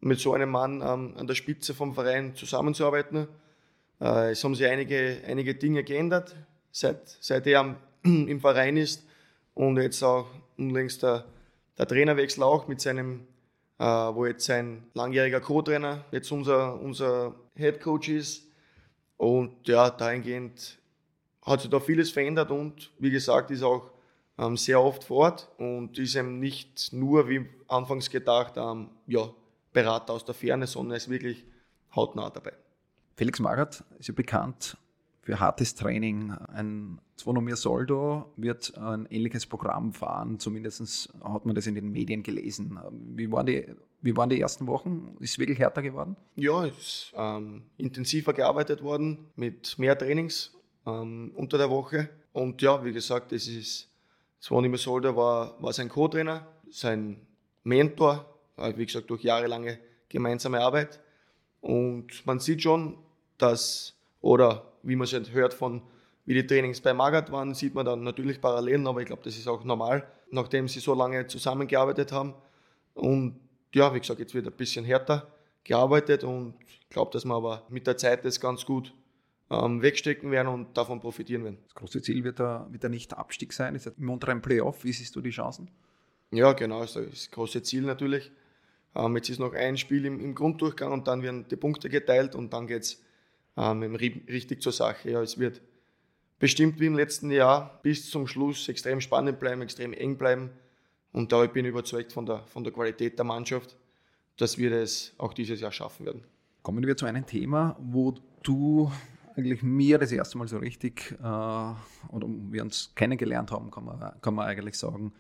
mit 0.04 0.20
so 0.20 0.34
einem 0.34 0.50
Mann 0.50 0.82
ähm, 0.82 1.13
an 1.18 1.28
der 1.28 1.36
Spitze 1.36 1.74
vom 1.74 1.94
Verein 1.94 2.36
zusammenzuarbeiten. 2.36 3.28
Äh, 4.02 4.32
es 4.32 4.44
haben 4.44 4.54
sich 4.54 4.68
einige, 4.68 5.22
einige 5.26 5.56
Dinge 5.56 5.84
geändert, 5.84 6.36
seit, 6.72 7.08
seit 7.22 7.48
er 7.48 7.76
im 8.04 8.39
Verein 8.39 8.78
ist 8.78 9.06
und 9.54 9.78
jetzt 9.78 10.04
auch 10.04 10.28
unlängst 10.58 11.04
der, 11.04 11.26
der 11.78 11.88
Trainerwechsel 11.88 12.44
auch 12.44 12.68
mit 12.68 12.82
seinem, 12.82 13.22
äh, 13.80 13.86
wo 13.86 14.26
jetzt 14.26 14.46
sein 14.46 14.84
langjähriger 14.94 15.39
Co-Trainer 15.39 16.04
jetzt 16.12 16.32
unser, 16.32 16.80
unser 16.82 17.36
Head 17.56 17.80
Coach 17.80 18.10
ist. 18.10 18.44
Und 19.16 19.68
ja, 19.68 19.89
dahingehend 19.89 20.80
hat 21.44 21.62
sich 21.62 21.70
da 21.70 21.80
vieles 21.80 22.12
verändert 22.12 22.52
und 22.52 22.92
wie 23.00 23.12
gesagt, 23.12 23.52
ist 23.52 23.63
auch 23.63 23.89
ähm, 24.38 24.58
sehr 24.58 24.82
oft 24.82 25.06
vor 25.06 25.18
Ort 25.18 25.50
und 25.58 25.98
ist 25.98 26.16
eben 26.16 26.39
nicht 26.39 26.92
nur, 26.92 27.30
wie 27.30 27.46
anfangs 27.70 28.10
gedacht, 28.10 28.56
ähm, 28.58 28.89
ja, 29.08 29.30
Berater 29.74 30.14
aus 30.14 30.24
der 30.26 30.36
Ferne, 30.36 30.68
sondern 30.68 30.98
ist 30.98 31.10
wirklich 31.10 31.44
hautnah 31.96 32.30
dabei. 32.30 32.54
Felix 33.16 33.40
Magath 33.40 33.84
ist 34.00 34.08
ja 34.08 34.14
bekannt 34.14 34.78
für 35.22 35.40
hartes 35.40 35.76
Training. 35.76 36.32
Ein 36.32 37.00
Zwonomir 37.16 37.56
Soldo 37.56 38.32
wird 38.36 38.78
ein 38.78 39.06
ähnliches 39.06 39.46
Programm 39.46 39.94
fahren, 39.94 40.40
zumindest 40.40 41.14
hat 41.24 41.46
man 41.46 41.56
das 41.56 41.68
in 41.68 41.76
den 41.76 41.92
Medien 41.92 42.24
gelesen. 42.24 42.80
Wie 43.16 43.32
waren 43.32 43.46
die, 43.46 43.66
wie 44.02 44.18
waren 44.18 44.30
die 44.30 44.42
ersten 44.42 44.68
Wochen? 44.68 45.16
Ist 45.20 45.32
es 45.32 45.40
wirklich 45.40 45.60
härter 45.60 45.82
geworden? 45.82 46.18
Ja, 46.36 46.66
es 46.66 46.78
ist 46.78 47.14
ähm, 47.16 47.64
intensiver 47.78 48.34
gearbeitet 48.34 48.84
worden 48.84 49.32
mit 49.36 49.78
mehr 49.80 49.98
Trainings 49.98 50.54
ähm, 50.86 51.32
unter 51.36 51.58
der 51.58 51.70
Woche. 51.70 52.10
Und 52.34 52.62
ja, 52.62 52.84
wie 52.84 52.92
gesagt, 52.92 53.32
es 53.32 53.48
ist 53.48 53.90
Zvonimir 54.42 54.78
Soldo 54.78 55.16
war, 55.16 55.62
war 55.62 55.72
sein 55.72 55.88
Co-Trainer, 55.88 56.46
sein 56.70 57.26
Mentor, 57.64 58.33
wie 58.58 58.86
gesagt, 58.86 59.10
durch 59.10 59.24
jahrelange 59.24 59.80
gemeinsame 60.10 60.60
Arbeit. 60.62 61.00
Und 61.62 62.26
man 62.26 62.39
sieht 62.39 62.62
schon, 62.62 62.98
dass, 63.38 63.96
oder 64.22 64.74
wie 64.84 64.96
man 64.96 65.06
es 65.06 65.13
halt 65.13 65.32
hört 65.32 65.54
von, 65.54 65.82
wie 66.26 66.34
die 66.34 66.46
Trainings 66.46 66.82
bei 66.82 66.94
Magat 66.94 67.32
waren, 67.32 67.54
sieht 67.54 67.74
man 67.74 67.86
dann 67.86 68.04
natürlich 68.04 68.39
Parallelen, 68.39 68.88
aber 68.88 69.02
ich 69.02 69.08
glaube, 69.08 69.24
das 69.24 69.38
ist 69.38 69.48
auch 69.48 69.63
normal, 69.63 70.08
nachdem 70.32 70.68
sie 70.68 70.80
so 70.80 70.94
lange 70.94 71.28
zusammengearbeitet 71.28 72.12
haben. 72.12 72.34
Und 72.94 73.39
ja, 73.74 73.94
wie 73.94 74.00
gesagt, 74.00 74.20
jetzt 74.20 74.34
wird 74.34 74.48
ein 74.48 74.54
bisschen 74.54 74.86
härter 74.86 75.28
gearbeitet 75.63 76.24
und 76.24 76.56
ich 76.68 76.89
glaube, 76.89 77.12
dass 77.12 77.26
wir 77.26 77.34
aber 77.34 77.63
mit 77.70 77.88
der 77.88 77.98
Zeit 77.98 78.24
das 78.24 78.39
ganz 78.39 78.66
gut 78.66 78.94
ähm, 79.50 79.82
wegstecken 79.82 80.32
werden 80.32 80.48
und 80.48 80.78
davon 80.78 81.00
profitieren 81.00 81.44
werden. 81.44 81.58
Das 81.66 81.76
große 81.76 82.02
Ziel 82.02 82.24
wird 82.24 82.39
da, 82.39 82.68
wird 82.70 82.84
da 82.84 82.89
nicht 82.89 83.13
Abstieg 83.13 83.54
sein, 83.54 83.76
ist 83.76 83.88
im 83.88 84.10
unteren 84.10 84.42
Playoff. 84.42 84.84
Wie 84.84 84.94
siehst 84.94 85.16
du 85.16 85.22
die 85.22 85.32
Chancen? 85.32 85.70
Ja, 86.32 86.54
genau, 86.54 86.82
das 86.82 86.96
ist 86.96 87.12
das 87.12 87.32
große 87.32 87.63
Ziel 87.63 87.84
natürlich. 87.84 88.32
Ähm, 88.96 89.16
jetzt 89.16 89.30
ist 89.30 89.40
noch 89.40 89.54
ein 89.54 89.78
Spiel 89.78 90.06
im, 90.06 90.20
im, 90.20 90.36
Grunddurchgang 90.36 90.92
und 90.92 91.08
dann 91.08 91.22
werden 91.22 91.46
die 91.50 91.56
Punkte 91.56 91.90
geteilt 91.90 92.36
und 92.36 92.54
dann 92.54 92.68
geht 92.68 92.84
es 92.84 93.02
ähm, 93.58 93.96
richtig 93.96 94.62
zur 94.62 94.72
Sache. 94.72 95.12
Ja, 95.12 95.22
es 95.22 95.38
wird 95.38 95.62
bestimmt 96.40 96.80
wie 96.80 96.88
im 96.88 96.96
letzten 96.96 97.32
Jahr 97.32 97.80
bis 97.84 98.10
zum 98.10 98.28
Schluss 98.28 98.68
extrem 98.68 99.02
spannend 99.02 99.40
bleiben, 99.40 99.62
extrem 99.62 99.94
eng 99.94 100.18
bleiben. 100.18 100.52
Und 101.12 101.32
da 101.32 101.46
bin 101.46 101.66
ich 101.66 101.70
überzeugt 101.70 102.12
von 102.12 102.26
der, 102.26 102.44
von 102.48 102.64
der 102.64 102.74
Qualität 102.74 103.18
der 103.18 103.26
Mannschaft, 103.26 103.76
dass 104.38 104.58
wir 104.58 104.70
das 104.70 105.14
auch 105.18 105.34
dieses 105.34 105.62
Jahr 105.62 105.72
schaffen 105.72 106.06
werden. 106.06 106.24
Kommen 106.64 106.86
wir 106.86 106.98
zu 106.98 107.06
einem 107.06 107.26
Thema, 107.26 107.76
wo 107.80 108.16
du 108.42 108.92
eigentlich 109.36 109.64
mir 109.64 109.98
das 109.98 110.12
erste 110.12 110.38
Mal 110.38 110.48
so 110.48 110.58
richtig, 110.58 111.12
äh, 111.12 111.24
oder 111.24 112.28
wir 112.28 112.62
uns 112.62 112.92
kennengelernt 112.96 113.52
haben, 113.52 113.72
kann 113.72 113.86
man, 113.86 114.22
kann 114.22 114.34
man 114.34 114.48
eigentlich 114.48 114.78
sagen. 114.78 115.14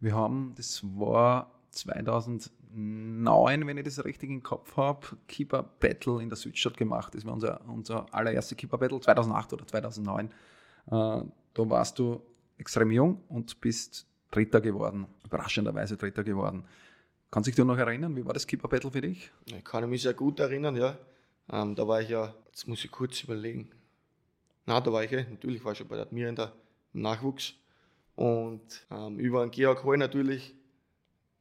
Wir 0.00 0.14
haben, 0.14 0.52
das 0.56 0.82
war 0.84 1.50
2009, 2.76 3.66
wenn 3.66 3.78
ich 3.78 3.84
das 3.84 4.04
richtig 4.04 4.28
im 4.28 4.42
Kopf 4.42 4.76
habe, 4.76 5.06
Keeper 5.26 5.62
Battle 5.62 6.22
in 6.22 6.28
der 6.28 6.36
Südstadt 6.36 6.76
gemacht. 6.76 7.14
Das 7.14 7.24
war 7.24 7.32
unser, 7.32 7.60
unser 7.68 8.14
allererster 8.14 8.54
Keeper 8.54 8.76
Battle, 8.76 9.00
2008 9.00 9.52
oder 9.54 9.66
2009. 9.66 10.26
Äh, 10.26 10.30
da 10.90 11.24
warst 11.56 11.98
du 11.98 12.20
extrem 12.58 12.90
jung 12.90 13.22
und 13.28 13.60
bist 13.60 14.06
Dritter 14.30 14.60
geworden, 14.60 15.06
überraschenderweise 15.24 15.96
Dritter 15.96 16.22
geworden. 16.22 16.64
Kannst 17.30 17.48
du 17.48 17.52
dich 17.52 17.64
noch 17.64 17.78
erinnern, 17.78 18.14
wie 18.14 18.24
war 18.24 18.34
das 18.34 18.46
Keeper 18.46 18.68
Battle 18.68 18.90
für 18.90 19.00
dich? 19.00 19.30
Ich 19.46 19.64
kann 19.64 19.88
mich 19.88 20.02
sehr 20.02 20.14
gut 20.14 20.38
erinnern, 20.38 20.76
ja. 20.76 20.98
Ähm, 21.50 21.74
da 21.74 21.88
war 21.88 22.02
ich 22.02 22.10
ja, 22.10 22.34
jetzt 22.46 22.68
muss 22.68 22.84
ich 22.84 22.90
kurz 22.90 23.22
überlegen. 23.22 23.70
Na, 24.66 24.80
da 24.80 24.92
war 24.92 25.02
ich 25.04 25.10
ja, 25.10 25.22
natürlich 25.22 25.64
war 25.64 25.72
ich 25.72 25.78
schon 25.78 25.88
bei 25.88 25.96
der 25.96 26.06
Admir 26.06 26.28
in 26.28 26.36
der, 26.36 26.52
im 26.92 27.02
Nachwuchs. 27.02 27.54
Und 28.16 28.86
ähm, 28.90 29.18
über 29.18 29.44
den 29.44 29.50
Georg 29.50 29.84
Hall 29.84 29.96
natürlich, 29.96 30.54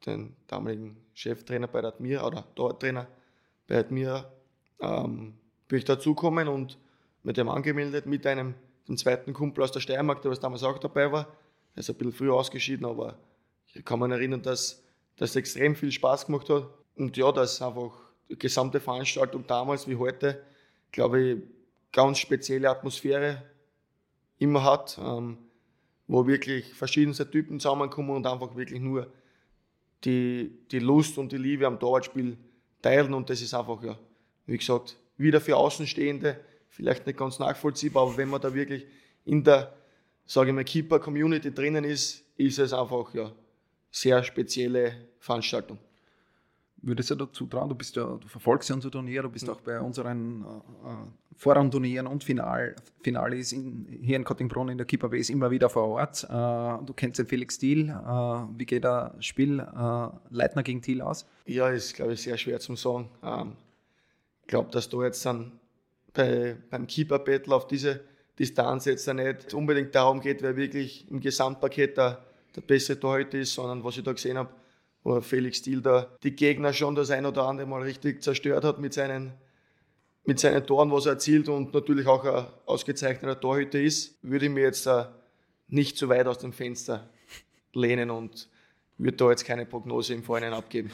den 0.06 0.36
damaligen 0.48 0.98
Cheftrainer 1.14 1.68
bei 1.68 1.82
der 1.82 1.90
Admira 1.94 2.26
oder 2.26 2.46
Tortrainer 2.56 3.08
bei 3.68 3.76
der 3.76 3.80
Admira, 3.80 4.32
ähm, 4.80 5.36
bin 5.68 5.80
ich 5.80 5.86
dazugekommen 5.86 6.48
und 6.48 6.78
mit 7.24 7.38
dem 7.38 7.50
angemeldet, 7.50 8.06
mit 8.06 8.26
einem 8.28 8.54
dem 8.88 8.98
zweiten 8.98 9.34
Kumpel 9.34 9.64
aus 9.64 9.72
der 9.72 9.80
Steiermark, 9.80 10.22
der 10.22 10.32
was 10.32 10.40
damals 10.40 10.64
auch 10.64 10.78
dabei 10.78 11.12
war. 11.12 11.28
Er 11.76 11.80
ist 11.80 11.90
ein 11.90 11.96
bisschen 11.96 12.14
früher 12.14 12.36
ausgeschieden, 12.36 12.86
aber 12.86 13.18
ich 13.74 13.84
kann 13.84 14.00
mich 14.00 14.12
erinnern, 14.12 14.42
dass 14.42 14.84
das 15.18 15.36
extrem 15.36 15.76
viel 15.76 15.92
Spaß 15.92 16.28
gemacht 16.28 16.50
hat. 16.50 16.68
Und 16.96 17.18
ja, 17.18 17.32
dass 17.32 17.62
einfach 17.62 17.92
die 18.30 18.38
gesamte 18.38 18.80
Veranstaltung 18.80 19.46
damals 19.48 19.88
wie 19.88 19.96
heute, 19.96 20.42
glaube 20.92 21.22
ich, 21.22 21.38
ganz 21.92 22.20
spezielle 22.20 22.70
Atmosphäre 22.70 23.44
immer 24.38 24.64
hat, 24.64 25.00
ähm, 25.02 25.38
wo 26.08 26.28
wirklich 26.28 26.74
verschiedenste 26.74 27.30
Typen 27.30 27.60
zusammenkommen 27.60 28.12
und 28.12 28.28
einfach 28.28 28.56
wirklich 28.56 28.80
nur 28.80 29.12
die, 30.06 30.52
die 30.72 30.80
Lust 30.80 31.18
und 31.18 31.32
die 31.32 31.38
Liebe 31.38 31.68
am 31.68 31.80
Torwartspiel 31.80 32.38
teilen 32.82 33.14
und 33.14 33.30
das 33.30 33.42
ist 33.42 33.54
einfach, 33.54 33.84
ja, 33.84 33.98
wie 34.46 34.58
gesagt, 34.58 34.96
wieder 35.18 35.42
für 35.42 35.58
Außenstehende 35.58 36.40
vielleicht 36.70 37.08
nicht 37.08 37.18
ganz 37.18 37.40
nachvollziehbar, 37.40 38.04
aber 38.04 38.18
wenn 38.18 38.30
man 38.30 38.42
da 38.42 38.54
wirklich 38.54 38.86
in 39.24 39.44
der, 39.44 39.74
sage 40.26 40.50
ich 40.50 40.56
mal, 40.56 40.64
Keeper-Community 40.64 41.54
drinnen 41.54 41.84
ist, 41.84 42.24
ist 42.38 42.60
es 42.60 42.74
einfach, 42.74 43.14
ja, 43.14 43.32
sehr 43.92 44.24
spezielle 44.24 45.08
Veranstaltung 45.20 45.80
würdest 46.86 47.10
du 47.12 47.16
dazu 47.16 47.46
trauen? 47.48 47.70
Du 47.70 47.76
bist 47.76 47.96
ja, 47.96 48.06
du 48.06 48.28
verfolgst 48.28 48.70
ja 48.70 48.76
unser 48.76 48.92
Turnier, 48.92 49.24
du 49.24 49.30
bist 49.30 49.50
auch 49.50 49.62
bei 49.62 49.80
unseren 49.80 50.44
äh, 50.44 50.90
äh 50.90 50.96
Vorrundturnieren 51.38 52.08
und 52.08 52.24
Final, 52.24 52.78
Finales 53.04 53.52
in, 53.52 53.88
hier 54.02 54.16
in 54.16 54.24
Kottingbrunn 54.24 54.70
in 54.70 54.78
der 54.78 54.88
Keeper 54.88 55.10
Base 55.10 55.34
immer 55.34 55.52
wieder 55.52 55.70
vor 55.70 55.90
Ort. 55.90 56.24
Äh, 56.24 56.86
du 56.86 56.94
kennst 56.96 57.20
den 57.20 57.28
Felix 57.28 57.58
Thiel. 57.58 57.90
Äh, 57.90 57.94
wie 58.58 58.66
geht 58.66 58.86
das 58.86 59.14
Spiel 59.20 59.60
äh, 59.60 60.08
Leitner 60.30 60.64
gegen 60.64 60.82
Thiel 60.82 61.02
aus? 61.02 61.28
Ja, 61.46 61.68
ist, 61.70 61.94
glaube 61.94 62.14
ich, 62.14 62.22
sehr 62.22 62.38
schwer 62.38 62.62
zu 62.62 62.76
sagen. 62.78 63.10
Ähm, 63.22 63.58
ich 64.44 64.48
glaube, 64.48 64.72
dass 64.72 64.88
du 64.88 65.04
jetzt 65.04 65.26
dann 65.26 65.60
bei, 66.14 66.56
beim 66.70 66.88
Keeper-Battle 66.88 67.54
auf 67.54 67.68
diese 67.68 68.00
Distanz 68.40 68.86
jetzt 68.86 69.12
nicht 69.14 69.54
unbedingt 69.54 69.94
darum 69.94 70.22
geht, 70.22 70.42
wer 70.42 70.56
wirklich 70.56 71.10
im 71.10 71.20
Gesamtpaket 71.20 71.98
der, 71.98 72.24
der 72.56 72.62
beste 72.62 72.98
Torhüter 72.98 73.40
ist, 73.40 73.54
sondern 73.54 73.84
was 73.84 73.98
ich 73.98 74.04
da 74.04 74.14
gesehen 74.14 74.38
habe, 74.38 74.50
wo 75.06 75.22
Felix 75.22 75.62
Thiel 75.62 75.82
da 75.82 76.10
die 76.24 76.36
Gegner 76.36 76.74
schon 76.74 76.96
das 76.96 77.12
ein 77.12 77.26
oder 77.28 77.44
andere 77.44 77.68
Mal 77.68 77.84
richtig 77.84 78.24
zerstört 78.24 78.64
hat 78.66 78.80
mit 78.80 78.92
seinen, 78.94 79.34
mit 80.26 80.40
seinen 80.40 80.66
Toren, 80.66 80.92
was 80.92 81.06
er 81.06 81.14
erzielt 81.14 81.48
und 81.48 81.74
natürlich 81.74 82.08
auch 82.08 82.26
ein 82.26 82.48
ausgezeichneter 82.66 83.40
Torhüter 83.40 83.80
ist, 83.80 84.18
würde 84.24 84.48
ich 84.48 84.52
mir 84.52 84.64
jetzt 84.64 84.88
uh, 84.88 85.04
nicht 85.68 85.96
zu 85.98 86.10
weit 86.10 86.26
aus 86.26 86.40
dem 86.40 86.54
Fenster 86.54 87.08
lehnen 87.74 88.10
und 88.10 88.50
würde 88.98 89.18
da 89.18 89.30
jetzt 89.30 89.46
keine 89.46 89.68
Prognose 89.68 90.16
im 90.16 90.24
Vorhinein 90.24 90.54
abgeben. 90.54 90.90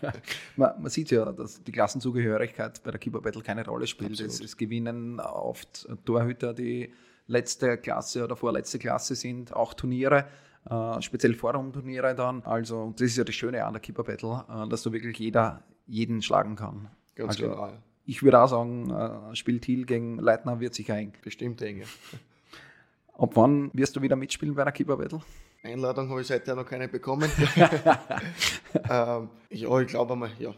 man, 0.56 0.80
man, 0.80 0.90
sieht 0.90 1.10
ja, 1.10 1.32
dass 1.32 1.62
die 1.64 1.72
Klassenzugehörigkeit 1.72 2.80
bei 2.84 2.92
der 2.92 3.00
Keeper 3.00 3.20
Battle 3.20 3.42
keine 3.42 3.64
Rolle 3.66 3.88
spielt. 3.88 4.20
Es, 4.20 4.40
es, 4.40 4.56
gewinnen 4.56 5.18
oft 5.18 5.88
Torhüter, 6.04 6.54
die 6.54 6.92
letzte 7.26 7.76
Klasse 7.76 8.22
oder 8.22 8.36
vorletzte 8.36 8.78
Klasse 8.78 9.16
sind, 9.16 9.52
auch 9.52 9.74
Turniere 9.74 10.26
äh, 10.68 11.02
speziell 11.02 11.34
Vorrundturniere 11.34 12.14
dann. 12.14 12.42
Also 12.42 12.92
das 12.96 13.08
ist 13.08 13.16
ja 13.16 13.24
das 13.24 13.34
Schöne 13.34 13.64
an 13.64 13.72
der 13.72 13.80
Keeper 13.80 14.04
Battle, 14.04 14.44
äh, 14.48 14.68
dass 14.68 14.82
du 14.82 14.92
wirklich 14.92 15.18
jeder 15.18 15.62
jeden 15.86 16.22
schlagen 16.22 16.56
kann. 16.56 16.88
Ganz 17.14 17.30
also, 17.30 17.50
genau. 17.50 17.72
Ich 18.04 18.22
würde 18.22 18.40
auch 18.40 18.48
sagen, 18.48 18.90
äh, 18.90 19.34
Spiel 19.36 19.60
Thiel 19.60 19.84
gegen 19.84 20.18
Leitner 20.18 20.60
wird 20.60 20.74
sicher 20.74 20.96
eng. 20.96 21.12
Bestimmt 21.22 21.60
eng. 21.62 21.82
Ab 23.18 23.32
wann 23.34 23.70
wirst 23.74 23.96
du 23.96 24.02
wieder 24.02 24.16
mitspielen 24.16 24.54
bei 24.54 24.64
der 24.64 24.72
Keeper 24.72 24.96
Battle? 24.96 25.20
Einladung 25.62 26.08
habe 26.08 26.20
ich 26.20 26.26
seither 26.26 26.54
noch 26.54 26.64
keine 26.64 26.88
bekommen. 26.88 27.30
ähm, 28.90 29.30
ja, 29.50 29.80
ich 29.80 29.88
glaube 29.88 30.12
einmal, 30.12 30.30
ja. 30.38 30.54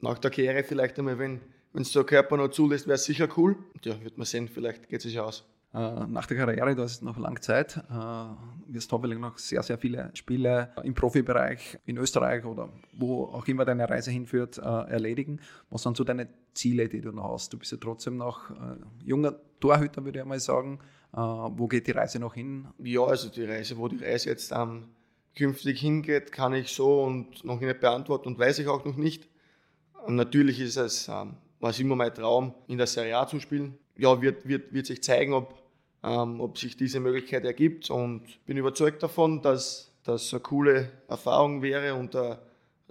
Nach 0.00 0.18
der 0.18 0.30
Karriere 0.30 0.64
vielleicht 0.64 0.98
einmal, 0.98 1.18
wenn 1.18 1.40
es 1.74 1.92
der 1.92 2.04
Körper 2.04 2.36
noch 2.36 2.48
zulässt, 2.48 2.86
wäre 2.86 2.96
es 2.96 3.04
sicher 3.04 3.28
cool. 3.36 3.56
Und 3.74 3.86
ja, 3.86 4.02
wird 4.02 4.18
man 4.18 4.24
sehen, 4.24 4.48
vielleicht 4.48 4.88
geht 4.88 4.98
es 4.98 5.04
sich 5.04 5.20
aus. 5.20 5.44
Äh, 5.72 6.06
nach 6.08 6.26
der 6.26 6.36
Karriere, 6.36 6.74
da 6.74 6.82
ist 6.82 7.02
noch 7.02 7.16
lange 7.16 7.40
Zeit, 7.40 7.76
äh, 7.76 8.72
wirst 8.72 8.90
hoffentlich 8.90 9.20
noch 9.20 9.38
sehr, 9.38 9.62
sehr 9.62 9.78
viele 9.78 10.10
Spiele 10.14 10.72
im 10.82 10.94
Profibereich 10.94 11.78
in 11.86 11.96
Österreich 11.96 12.44
oder 12.44 12.70
wo 12.92 13.26
auch 13.26 13.46
immer 13.46 13.64
deine 13.64 13.88
Reise 13.88 14.10
hinführt, 14.10 14.58
äh, 14.58 14.62
erledigen. 14.62 15.40
Was 15.70 15.84
sind 15.84 15.96
so 15.96 16.02
deine 16.02 16.28
Ziele, 16.54 16.88
die 16.88 17.00
du 17.00 17.12
noch 17.12 17.32
hast? 17.32 17.52
Du 17.52 17.58
bist 17.58 17.70
ja 17.70 17.78
trotzdem 17.80 18.16
noch 18.16 18.50
junger 19.04 19.36
Torhüter, 19.60 20.04
würde 20.04 20.18
ich 20.18 20.24
mal 20.24 20.40
sagen. 20.40 20.80
Wo 21.12 21.68
geht 21.68 21.86
die 21.86 21.92
Reise 21.92 22.18
noch 22.18 22.34
hin? 22.34 22.68
Ja, 22.78 23.04
also 23.04 23.28
die 23.28 23.44
Reise, 23.44 23.76
wo 23.76 23.88
die 23.88 24.02
Reise 24.02 24.30
jetzt 24.30 24.52
ähm, 24.52 24.88
künftig 25.36 25.80
hingeht, 25.80 26.32
kann 26.32 26.52
ich 26.54 26.72
so 26.72 27.02
und 27.02 27.44
noch 27.44 27.60
nicht 27.60 27.80
beantworten 27.80 28.28
und 28.28 28.38
weiß 28.38 28.58
ich 28.60 28.68
auch 28.68 28.84
noch 28.84 28.96
nicht. 28.96 29.28
Natürlich 30.08 30.60
ist 30.60 30.76
es, 30.76 31.08
ähm, 31.08 31.36
was 31.60 31.78
immer 31.78 31.96
mein 31.96 32.14
Traum, 32.14 32.54
in 32.66 32.78
der 32.78 32.86
Serie 32.86 33.18
A 33.18 33.26
zu 33.26 33.38
spielen. 33.40 33.78
Ja, 33.96 34.20
wird, 34.22 34.46
wird, 34.46 34.72
wird 34.72 34.86
sich 34.86 35.02
zeigen, 35.02 35.32
ob 35.34 35.59
ähm, 36.02 36.40
ob 36.40 36.58
sich 36.58 36.76
diese 36.76 37.00
Möglichkeit 37.00 37.44
ergibt 37.44 37.90
und 37.90 38.22
bin 38.46 38.56
überzeugt 38.56 39.02
davon, 39.02 39.42
dass 39.42 39.92
das 40.04 40.32
eine 40.32 40.40
coole 40.40 40.90
Erfahrung 41.08 41.62
wäre 41.62 41.94
und 41.94 42.16
eine 42.16 42.38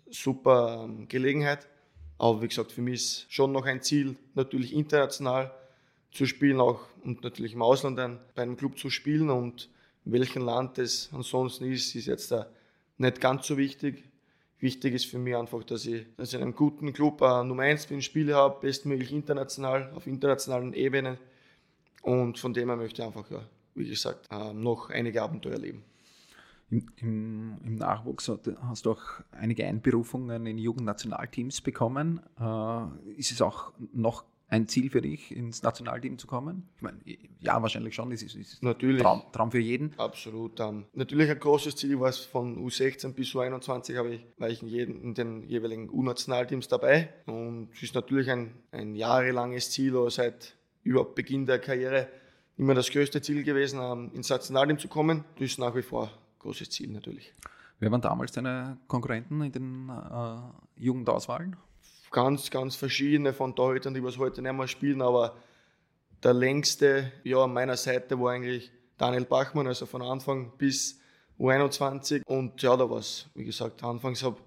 super 0.09 0.85
ähm, 0.85 1.07
Gelegenheit. 1.07 1.67
Aber 2.17 2.41
wie 2.41 2.47
gesagt, 2.47 2.71
für 2.71 2.81
mich 2.81 2.95
ist 2.95 3.25
schon 3.29 3.51
noch 3.51 3.65
ein 3.65 3.81
Ziel, 3.81 4.15
natürlich 4.35 4.73
international 4.73 5.51
zu 6.11 6.25
spielen, 6.25 6.59
auch 6.59 6.81
und 7.03 7.23
natürlich 7.23 7.53
im 7.53 7.61
Ausland 7.61 7.97
dann 7.97 8.19
bei 8.35 8.41
einem 8.41 8.57
Club 8.57 8.77
zu 8.77 8.89
spielen 8.89 9.29
und 9.29 9.69
in 10.05 10.11
welchem 10.11 10.43
Land 10.43 10.77
es 10.77 11.09
ansonsten 11.13 11.71
ist, 11.71 11.95
ist 11.95 12.07
jetzt 12.07 12.31
da 12.31 12.47
nicht 12.97 13.21
ganz 13.21 13.47
so 13.47 13.57
wichtig. 13.57 14.03
Wichtig 14.59 14.93
ist 14.93 15.05
für 15.05 15.19
mich 15.19 15.35
einfach, 15.35 15.63
dass 15.63 15.85
ich, 15.85 16.05
dass 16.17 16.29
ich 16.29 16.35
in 16.35 16.41
einem 16.41 16.55
guten 16.55 16.91
Club 16.91 17.21
äh, 17.21 17.43
Nummer 17.43 17.63
1 17.63 17.87
bin, 17.87 18.01
Spiele 18.01 18.35
habe, 18.35 18.59
bestmöglich 18.59 19.13
international, 19.13 19.91
auf 19.95 20.05
internationalen 20.05 20.73
Ebenen. 20.73 21.17
Und 22.01 22.39
von 22.39 22.53
dem 22.53 22.69
her 22.69 22.77
möchte 22.77 23.01
ich 23.01 23.07
einfach, 23.07 23.29
ja, 23.29 23.41
wie 23.75 23.87
gesagt, 23.87 24.27
äh, 24.31 24.53
noch 24.53 24.89
einige 24.89 25.21
Abenteuer 25.21 25.53
erleben. 25.53 25.83
Im, 26.69 26.85
im, 26.97 27.57
Im, 27.65 27.75
Nachwuchs 27.75 28.29
hast 28.61 28.85
du 28.85 28.91
auch 28.91 29.01
einige 29.31 29.65
Einberufungen 29.65 30.45
in 30.45 30.57
Jugendnationalteams 30.59 31.61
bekommen. 31.61 32.21
Äh, 32.39 33.11
ist 33.17 33.31
es 33.31 33.41
auch 33.41 33.73
noch 33.91 34.23
ein 34.49 34.67
Ziel 34.67 34.89
für 34.89 35.01
dich, 35.01 35.35
ins 35.35 35.63
Nationalteam 35.63 36.17
zu 36.17 36.27
kommen? 36.27 36.67
Ich 36.75 36.81
meine, 36.81 36.99
ja, 37.39 37.61
wahrscheinlich 37.61 37.95
schon. 37.95 38.09
Das 38.09 38.21
ist, 38.21 38.35
ist 38.35 38.61
natürlich. 38.63 39.01
Traum, 39.01 39.23
Traum, 39.31 39.51
für 39.51 39.59
jeden. 39.59 39.93
Absolut. 39.97 40.59
Um, 40.59 40.85
natürlich 40.93 41.29
ein 41.29 41.39
großes 41.39 41.75
Ziel 41.75 41.99
war 41.99 42.09
es 42.09 42.19
von 42.19 42.57
U16 42.57 43.13
bis 43.13 43.29
U21, 43.29 43.97
habe 43.97 44.15
ich, 44.15 44.25
war 44.37 44.49
ich 44.49 44.61
in, 44.61 44.67
jeden, 44.67 45.01
in 45.01 45.13
den 45.13 45.43
jeweiligen 45.47 45.89
U-Nationalteams 45.89 46.67
dabei. 46.67 47.09
Und 47.25 47.69
es 47.73 47.83
ist 47.83 47.95
natürlich 47.95 48.29
ein, 48.29 48.53
ein 48.71 48.95
jahrelanges 48.95 49.71
Ziel, 49.71 49.95
oder 49.95 50.11
seit 50.11 50.58
überhaupt 50.89 51.15
Beginn 51.15 51.45
der 51.45 51.59
Karriere 51.59 52.07
immer 52.57 52.73
das 52.73 52.89
größte 52.89 53.21
Ziel 53.21 53.43
gewesen, 53.43 53.79
um, 53.79 54.11
ins 54.13 54.29
Nationalteam 54.29 54.79
zu 54.79 54.87
kommen. 54.87 55.23
Das 55.35 55.51
ist 55.51 55.59
nach 55.59 55.75
wie 55.75 55.81
vor 55.81 56.05
ein 56.05 56.39
großes 56.39 56.69
Ziel 56.69 56.89
natürlich. 56.91 57.33
Wer 57.79 57.91
waren 57.91 58.01
damals 58.01 58.31
deine 58.31 58.77
Konkurrenten 58.87 59.41
in 59.41 59.51
den 59.51 59.89
äh, 59.89 60.81
Jugendauswahlen? 60.83 61.55
ganz, 62.11 62.49
ganz 62.49 62.75
verschiedene 62.75 63.33
von 63.33 63.55
Torhütern, 63.55 63.93
die 63.93 64.03
was 64.03 64.17
heute 64.17 64.41
nicht 64.41 64.53
mehr 64.53 64.67
spielen, 64.67 65.01
aber 65.01 65.35
der 66.23 66.33
längste 66.33 67.11
ja, 67.23 67.43
an 67.43 67.53
meiner 67.53 67.77
Seite 67.77 68.19
war 68.19 68.31
eigentlich 68.31 68.71
Daniel 68.97 69.25
Bachmann, 69.25 69.67
also 69.67 69.85
von 69.85 70.01
Anfang 70.01 70.51
bis 70.57 70.99
U21. 71.39 72.23
Und 72.25 72.61
ja, 72.61 72.75
da 72.75 72.89
war 72.89 72.97
es, 72.97 73.27
wie 73.35 73.45
gesagt, 73.45 73.83
anfangs 73.83 74.23
habe 74.23 74.37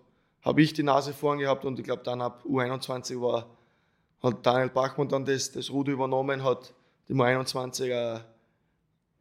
hab 0.42 0.58
ich 0.58 0.72
die 0.72 0.82
Nase 0.82 1.12
vorn 1.12 1.38
gehabt 1.38 1.64
und 1.64 1.78
ich 1.78 1.84
glaube, 1.84 2.02
dann 2.02 2.20
ab 2.20 2.44
U21 2.44 3.20
war, 3.20 3.46
hat 4.22 4.46
Daniel 4.46 4.70
Bachmann 4.70 5.08
dann 5.08 5.24
das, 5.24 5.52
das 5.52 5.70
Ruder 5.70 5.92
übernommen, 5.92 6.44
hat 6.44 6.72
die 7.08 7.14
U21 7.14 7.84
äh, 7.86 8.20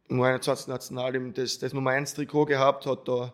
im 0.08 0.20
U21 0.20 0.68
National 0.68 1.32
das, 1.32 1.58
das 1.58 1.72
Nummer 1.72 1.90
1 1.90 2.14
Trikot 2.14 2.46
gehabt, 2.46 2.86
hat 2.86 3.08
da 3.08 3.32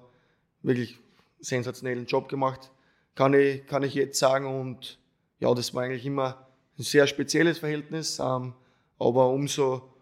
wirklich 0.63 0.99
sensationellen 1.41 2.07
Job 2.07 2.29
gemacht 2.29 2.71
kann 3.19 3.35
ich, 3.35 3.67
kann 3.67 3.83
ich 3.83 3.95
jetzt 3.95 4.17
sagen. 4.21 4.47
Und 4.47 4.97
ja, 5.41 5.53
das 5.53 5.75
war 5.75 5.83
eigentlich 5.83 6.07
immer 6.07 6.47
ein 6.79 6.85
sehr 6.85 7.09
spezielles 7.09 7.59
Verhältnis. 7.59 8.21
Ähm, 8.21 8.55
aber 8.97 9.29
umso, 9.31 9.93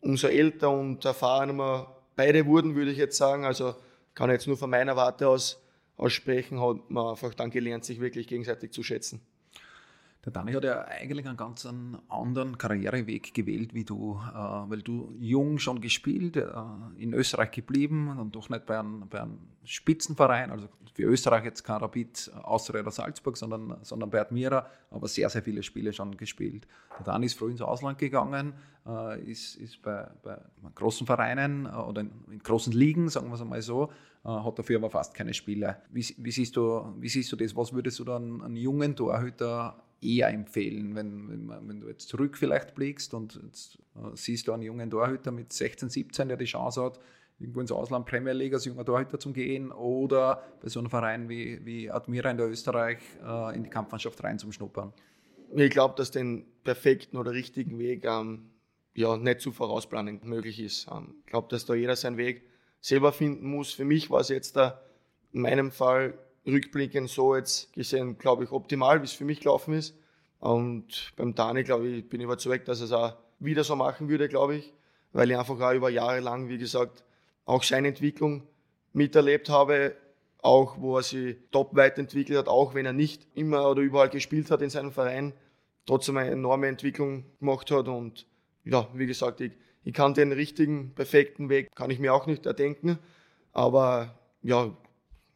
umso 0.00 0.26
älter 0.28 0.70
und 0.70 1.04
erfahrener 1.04 1.52
wir 1.52 1.96
beide 2.16 2.46
wurden, 2.46 2.74
würde 2.74 2.90
ich 2.90 2.96
jetzt 2.96 3.18
sagen, 3.18 3.44
also 3.44 3.74
kann 4.14 4.30
ich 4.30 4.34
jetzt 4.34 4.46
nur 4.46 4.56
von 4.56 4.70
meiner 4.70 4.96
Warte 4.96 5.28
aus 5.28 5.58
aussprechen, 5.98 6.60
hat 6.60 6.90
man 6.90 7.08
einfach 7.08 7.34
dann 7.34 7.50
gelernt, 7.50 7.84
sich 7.84 8.00
wirklich 8.00 8.26
gegenseitig 8.26 8.72
zu 8.72 8.82
schätzen. 8.82 9.20
Der 10.24 10.30
Dani 10.30 10.52
hat 10.52 10.62
ja 10.62 10.84
eigentlich 10.84 11.26
einen 11.26 11.36
ganz 11.36 11.66
anderen 12.08 12.56
Karriereweg 12.56 13.34
gewählt 13.34 13.74
wie 13.74 13.84
du, 13.84 14.20
äh, 14.32 14.36
weil 14.36 14.80
du 14.80 15.12
jung 15.18 15.58
schon 15.58 15.80
gespielt, 15.80 16.36
äh, 16.36 16.46
in 16.96 17.12
Österreich 17.12 17.50
geblieben 17.50 18.16
und 18.16 18.36
doch 18.36 18.48
nicht 18.48 18.64
bei 18.64 18.78
einem, 18.78 19.08
bei 19.08 19.20
einem 19.20 19.38
Spitzenverein, 19.64 20.52
also 20.52 20.68
für 20.94 21.02
Österreich 21.04 21.44
jetzt 21.44 21.64
kein 21.64 21.78
Rapid 21.78 22.30
Austria 22.40 22.82
oder 22.82 22.92
Salzburg, 22.92 23.36
sondern, 23.36 23.78
sondern 23.82 24.10
bei 24.10 24.20
Admira, 24.20 24.66
aber 24.90 25.08
sehr, 25.08 25.28
sehr 25.28 25.42
viele 25.42 25.64
Spiele 25.64 25.92
schon 25.92 26.16
gespielt. 26.16 26.68
Der 26.98 27.04
Dani 27.06 27.26
ist 27.26 27.36
früh 27.36 27.50
ins 27.50 27.60
Ausland 27.60 27.98
gegangen, 27.98 28.52
äh, 28.86 29.20
ist, 29.22 29.56
ist 29.56 29.82
bei, 29.82 30.08
bei 30.22 30.38
großen 30.76 31.04
Vereinen 31.04 31.66
oder 31.66 32.02
in, 32.02 32.12
in 32.30 32.38
großen 32.38 32.72
Ligen, 32.72 33.08
sagen 33.08 33.26
wir 33.26 33.34
es 33.34 33.40
einmal 33.40 33.62
so, 33.62 33.90
hat 34.24 34.56
dafür 34.56 34.76
aber 34.76 34.88
fast 34.88 35.14
keine 35.14 35.34
Spiele. 35.34 35.78
Wie, 35.90 36.06
wie, 36.16 36.30
siehst, 36.30 36.54
du, 36.54 36.94
wie 37.00 37.08
siehst 37.08 37.32
du 37.32 37.34
das? 37.34 37.56
Was 37.56 37.72
würdest 37.72 37.98
du 37.98 38.04
dann 38.04 38.40
einen 38.40 38.54
jungen 38.54 38.94
Torhüter 38.94 39.82
eher 40.02 40.28
empfehlen, 40.28 40.94
wenn, 40.94 41.28
wenn, 41.28 41.68
wenn, 41.68 41.80
du 41.80 41.88
jetzt 41.88 42.08
zurück 42.08 42.36
vielleicht 42.36 42.74
blickst 42.74 43.14
und 43.14 43.40
jetzt, 43.44 43.78
äh, 43.96 44.14
siehst 44.14 44.48
du 44.48 44.52
einen 44.52 44.62
jungen 44.62 44.90
Torhüter 44.90 45.30
mit 45.30 45.52
16, 45.52 45.88
17, 45.88 46.28
der 46.28 46.36
die 46.36 46.44
Chance 46.44 46.82
hat, 46.82 46.98
irgendwo 47.38 47.60
ins 47.60 47.72
Ausland 47.72 48.06
Premier 48.06 48.32
League 48.32 48.52
als 48.52 48.64
junger 48.64 48.84
Torhüter 48.84 49.18
zu 49.18 49.32
gehen 49.32 49.70
oder 49.72 50.42
bei 50.60 50.68
so 50.68 50.80
einem 50.80 50.90
Verein 50.90 51.28
wie, 51.28 51.64
wie 51.64 51.90
Admira 51.90 52.30
in 52.30 52.36
der 52.36 52.48
Österreich 52.48 52.98
äh, 53.24 53.54
in 53.54 53.64
die 53.64 53.70
Kampfmannschaft 53.70 54.22
rein 54.22 54.38
zum 54.38 54.52
Schnuppern? 54.52 54.92
Ich 55.54 55.70
glaube, 55.70 55.94
dass 55.96 56.10
den 56.10 56.46
perfekten 56.64 57.16
oder 57.16 57.32
richtigen 57.32 57.78
Weg 57.78 58.04
ähm, 58.04 58.50
ja, 58.94 59.16
nicht 59.16 59.40
zu 59.40 59.52
vorausplanen 59.52 60.20
möglich 60.24 60.60
ist. 60.60 60.88
Ähm, 60.90 61.16
ich 61.20 61.26
glaube, 61.26 61.48
dass 61.48 61.66
da 61.66 61.74
jeder 61.74 61.96
seinen 61.96 62.16
Weg 62.16 62.42
selber 62.80 63.12
finden 63.12 63.46
muss. 63.46 63.72
Für 63.72 63.84
mich 63.84 64.10
war 64.10 64.20
es 64.20 64.28
jetzt 64.28 64.56
da 64.56 64.80
in 65.32 65.42
meinem 65.42 65.70
Fall 65.70 66.14
rückblickend 66.46 67.08
so 67.08 67.36
jetzt 67.36 67.72
gesehen, 67.72 68.18
glaube 68.18 68.44
ich, 68.44 68.52
optimal, 68.52 69.00
wie 69.00 69.04
es 69.04 69.12
für 69.12 69.24
mich 69.24 69.40
gelaufen 69.40 69.74
ist. 69.74 69.94
Und 70.40 71.12
beim 71.16 71.34
Dani, 71.34 71.62
glaube 71.62 71.88
ich, 71.88 72.08
bin 72.08 72.20
ich 72.20 72.24
überzeugt, 72.24 72.68
dass 72.68 72.80
er 72.80 72.84
es 72.86 72.92
auch 72.92 73.16
wieder 73.38 73.64
so 73.64 73.76
machen 73.76 74.08
würde, 74.08 74.28
glaube 74.28 74.56
ich, 74.56 74.72
weil 75.12 75.30
ich 75.30 75.38
einfach 75.38 75.60
auch 75.60 75.72
über 75.72 75.90
Jahre 75.90 76.20
lang, 76.20 76.48
wie 76.48 76.58
gesagt, 76.58 77.04
auch 77.44 77.62
seine 77.62 77.88
Entwicklung 77.88 78.42
miterlebt 78.92 79.48
habe, 79.48 79.94
auch 80.38 80.80
wo 80.80 80.96
er 80.96 81.02
sich 81.02 81.36
top 81.52 81.74
weiterentwickelt 81.76 82.38
hat, 82.38 82.48
auch 82.48 82.74
wenn 82.74 82.86
er 82.86 82.92
nicht 82.92 83.26
immer 83.34 83.70
oder 83.70 83.82
überall 83.82 84.08
gespielt 84.08 84.50
hat 84.50 84.62
in 84.62 84.70
seinem 84.70 84.92
Verein, 84.92 85.32
trotzdem 85.86 86.16
eine 86.16 86.30
enorme 86.30 86.66
Entwicklung 86.66 87.24
gemacht 87.38 87.70
hat. 87.70 87.88
Und 87.88 88.26
ja, 88.64 88.88
wie 88.94 89.06
gesagt, 89.06 89.40
ich, 89.40 89.52
ich 89.84 89.94
kann 89.94 90.14
den 90.14 90.32
richtigen, 90.32 90.94
perfekten 90.94 91.48
Weg, 91.48 91.74
kann 91.74 91.90
ich 91.90 91.98
mir 91.98 92.12
auch 92.12 92.26
nicht 92.26 92.46
erdenken, 92.46 92.98
aber 93.52 94.18
ja, 94.42 94.76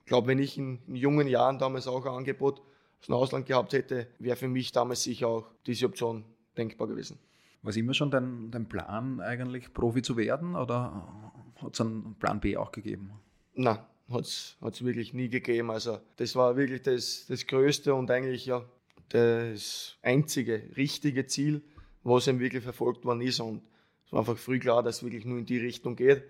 glaube, 0.06 0.28
wenn 0.28 0.38
ich 0.38 0.56
in, 0.56 0.78
jungen 0.88 1.28
Jahren 1.28 1.58
damals 1.58 1.86
auch 1.86 2.06
ein 2.06 2.12
Angebot 2.12 2.60
aus 3.00 3.06
dem 3.06 3.14
Ausland 3.14 3.46
gehabt 3.46 3.72
hätte, 3.72 4.06
wäre 4.18 4.36
für 4.36 4.48
mich 4.48 4.72
damals 4.72 5.02
sicher 5.02 5.28
auch 5.28 5.46
diese 5.66 5.86
Option 5.86 6.24
denkbar 6.56 6.88
gewesen. 6.88 7.18
War 7.62 7.70
es 7.70 7.76
immer 7.76 7.94
schon 7.94 8.10
dein, 8.10 8.50
dein 8.50 8.68
Plan, 8.68 9.20
eigentlich 9.20 9.74
Profi 9.74 10.02
zu 10.02 10.16
werden 10.16 10.54
oder 10.54 11.32
hat 11.56 11.74
es 11.74 11.80
einen 11.80 12.14
Plan 12.14 12.40
B 12.40 12.56
auch 12.56 12.70
gegeben? 12.70 13.12
Nein, 13.54 13.78
hat 14.08 14.24
es 14.24 14.56
wirklich 14.84 15.12
nie 15.12 15.28
gegeben. 15.28 15.70
Also 15.70 15.98
das 16.16 16.36
war 16.36 16.56
wirklich 16.56 16.82
das, 16.82 17.26
das 17.28 17.46
größte 17.46 17.94
und 17.94 18.10
eigentlich 18.10 18.46
ja 18.46 18.64
das 19.08 19.96
einzige 20.02 20.62
richtige 20.76 21.26
Ziel, 21.26 21.62
was 22.02 22.28
eben 22.28 22.40
wirklich 22.40 22.62
verfolgt 22.62 23.04
worden 23.04 23.20
ist. 23.20 23.40
Und 23.40 23.62
es 24.06 24.12
war 24.12 24.20
einfach 24.20 24.38
früh 24.38 24.58
klar, 24.60 24.82
dass 24.82 24.96
es 24.96 25.02
wirklich 25.02 25.24
nur 25.24 25.38
in 25.38 25.46
die 25.46 25.58
Richtung 25.58 25.96
geht. 25.96 26.24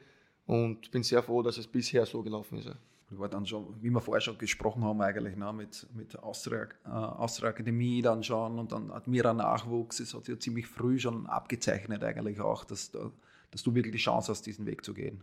Und 0.47 0.91
bin 0.93 1.03
sehr 1.03 1.23
froh, 1.23 1.43
dass 1.43 1.59
es 1.59 1.67
bisher 1.67 2.07
so 2.07 2.23
gelaufen 2.23 2.59
ist 2.59 2.71
war 3.11 3.29
dann 3.29 3.47
schon, 3.47 3.75
wie 3.81 3.91
wir 3.91 4.01
vorher 4.01 4.21
schon 4.21 4.39
gesprochen 4.39 4.85
haben, 4.85 5.01
eigentlich 5.01 5.37
ne, 5.37 5.53
mit, 5.53 5.87
mit 5.95 6.19
Austria, 6.19 6.69
äh, 6.85 7.47
Akademie 7.47 8.03
dann 8.03 8.23
schon 8.23 8.59
und 8.59 8.73
dann 8.73 8.91
Admira 8.91 9.33
Nachwuchs. 9.33 10.01
Es 10.01 10.15
hat 10.15 10.27
ja 10.29 10.39
ziemlich 10.39 10.67
früh 10.67 10.99
schon 10.99 11.27
abgezeichnet, 11.27 12.03
eigentlich 12.03 12.41
auch, 12.41 12.65
dass, 12.65 12.91
dass 12.91 13.63
du 13.63 13.75
wirklich 13.75 13.93
die 13.93 13.99
Chance 13.99 14.33
hast, 14.33 14.43
diesen 14.47 14.67
Weg 14.67 14.85
zu 14.85 14.93
gehen. 14.93 15.23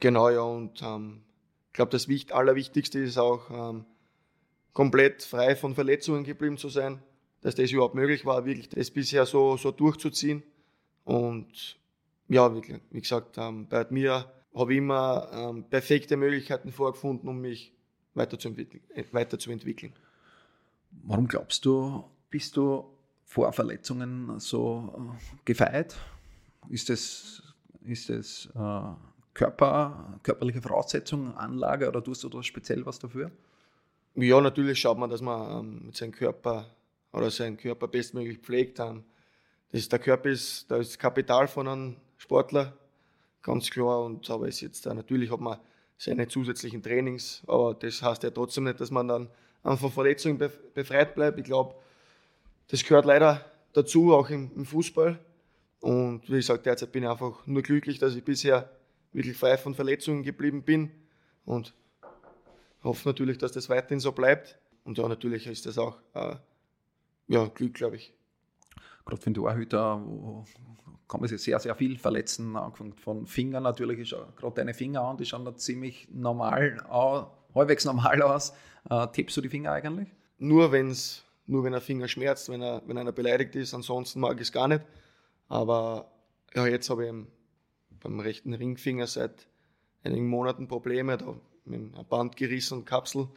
Genau, 0.00 0.28
ja, 0.28 0.42
und 0.42 0.82
ähm, 0.82 1.22
ich 1.68 1.72
glaube, 1.72 1.90
das 1.90 2.06
Allerwichtigste 2.30 2.98
ist 2.98 3.16
auch, 3.16 3.50
ähm, 3.50 3.86
komplett 4.78 5.24
frei 5.24 5.56
von 5.56 5.74
Verletzungen 5.74 6.22
geblieben 6.22 6.56
zu 6.56 6.68
sein, 6.68 7.02
dass 7.40 7.56
das 7.56 7.72
überhaupt 7.72 7.96
möglich 7.96 8.24
war, 8.24 8.44
wirklich 8.44 8.68
das 8.68 8.92
bisher 8.92 9.26
so, 9.26 9.56
so 9.56 9.72
durchzuziehen. 9.72 10.44
Und 11.04 11.76
ja, 12.28 12.54
wie, 12.54 12.80
wie 12.90 13.00
gesagt, 13.00 13.38
ähm, 13.38 13.66
bei 13.68 13.80
Admira 13.80 14.30
habe 14.58 14.72
ich 14.72 14.78
immer 14.78 15.28
ähm, 15.32 15.64
perfekte 15.64 16.16
Möglichkeiten 16.16 16.72
vorgefunden, 16.72 17.28
um 17.28 17.40
mich 17.40 17.72
weiterzuentwickeln, 18.14 18.82
äh, 18.94 19.04
weiterzuentwickeln. 19.12 19.92
Warum 20.90 21.28
glaubst 21.28 21.64
du, 21.64 22.04
bist 22.30 22.56
du 22.56 22.84
vor 23.24 23.52
Verletzungen 23.52 24.38
so 24.40 24.92
äh, 24.96 25.36
gefeit? 25.44 25.96
Ist 26.68 26.90
es 26.90 27.42
ist 27.82 28.10
das, 28.10 28.48
äh, 28.54 28.94
Körper, 29.38 30.18
körperliche 30.24 30.60
Voraussetzung, 30.60 31.36
Anlage 31.36 31.88
oder 31.88 32.02
tust 32.02 32.24
du 32.24 32.28
da 32.28 32.42
speziell 32.42 32.84
was 32.84 32.98
dafür? 32.98 33.30
Ja, 34.16 34.40
natürlich 34.40 34.80
schaut 34.80 34.98
man, 34.98 35.08
dass 35.10 35.20
man 35.22 35.60
ähm, 35.60 35.86
mit 35.86 35.96
seinem 35.96 36.10
Körper 36.10 36.66
oder 37.12 37.30
seinen 37.30 37.56
Körper 37.56 37.86
bestmöglich 37.86 38.38
pflegt. 38.38 38.80
Ähm, 38.80 39.04
das, 39.70 39.88
der 39.88 40.00
Körper 40.00 40.30
ist 40.30 40.68
das 40.70 40.98
Kapital 40.98 41.46
von 41.46 41.68
einem 41.68 41.96
Sportler 42.16 42.76
ganz 43.48 43.70
klar. 43.70 44.04
Und 44.04 44.28
aber 44.30 44.48
ist 44.48 44.60
jetzt 44.60 44.86
natürlich 44.86 45.30
hat 45.32 45.40
man 45.40 45.58
seine 45.96 46.28
zusätzlichen 46.28 46.82
Trainings, 46.82 47.42
aber 47.46 47.74
das 47.74 48.02
heißt 48.02 48.22
ja 48.22 48.30
trotzdem 48.30 48.64
nicht, 48.64 48.80
dass 48.80 48.90
man 48.90 49.08
dann 49.08 49.28
von 49.62 49.90
Verletzungen 49.90 50.38
befreit 50.74 51.14
bleibt. 51.14 51.38
Ich 51.38 51.44
glaube, 51.44 51.74
das 52.68 52.84
gehört 52.84 53.04
leider 53.04 53.44
dazu, 53.72 54.14
auch 54.14 54.30
im, 54.30 54.50
im, 54.54 54.64
Fußball. 54.64 55.18
Und 55.80 56.28
wie 56.28 56.36
gesagt, 56.36 56.66
derzeit 56.66 56.92
bin 56.92 57.02
ich 57.02 57.08
einfach 57.08 57.46
nur 57.46 57.62
glücklich, 57.62 57.98
dass 57.98 58.14
ich 58.14 58.24
bisher 58.24 58.70
wirklich 59.12 59.36
frei 59.36 59.56
von 59.56 59.74
Verletzungen 59.74 60.22
geblieben 60.22 60.62
bin 60.62 60.90
und 61.44 61.74
hoffe 62.84 63.08
natürlich, 63.08 63.38
dass 63.38 63.52
das 63.52 63.68
weiterhin 63.68 64.00
so 64.00 64.12
bleibt. 64.12 64.58
Und 64.84 64.98
ja, 64.98 65.08
natürlich 65.08 65.46
ist 65.46 65.66
das 65.66 65.78
auch 65.78 65.98
äh, 66.14 66.36
ja, 67.26 67.46
Glück, 67.46 67.74
glaube 67.74 67.96
ich. 67.96 68.12
gerade 69.04 69.20
für 69.20 69.30
den 69.30 69.34
Torhüter, 69.34 70.00
wo 70.04 70.44
kann 71.08 71.20
man 71.20 71.28
sich 71.28 71.42
sehr, 71.42 71.58
sehr 71.58 71.74
viel 71.74 71.98
verletzen, 71.98 72.54
angefangen 72.56 72.92
von 72.92 73.26
Fingern 73.26 73.62
natürlich, 73.62 73.98
ist 73.98 74.14
gerade 74.36 74.54
deine 74.54 74.74
Finger 74.74 75.02
an, 75.02 75.16
die 75.16 75.24
schauen 75.24 75.44
da 75.44 75.56
ziemlich 75.56 76.06
normal, 76.12 76.76
halbwegs 77.54 77.84
normal 77.86 78.20
aus. 78.22 78.52
Äh, 78.90 79.06
tippst 79.08 79.36
du 79.36 79.40
die 79.40 79.48
Finger 79.48 79.72
eigentlich? 79.72 80.08
Nur, 80.38 80.70
wenn's, 80.70 81.24
nur 81.46 81.64
wenn 81.64 81.74
ein 81.74 81.80
Finger 81.80 82.08
schmerzt, 82.08 82.50
wenn, 82.50 82.62
er, 82.62 82.82
wenn 82.86 82.98
einer 82.98 83.12
beleidigt 83.12 83.56
ist, 83.56 83.74
ansonsten 83.74 84.20
mag 84.20 84.36
ich 84.36 84.42
es 84.42 84.52
gar 84.52 84.68
nicht. 84.68 84.82
Aber 85.48 86.10
ja, 86.54 86.66
jetzt 86.66 86.90
habe 86.90 87.06
ich 87.06 87.12
beim 88.00 88.20
rechten 88.20 88.52
Ringfinger 88.54 89.06
seit 89.06 89.48
einigen 90.04 90.28
Monaten 90.28 90.68
Probleme, 90.68 91.16
da 91.16 91.34
mit 91.64 91.94
einem 91.94 92.06
Band 92.06 92.36
gerissen 92.36 92.78
und 92.78 92.84
Kapsel 92.84 93.28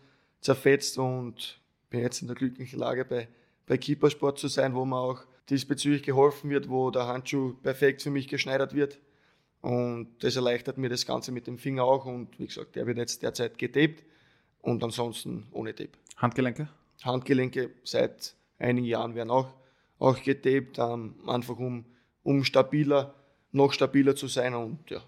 zerfetzt 0.41 0.97
und 0.97 1.59
bin 1.89 2.01
jetzt 2.01 2.22
in 2.22 2.28
der 2.28 2.36
glücklichen 2.36 2.80
Lage, 2.80 3.05
bei, 3.05 3.28
bei 3.65 3.78
Keepersport 3.78 4.39
zu 4.39 4.47
sein, 4.47 4.76
wo 4.76 4.86
mir 4.86 4.97
auch 4.97 5.24
diesbezüglich 5.50 6.04
geholfen 6.04 6.50
wird, 6.50 6.70
wo 6.70 6.92
der 6.92 7.08
Handschuh 7.08 7.54
perfekt 7.62 8.02
für 8.02 8.10
mich 8.10 8.28
geschneidert 8.28 8.74
wird. 8.74 9.00
Und 9.62 10.08
das 10.20 10.36
erleichtert 10.36 10.78
mir 10.78 10.89
das 10.89 11.06
Ganze 11.06 11.32
mit 11.32 11.48
dem 11.48 11.58
Finger 11.58 11.84
auch. 11.84 12.06
Und 12.06 12.39
wie 12.39 12.48
gesagt, 12.48 12.76
der 12.76 12.88
wird 12.88 12.98
jetzt 12.98 13.22
derzeit 13.22 13.58
getaped 13.58 14.04
und 14.62 14.84
ansonsten 14.84 15.48
ohne 15.52 15.76
Tape. 15.76 15.92
Handgelenke? 16.18 16.70
Handgelenke 17.04 17.72
seit 17.84 18.36
einigen 18.58 18.88
Jahren 18.88 19.16
werden 19.16 19.32
auch, 19.32 19.54
auch 20.00 20.22
getaped, 20.22 20.80
ähm, 20.80 21.16
einfach 21.28 21.58
um, 21.58 21.86
um 22.24 22.44
stabiler, 22.44 23.14
noch 23.52 23.74
stabiler 23.74 24.16
zu 24.16 24.28
sein 24.28 24.54
und 24.54 24.89
ja, 24.89 25.04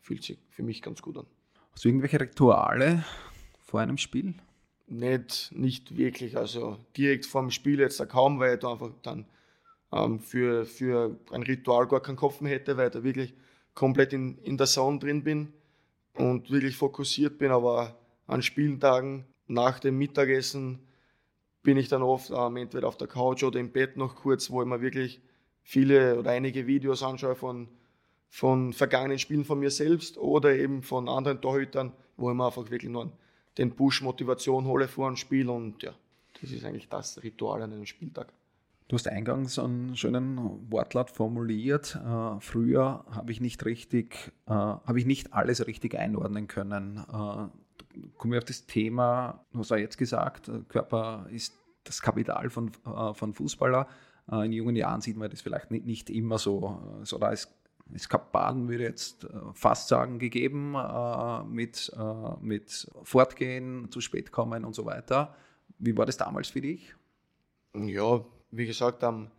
fühlt 0.00 0.22
sich 0.22 0.38
für 0.50 0.62
mich 0.62 0.82
ganz 0.82 1.02
gut 1.02 1.18
an. 1.18 1.26
Hast 1.72 1.84
du 1.84 1.88
irgendwelche 1.88 2.20
Rituale 2.20 3.04
vor 3.64 3.80
einem 3.80 3.98
Spiel? 3.98 4.34
Nicht, 4.86 5.50
nicht 5.52 5.96
wirklich. 5.96 6.36
Also 6.36 6.78
direkt 6.96 7.26
vor 7.26 7.42
dem 7.42 7.50
Spiel 7.50 7.78
jetzt 7.80 8.06
kaum, 8.08 8.40
weil 8.40 8.54
ich 8.54 8.60
da 8.60 8.72
einfach 8.72 8.90
dann 9.02 9.26
ähm, 9.92 10.20
für, 10.20 10.64
für 10.64 11.18
ein 11.30 11.42
Ritual 11.42 11.86
gar 11.86 12.00
keinen 12.00 12.16
Kopf 12.16 12.40
mehr 12.40 12.52
hätte, 12.52 12.76
weil 12.76 12.88
ich 12.88 12.92
da 12.92 13.04
wirklich 13.04 13.34
komplett 13.74 14.12
in, 14.12 14.38
in 14.38 14.56
der 14.56 14.66
Zone 14.66 14.98
drin 14.98 15.22
bin 15.22 15.52
und 16.14 16.50
wirklich 16.50 16.76
fokussiert 16.76 17.38
bin. 17.38 17.50
Aber 17.50 17.98
an 18.26 18.42
Spieltagen 18.42 19.24
nach 19.46 19.78
dem 19.78 19.96
Mittagessen 19.98 20.80
bin 21.62 21.76
ich 21.76 21.88
dann 21.88 22.02
oft 22.02 22.30
ähm, 22.30 22.56
entweder 22.56 22.88
auf 22.88 22.96
der 22.96 23.08
Couch 23.08 23.42
oder 23.42 23.58
im 23.60 23.70
Bett 23.70 23.96
noch 23.96 24.16
kurz, 24.16 24.50
wo 24.50 24.62
ich 24.62 24.68
mir 24.68 24.80
wirklich 24.80 25.20
viele 25.62 26.18
oder 26.18 26.30
einige 26.30 26.66
Videos 26.66 27.02
anschaue 27.02 27.34
von, 27.34 27.68
von 28.28 28.72
vergangenen 28.72 29.18
Spielen 29.18 29.44
von 29.44 29.58
mir 29.58 29.70
selbst 29.70 30.16
oder 30.18 30.54
eben 30.54 30.82
von 30.82 31.08
anderen 31.08 31.40
Torhütern, 31.40 31.92
wo 32.16 32.30
ich 32.30 32.36
mir 32.36 32.46
einfach 32.46 32.70
wirklich 32.70 32.90
nur 32.90 33.12
den 33.58 33.74
Push 33.74 34.02
Motivation 34.02 34.66
hole 34.66 34.88
vor 34.88 35.08
einem 35.08 35.16
Spiel 35.16 35.48
und 35.48 35.82
ja, 35.82 35.94
das 36.40 36.52
ist 36.52 36.64
eigentlich 36.64 36.88
das 36.88 37.22
Ritual 37.22 37.62
an 37.62 37.72
einem 37.72 37.86
Spieltag. 37.86 38.32
Du 38.88 38.94
hast 38.94 39.06
eingangs 39.06 39.58
einen 39.58 39.94
schönen 39.96 40.38
Wortlaut 40.72 41.10
formuliert. 41.10 41.94
Äh, 41.94 42.40
früher 42.40 43.04
habe 43.10 43.32
ich 43.32 43.40
nicht 43.42 43.66
richtig, 43.66 44.32
äh, 44.46 44.52
habe 44.52 44.98
ich 44.98 45.04
nicht 45.04 45.34
alles 45.34 45.66
richtig 45.66 45.94
einordnen 45.94 46.48
können. 46.48 46.96
Äh, 46.96 48.10
kommen 48.16 48.32
wir 48.32 48.38
auf 48.38 48.46
das 48.46 48.64
Thema, 48.64 49.44
du 49.52 49.58
hast 49.58 49.70
ja 49.70 49.76
jetzt 49.76 49.98
gesagt, 49.98 50.50
Körper 50.70 51.26
ist 51.30 51.52
das 51.84 52.00
Kapital 52.00 52.48
von, 52.48 52.70
äh, 52.86 53.12
von 53.12 53.34
Fußballer. 53.34 53.88
Äh, 54.32 54.46
in 54.46 54.52
jungen 54.52 54.74
Jahren 54.74 55.02
sieht 55.02 55.18
man 55.18 55.28
das 55.28 55.42
vielleicht 55.42 55.70
nicht, 55.70 55.84
nicht 55.84 56.08
immer 56.08 56.38
so. 56.38 56.80
so 57.02 57.18
da 57.18 57.30
ist 57.30 57.54
Eskapaden, 57.92 58.68
würde 58.68 58.84
ich 58.84 58.88
jetzt 58.88 59.24
äh, 59.24 59.28
fast 59.52 59.88
sagen, 59.88 60.18
gegeben, 60.18 60.76
mit, 61.52 61.92
mit 62.40 62.90
Fortgehen, 63.02 63.90
zu 63.90 64.00
spät 64.00 64.32
kommen 64.32 64.64
und 64.64 64.74
so 64.74 64.86
weiter. 64.86 65.34
Wie 65.78 65.94
war 65.94 66.06
das 66.06 66.16
damals 66.16 66.48
für 66.48 66.62
dich? 66.62 66.94
Ja, 67.74 68.24
wie 68.50 68.66
gesagt, 68.66 69.02
um, 69.02 69.30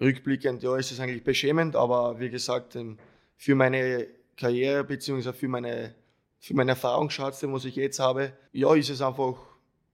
rückblickend, 0.00 0.62
ja, 0.62 0.76
ist 0.76 0.90
es 0.90 1.00
eigentlich 1.00 1.24
beschämend, 1.24 1.76
aber 1.76 2.18
wie 2.18 2.30
gesagt, 2.30 2.76
ähm, 2.76 2.98
für 3.36 3.54
meine 3.54 4.08
Karriere 4.36 4.84
bzw. 4.84 5.32
für 5.32 5.48
meine, 5.48 5.94
für 6.38 6.54
meine 6.54 6.72
Erfahrungsschatz, 6.72 7.42
was 7.44 7.64
ich 7.64 7.76
jetzt 7.76 8.00
habe, 8.00 8.32
ja, 8.52 8.74
ist 8.74 8.90
es 8.90 9.00
einfach, 9.00 9.36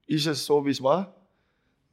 ist 0.07 0.27
es 0.27 0.47
so, 0.47 0.65
wie 0.65 0.71
es 0.71 0.83
war. 0.83 1.15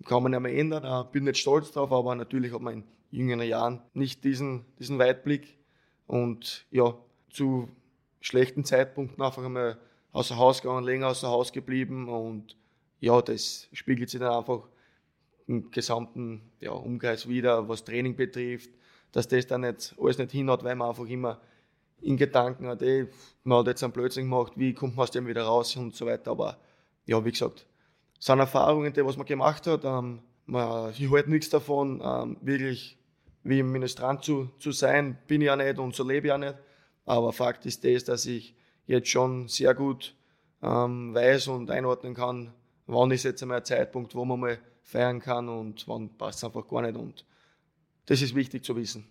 Kann 0.06 0.24
man 0.24 0.34
ja 0.34 0.40
mal 0.40 0.52
ändern, 0.52 1.08
bin 1.12 1.24
nicht 1.24 1.38
stolz 1.38 1.72
drauf, 1.72 1.92
aber 1.92 2.16
natürlich 2.16 2.54
hat 2.54 2.62
man 2.62 2.76
in 2.76 2.84
jüngeren 3.12 3.48
Jahren 3.48 3.82
nicht 3.94 4.24
diesen, 4.24 4.66
diesen 4.78 5.00
Weitblick 5.00 5.58
und 6.06 6.66
ja, 6.70 6.96
zu 7.30 7.70
schlechten 8.20 8.66
Zeitpunkten 8.66 9.24
einfach 9.24 9.44
einmal 9.44 9.78
außer 10.12 10.38
Haus 10.38 10.62
gegangen, 10.62 10.86
länger 10.86 11.08
außer 11.08 11.28
Haus 11.28 11.52
geblieben 11.52 12.10
und 12.10 12.58
ja, 13.00 13.22
das 13.22 13.68
spiegelt 13.74 14.10
sich 14.10 14.20
dann 14.20 14.34
einfach 14.34 14.68
im 15.48 15.72
gesamten 15.72 16.42
ja, 16.60 16.72
Umkreis 16.72 17.28
wieder, 17.28 17.68
was 17.70 17.84
Training 17.84 18.16
betrifft, 18.16 18.70
dass 19.12 19.28
das 19.28 19.48
dann 19.48 19.62
nicht, 19.62 19.96
alles 20.00 20.18
nicht 20.18 20.32
hinhaut, 20.32 20.64
weil 20.64 20.76
man 20.76 20.90
einfach 20.90 21.06
immer 21.06 21.42
in 22.02 22.18
Gedanken 22.18 22.68
hat, 22.68 22.82
ey, 22.82 23.08
man 23.44 23.60
hat 23.60 23.68
jetzt 23.68 23.84
einen 23.84 23.94
Blödsinn 23.94 24.26
gemacht, 24.26 24.54
wie 24.56 24.74
kommt 24.74 24.96
man 24.96 25.04
aus 25.04 25.12
dem 25.12 25.28
wieder 25.28 25.44
raus 25.44 25.76
und 25.76 25.96
so 25.96 26.06
weiter. 26.06 26.32
Aber 26.32 26.58
ja, 27.06 27.24
wie 27.24 27.32
gesagt, 27.32 27.66
es 28.20 28.26
sind 28.26 28.40
Erfahrungen, 28.40 28.94
die 28.94 29.06
was 29.06 29.18
man 29.18 29.26
gemacht 29.26 29.68
hat. 29.68 29.86
Ähm, 29.86 30.22
man, 30.46 30.92
ich 30.92 31.10
halte 31.10 31.30
nichts 31.30 31.50
davon, 31.50 32.02
ähm, 32.04 32.38
wirklich 32.42 32.98
wie 33.44 33.60
im 33.60 33.72
Ministrant 33.72 34.24
zu, 34.24 34.50
zu 34.60 34.72
sein, 34.72 35.18
bin 35.28 35.42
ich 35.42 35.48
ja 35.48 35.56
nicht 35.56 35.78
und 35.78 35.96
so 35.96 36.04
lebe 36.04 36.28
ich 36.28 36.30
ja 36.30 36.38
nicht. 36.38 36.56
Aber 37.06 37.32
Fakt 37.32 37.66
ist 37.66 37.84
das, 37.84 38.04
dass 38.04 38.26
ich 38.26 38.56
jetzt 38.88 39.10
schon 39.10 39.48
sehr 39.48 39.76
gut 39.76 40.16
ähm, 40.62 41.14
weiß 41.14 41.48
und 41.50 41.70
einordnen 41.70 42.16
kann, 42.16 42.54
wann 42.88 43.12
ist 43.12 43.24
jetzt 43.24 43.42
einmal 43.42 43.60
ein 43.60 43.66
Zeitpunkt, 43.66 44.16
wo 44.16 44.26
man 44.26 44.40
mal 44.40 44.60
feiern 44.86 45.20
kann 45.20 45.50
und 45.50 45.88
wann 45.88 46.10
passt 46.16 46.40
es 46.40 46.44
einfach 46.44 46.68
gar 46.68 46.84
nicht. 46.84 46.96
Und 46.96 47.26
das 48.06 48.22
ist 48.22 48.36
wichtig 48.36 48.64
zu 48.64 48.76
wissen. 48.76 49.08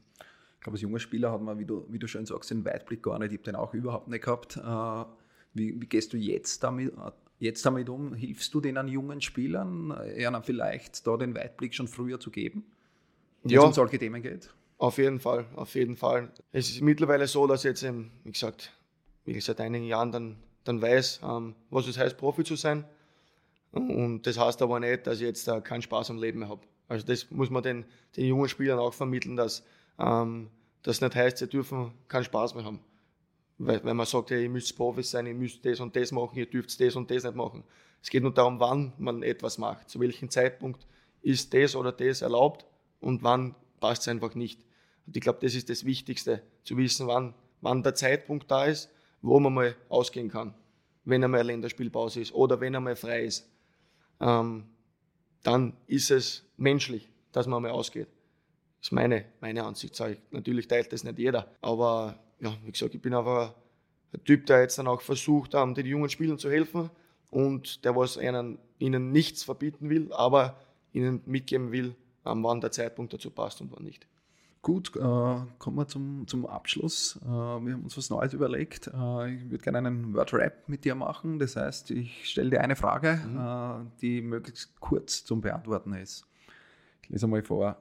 Ich 0.55 0.61
glaube, 0.61 0.77
als 0.77 0.83
junger 0.83 1.01
Spieler 1.01 1.33
hat 1.33 1.43
man, 1.43 1.59
wie 1.59 1.66
du, 1.66 1.85
wie 1.91 1.99
du 1.99 2.07
schön 2.07 2.25
sagst, 2.25 2.51
den 2.51 2.64
Weitblick 2.64 3.03
gar 3.03 3.18
nicht. 3.18 3.33
Ich 3.33 3.39
habe 3.39 3.45
den 3.45 3.57
auch 3.57 3.75
überhaupt 3.75 4.09
nicht 4.09 4.25
gehabt. 4.25 4.57
Äh, 4.57 5.05
wie, 5.53 5.81
wie, 5.81 5.87
gehst 5.87 6.12
du 6.12 6.16
jetzt 6.16 6.62
damit, 6.62 6.93
jetzt 7.39 7.66
damit 7.66 7.89
um? 7.89 8.14
Hilfst 8.14 8.55
du 8.55 8.61
den 8.61 8.79
an 8.79 8.89
jungen 8.89 9.20
Spielern, 9.20 9.95
ja, 10.16 10.41
vielleicht 10.41 11.07
da 11.07 11.16
den 11.16 11.35
Weitblick 11.35 11.75
schon 11.75 11.89
früher 11.89 12.18
zu 12.18 12.31
geben? 12.31 12.64
Wenn 13.43 13.53
ja, 13.53 13.61
es 13.61 13.66
um 13.66 13.72
solche 13.72 13.99
Themen 13.99 14.22
geht? 14.22 14.55
Auf 14.79 14.99
jeden 14.99 15.20
Fall, 15.20 15.47
auf 15.55 15.75
jeden 15.75 15.97
Fall. 15.97 16.31
Es 16.53 16.70
ist 16.70 16.81
mittlerweile 16.81 17.27
so, 17.27 17.47
dass 17.47 17.61
ich 17.61 17.70
jetzt, 17.70 17.83
eben, 17.83 18.11
wie 18.25 18.33
gesagt, 18.33 18.72
wie 19.25 19.33
ich 19.33 19.45
seit 19.45 19.61
einigen 19.61 19.85
Jahren 19.85 20.12
dann, 20.12 20.37
dann 20.64 20.81
weiß, 20.81 21.20
ähm, 21.22 21.55
was 21.70 21.87
es 21.87 21.99
heißt, 21.99 22.16
Profi 22.16 22.45
zu 22.45 22.57
sein. 22.57 22.85
Und 23.75 24.22
das 24.22 24.39
heißt 24.39 24.62
aber 24.62 24.79
nicht, 24.79 25.07
dass 25.07 25.18
ich 25.18 25.27
jetzt 25.27 25.49
uh, 25.49 25.61
keinen 25.61 25.83
Spaß 25.83 26.11
am 26.11 26.18
Leben 26.18 26.39
mehr 26.39 26.49
habe. 26.49 26.62
Also 26.87 27.05
das 27.05 27.31
muss 27.31 27.51
man 27.51 27.62
den, 27.62 27.85
den 28.16 28.27
jungen 28.27 28.49
Spielern 28.49 28.79
auch 28.79 28.95
vermitteln, 28.95 29.37
dass 29.37 29.64
ähm, 29.99 30.49
das 30.83 31.01
nicht 31.01 31.14
heißt, 31.14 31.39
sie 31.39 31.49
dürfen 31.49 31.93
keinen 32.07 32.25
Spaß 32.25 32.55
mehr 32.55 32.64
haben. 32.64 32.81
Weil, 33.59 33.83
weil 33.85 33.95
man 33.95 34.07
sagt, 34.07 34.31
ja, 34.31 34.37
ihr 34.37 34.49
müsst 34.49 34.77
Profis 34.77 35.11
sein, 35.11 35.27
ihr 35.27 35.35
müsst 35.35 35.64
das 35.64 35.81
und 35.81 35.97
das 35.97 36.12
machen, 36.12 36.37
ihr 36.37 36.47
dürft 36.47 36.81
das 36.81 36.95
und 36.95 37.11
das 37.11 37.25
nicht 37.25 37.35
machen. 37.35 37.64
Es 38.01 38.11
geht 38.11 38.22
nur 38.22 38.35
darum, 38.35 38.61
wann 38.61 38.93
man 38.99 39.22
etwas 39.22 39.59
macht, 39.59 39.89
zu 39.89 39.99
welchem 39.99 40.31
Zeitpunkt 40.31 40.87
ist 41.22 41.53
das 41.55 41.75
oder 41.75 41.91
das 41.91 42.22
erlaubt 42.22 42.66
und 43.01 43.22
wann 43.22 43.55
passt 43.81 44.03
es 44.03 44.09
einfach 44.09 44.35
nicht. 44.35 44.61
Und 45.07 45.16
ich 45.16 45.22
glaube, 45.22 45.39
das 45.43 45.55
ist 45.55 45.68
das 45.68 45.85
Wichtigste, 45.85 46.43
zu 46.62 46.77
wissen, 46.77 47.07
wann, 47.07 47.35
wann 47.61 47.83
der 47.83 47.95
Zeitpunkt 47.95 48.51
da 48.51 48.66
ist, 48.66 48.91
wo 49.22 49.41
man 49.41 49.55
mal 49.55 49.75
ausgehen 49.89 50.29
kann, 50.29 50.55
wenn 51.05 51.25
einmal 51.25 51.41
eine 51.41 51.53
Länderspielpause 51.53 52.20
ist 52.20 52.35
oder 52.35 52.61
wenn 52.61 52.77
einmal 52.77 52.97
frei 52.97 53.25
ist 53.25 53.49
ähm, 54.21 54.65
dann 55.43 55.77
ist 55.87 56.11
es 56.11 56.45
menschlich, 56.57 57.09
dass 57.33 57.47
man 57.47 57.62
mal 57.62 57.71
ausgeht. 57.71 58.09
Das 58.81 58.89
ist 58.89 58.93
meine, 58.93 59.25
meine 59.41 59.65
Ansicht. 59.65 59.99
Ich. 60.01 60.19
Natürlich 60.31 60.69
teilt 60.69 60.93
das 60.93 61.05
nicht 61.05 61.19
jeder. 61.19 61.49
Aber 61.61 62.19
ja, 62.41 62.55
wie 62.65 62.73
gesagt, 62.73 62.95
ich 62.95 63.01
bin 63.01 63.15
einfach 63.15 63.55
ein 64.12 64.25
Typ, 64.25 64.47
der 64.47 64.61
jetzt 64.61 64.79
dann 64.79 64.87
auch 64.87 65.01
versucht, 65.01 65.55
ähm, 65.55 65.75
den 65.75 65.87
jungen 65.87 66.11
Spielern 66.11 66.39
zu 66.39 66.51
helfen 66.51 66.91
und 67.31 67.85
der 67.85 67.97
was 67.97 68.17
ihnen, 68.17 68.59
ihnen 68.79 69.11
nichts 69.11 69.43
verbieten 69.43 69.91
will, 69.91 70.12
aber 70.12 70.61
ihnen 70.93 71.23
mitgeben 71.27 71.73
will, 71.73 71.95
ähm, 72.25 72.45
wann 72.45 72.61
der 72.61 72.71
Zeitpunkt 72.71 73.12
dazu 73.12 73.31
passt 73.31 73.61
und 73.61 73.73
wann 73.73 73.85
nicht. 73.85 74.07
Gut, 74.65 74.97
äh, 74.97 75.01
kommen 75.01 75.77
wir 75.77 75.87
zum, 75.87 76.27
zum 76.27 76.47
Abschluss. 76.47 77.21
Äh, 77.23 77.27
wir 77.29 77.75
haben 77.75 77.83
uns 77.83 77.99
was 77.99 78.09
Neues 78.09 78.33
überlegt. 78.33 78.87
Äh, 78.87 79.35
ich 79.35 79.51
würde 79.51 79.62
gerne 79.62 79.77
einen 79.77 80.15
Word-Rap 80.15 80.71
mit 80.71 80.87
dir 80.87 80.95
machen. 80.95 81.39
Das 81.39 81.57
heißt, 81.57 81.91
ich 81.91 82.31
stelle 82.31 82.49
dir 82.49 82.62
eine 82.62 82.75
Frage, 82.75 83.21
mhm. 83.29 83.37
Äh, 83.39 83.91
die 84.01 84.23
möglichst 84.23 84.81
kurz 84.81 85.23
zum 85.23 85.43
Beantworten 85.43 85.93
ist. 85.93 86.27
Ich 87.03 87.11
lese 87.11 87.27
mal 87.27 87.43
vor. 87.43 87.77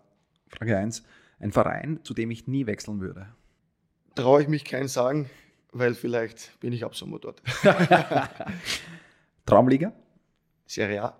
Frage 0.50 0.78
1. 0.78 1.06
Ein 1.40 1.54
Verein, 1.54 2.02
zu 2.04 2.14
dem 2.14 2.32
ich 2.32 2.48
nie 2.48 2.68
wechseln 2.68 3.00
würde. 3.00 3.28
Traue 4.16 4.42
ich 4.42 4.50
mich 4.50 4.66
keinen 4.66 4.90
sagen, 4.90 5.30
weil 5.72 5.96
vielleicht 5.96 6.60
bin 6.60 6.74
ich 6.74 6.84
ab 6.84 6.98
Sommer 6.98 7.20
dort. 7.20 7.42
Traumliga? 9.46 9.94
Serie 10.66 11.02
A. 11.02 11.18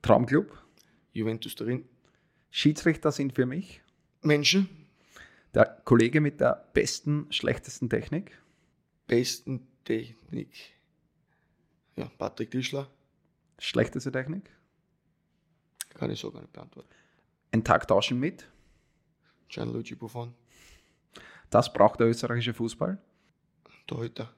Traumclub? 0.00 0.56
Juventus 1.10 1.56
Turin. 1.56 1.88
Schiedsrichter 2.50 3.10
sind 3.10 3.32
für 3.32 3.46
mich? 3.46 3.82
Menschen. 4.22 4.81
Der 5.54 5.66
Kollege 5.84 6.20
mit 6.20 6.40
der 6.40 6.68
besten, 6.72 7.30
schlechtesten 7.30 7.90
Technik? 7.90 8.40
Besten 9.06 9.66
Technik. 9.84 10.74
Ja, 11.96 12.10
Patrick 12.16 12.50
Tischler. 12.50 12.88
Schlechteste 13.58 14.10
Technik? 14.10 14.50
Kann 15.90 16.10
ich 16.10 16.20
so 16.20 16.30
gar 16.30 16.40
nicht 16.40 16.52
beantworten. 16.52 16.88
Ein 17.50 17.62
Tag 17.62 17.86
tauschen 17.86 18.18
mit? 18.18 18.48
Gianluigi 19.48 19.94
Buffon. 19.94 20.34
Das 21.50 21.70
braucht 21.70 22.00
der 22.00 22.06
österreichische 22.06 22.54
Fußball. 22.54 22.96
Torhüter. 23.86 24.34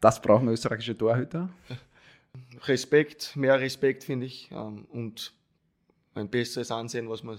Das 0.00 0.20
brauchen 0.20 0.48
österreichische 0.48 0.96
Torhüter. 0.96 1.48
Respekt, 2.64 3.34
mehr 3.34 3.58
Respekt 3.60 4.04
finde 4.04 4.26
ich 4.26 4.50
ähm, 4.50 4.84
und 4.90 5.32
ein 6.14 6.28
besseres 6.28 6.70
Ansehen, 6.70 7.08
was 7.08 7.22
man 7.22 7.38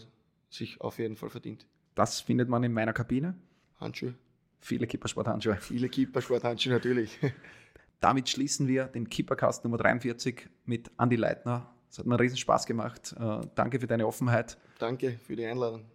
sich 0.49 0.81
auf 0.81 0.97
jeden 0.97 1.15
Fall 1.15 1.29
verdient. 1.29 1.67
Das 1.95 2.21
findet 2.21 2.49
man 2.49 2.63
in 2.63 2.73
meiner 2.73 2.93
Kabine. 2.93 3.35
Handschuhe. 3.79 4.13
Viele 4.59 4.87
Kippersport-Handschuhe. 4.87 5.57
Viele 5.57 5.89
Keeper-Sporthandschuhe 5.89 6.73
natürlich. 6.73 7.19
Damit 7.99 8.29
schließen 8.29 8.67
wir 8.67 8.85
den 8.85 9.09
Keepercast 9.09 9.63
Nummer 9.63 9.77
43 9.77 10.49
mit 10.65 10.91
Andy 10.99 11.15
Leitner. 11.15 11.73
Es 11.89 11.99
hat 11.99 12.05
mir 12.05 12.19
riesen 12.19 12.37
Spaß 12.37 12.65
gemacht. 12.65 13.15
Äh, 13.17 13.41
danke 13.55 13.79
für 13.79 13.87
deine 13.87 14.05
Offenheit. 14.05 14.57
Danke 14.79 15.17
für 15.25 15.35
die 15.35 15.45
Einladung. 15.45 15.85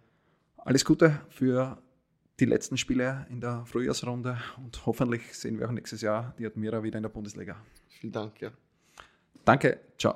Alles 0.57 0.83
Gute 0.83 1.21
für 1.29 1.77
die 2.39 2.45
letzten 2.45 2.77
Spiele 2.77 3.27
in 3.29 3.39
der 3.39 3.65
Frühjahrsrunde 3.65 4.37
und 4.57 4.85
hoffentlich 4.85 5.33
sehen 5.37 5.59
wir 5.59 5.67
auch 5.67 5.71
nächstes 5.71 6.01
Jahr 6.01 6.33
die 6.39 6.45
Admira 6.45 6.81
wieder 6.81 6.97
in 6.97 7.03
der 7.03 7.09
Bundesliga. 7.09 7.55
Vielen 7.87 8.13
Dank, 8.13 8.41
ja. 8.41 8.51
Danke. 9.45 9.79
Ciao. 9.97 10.15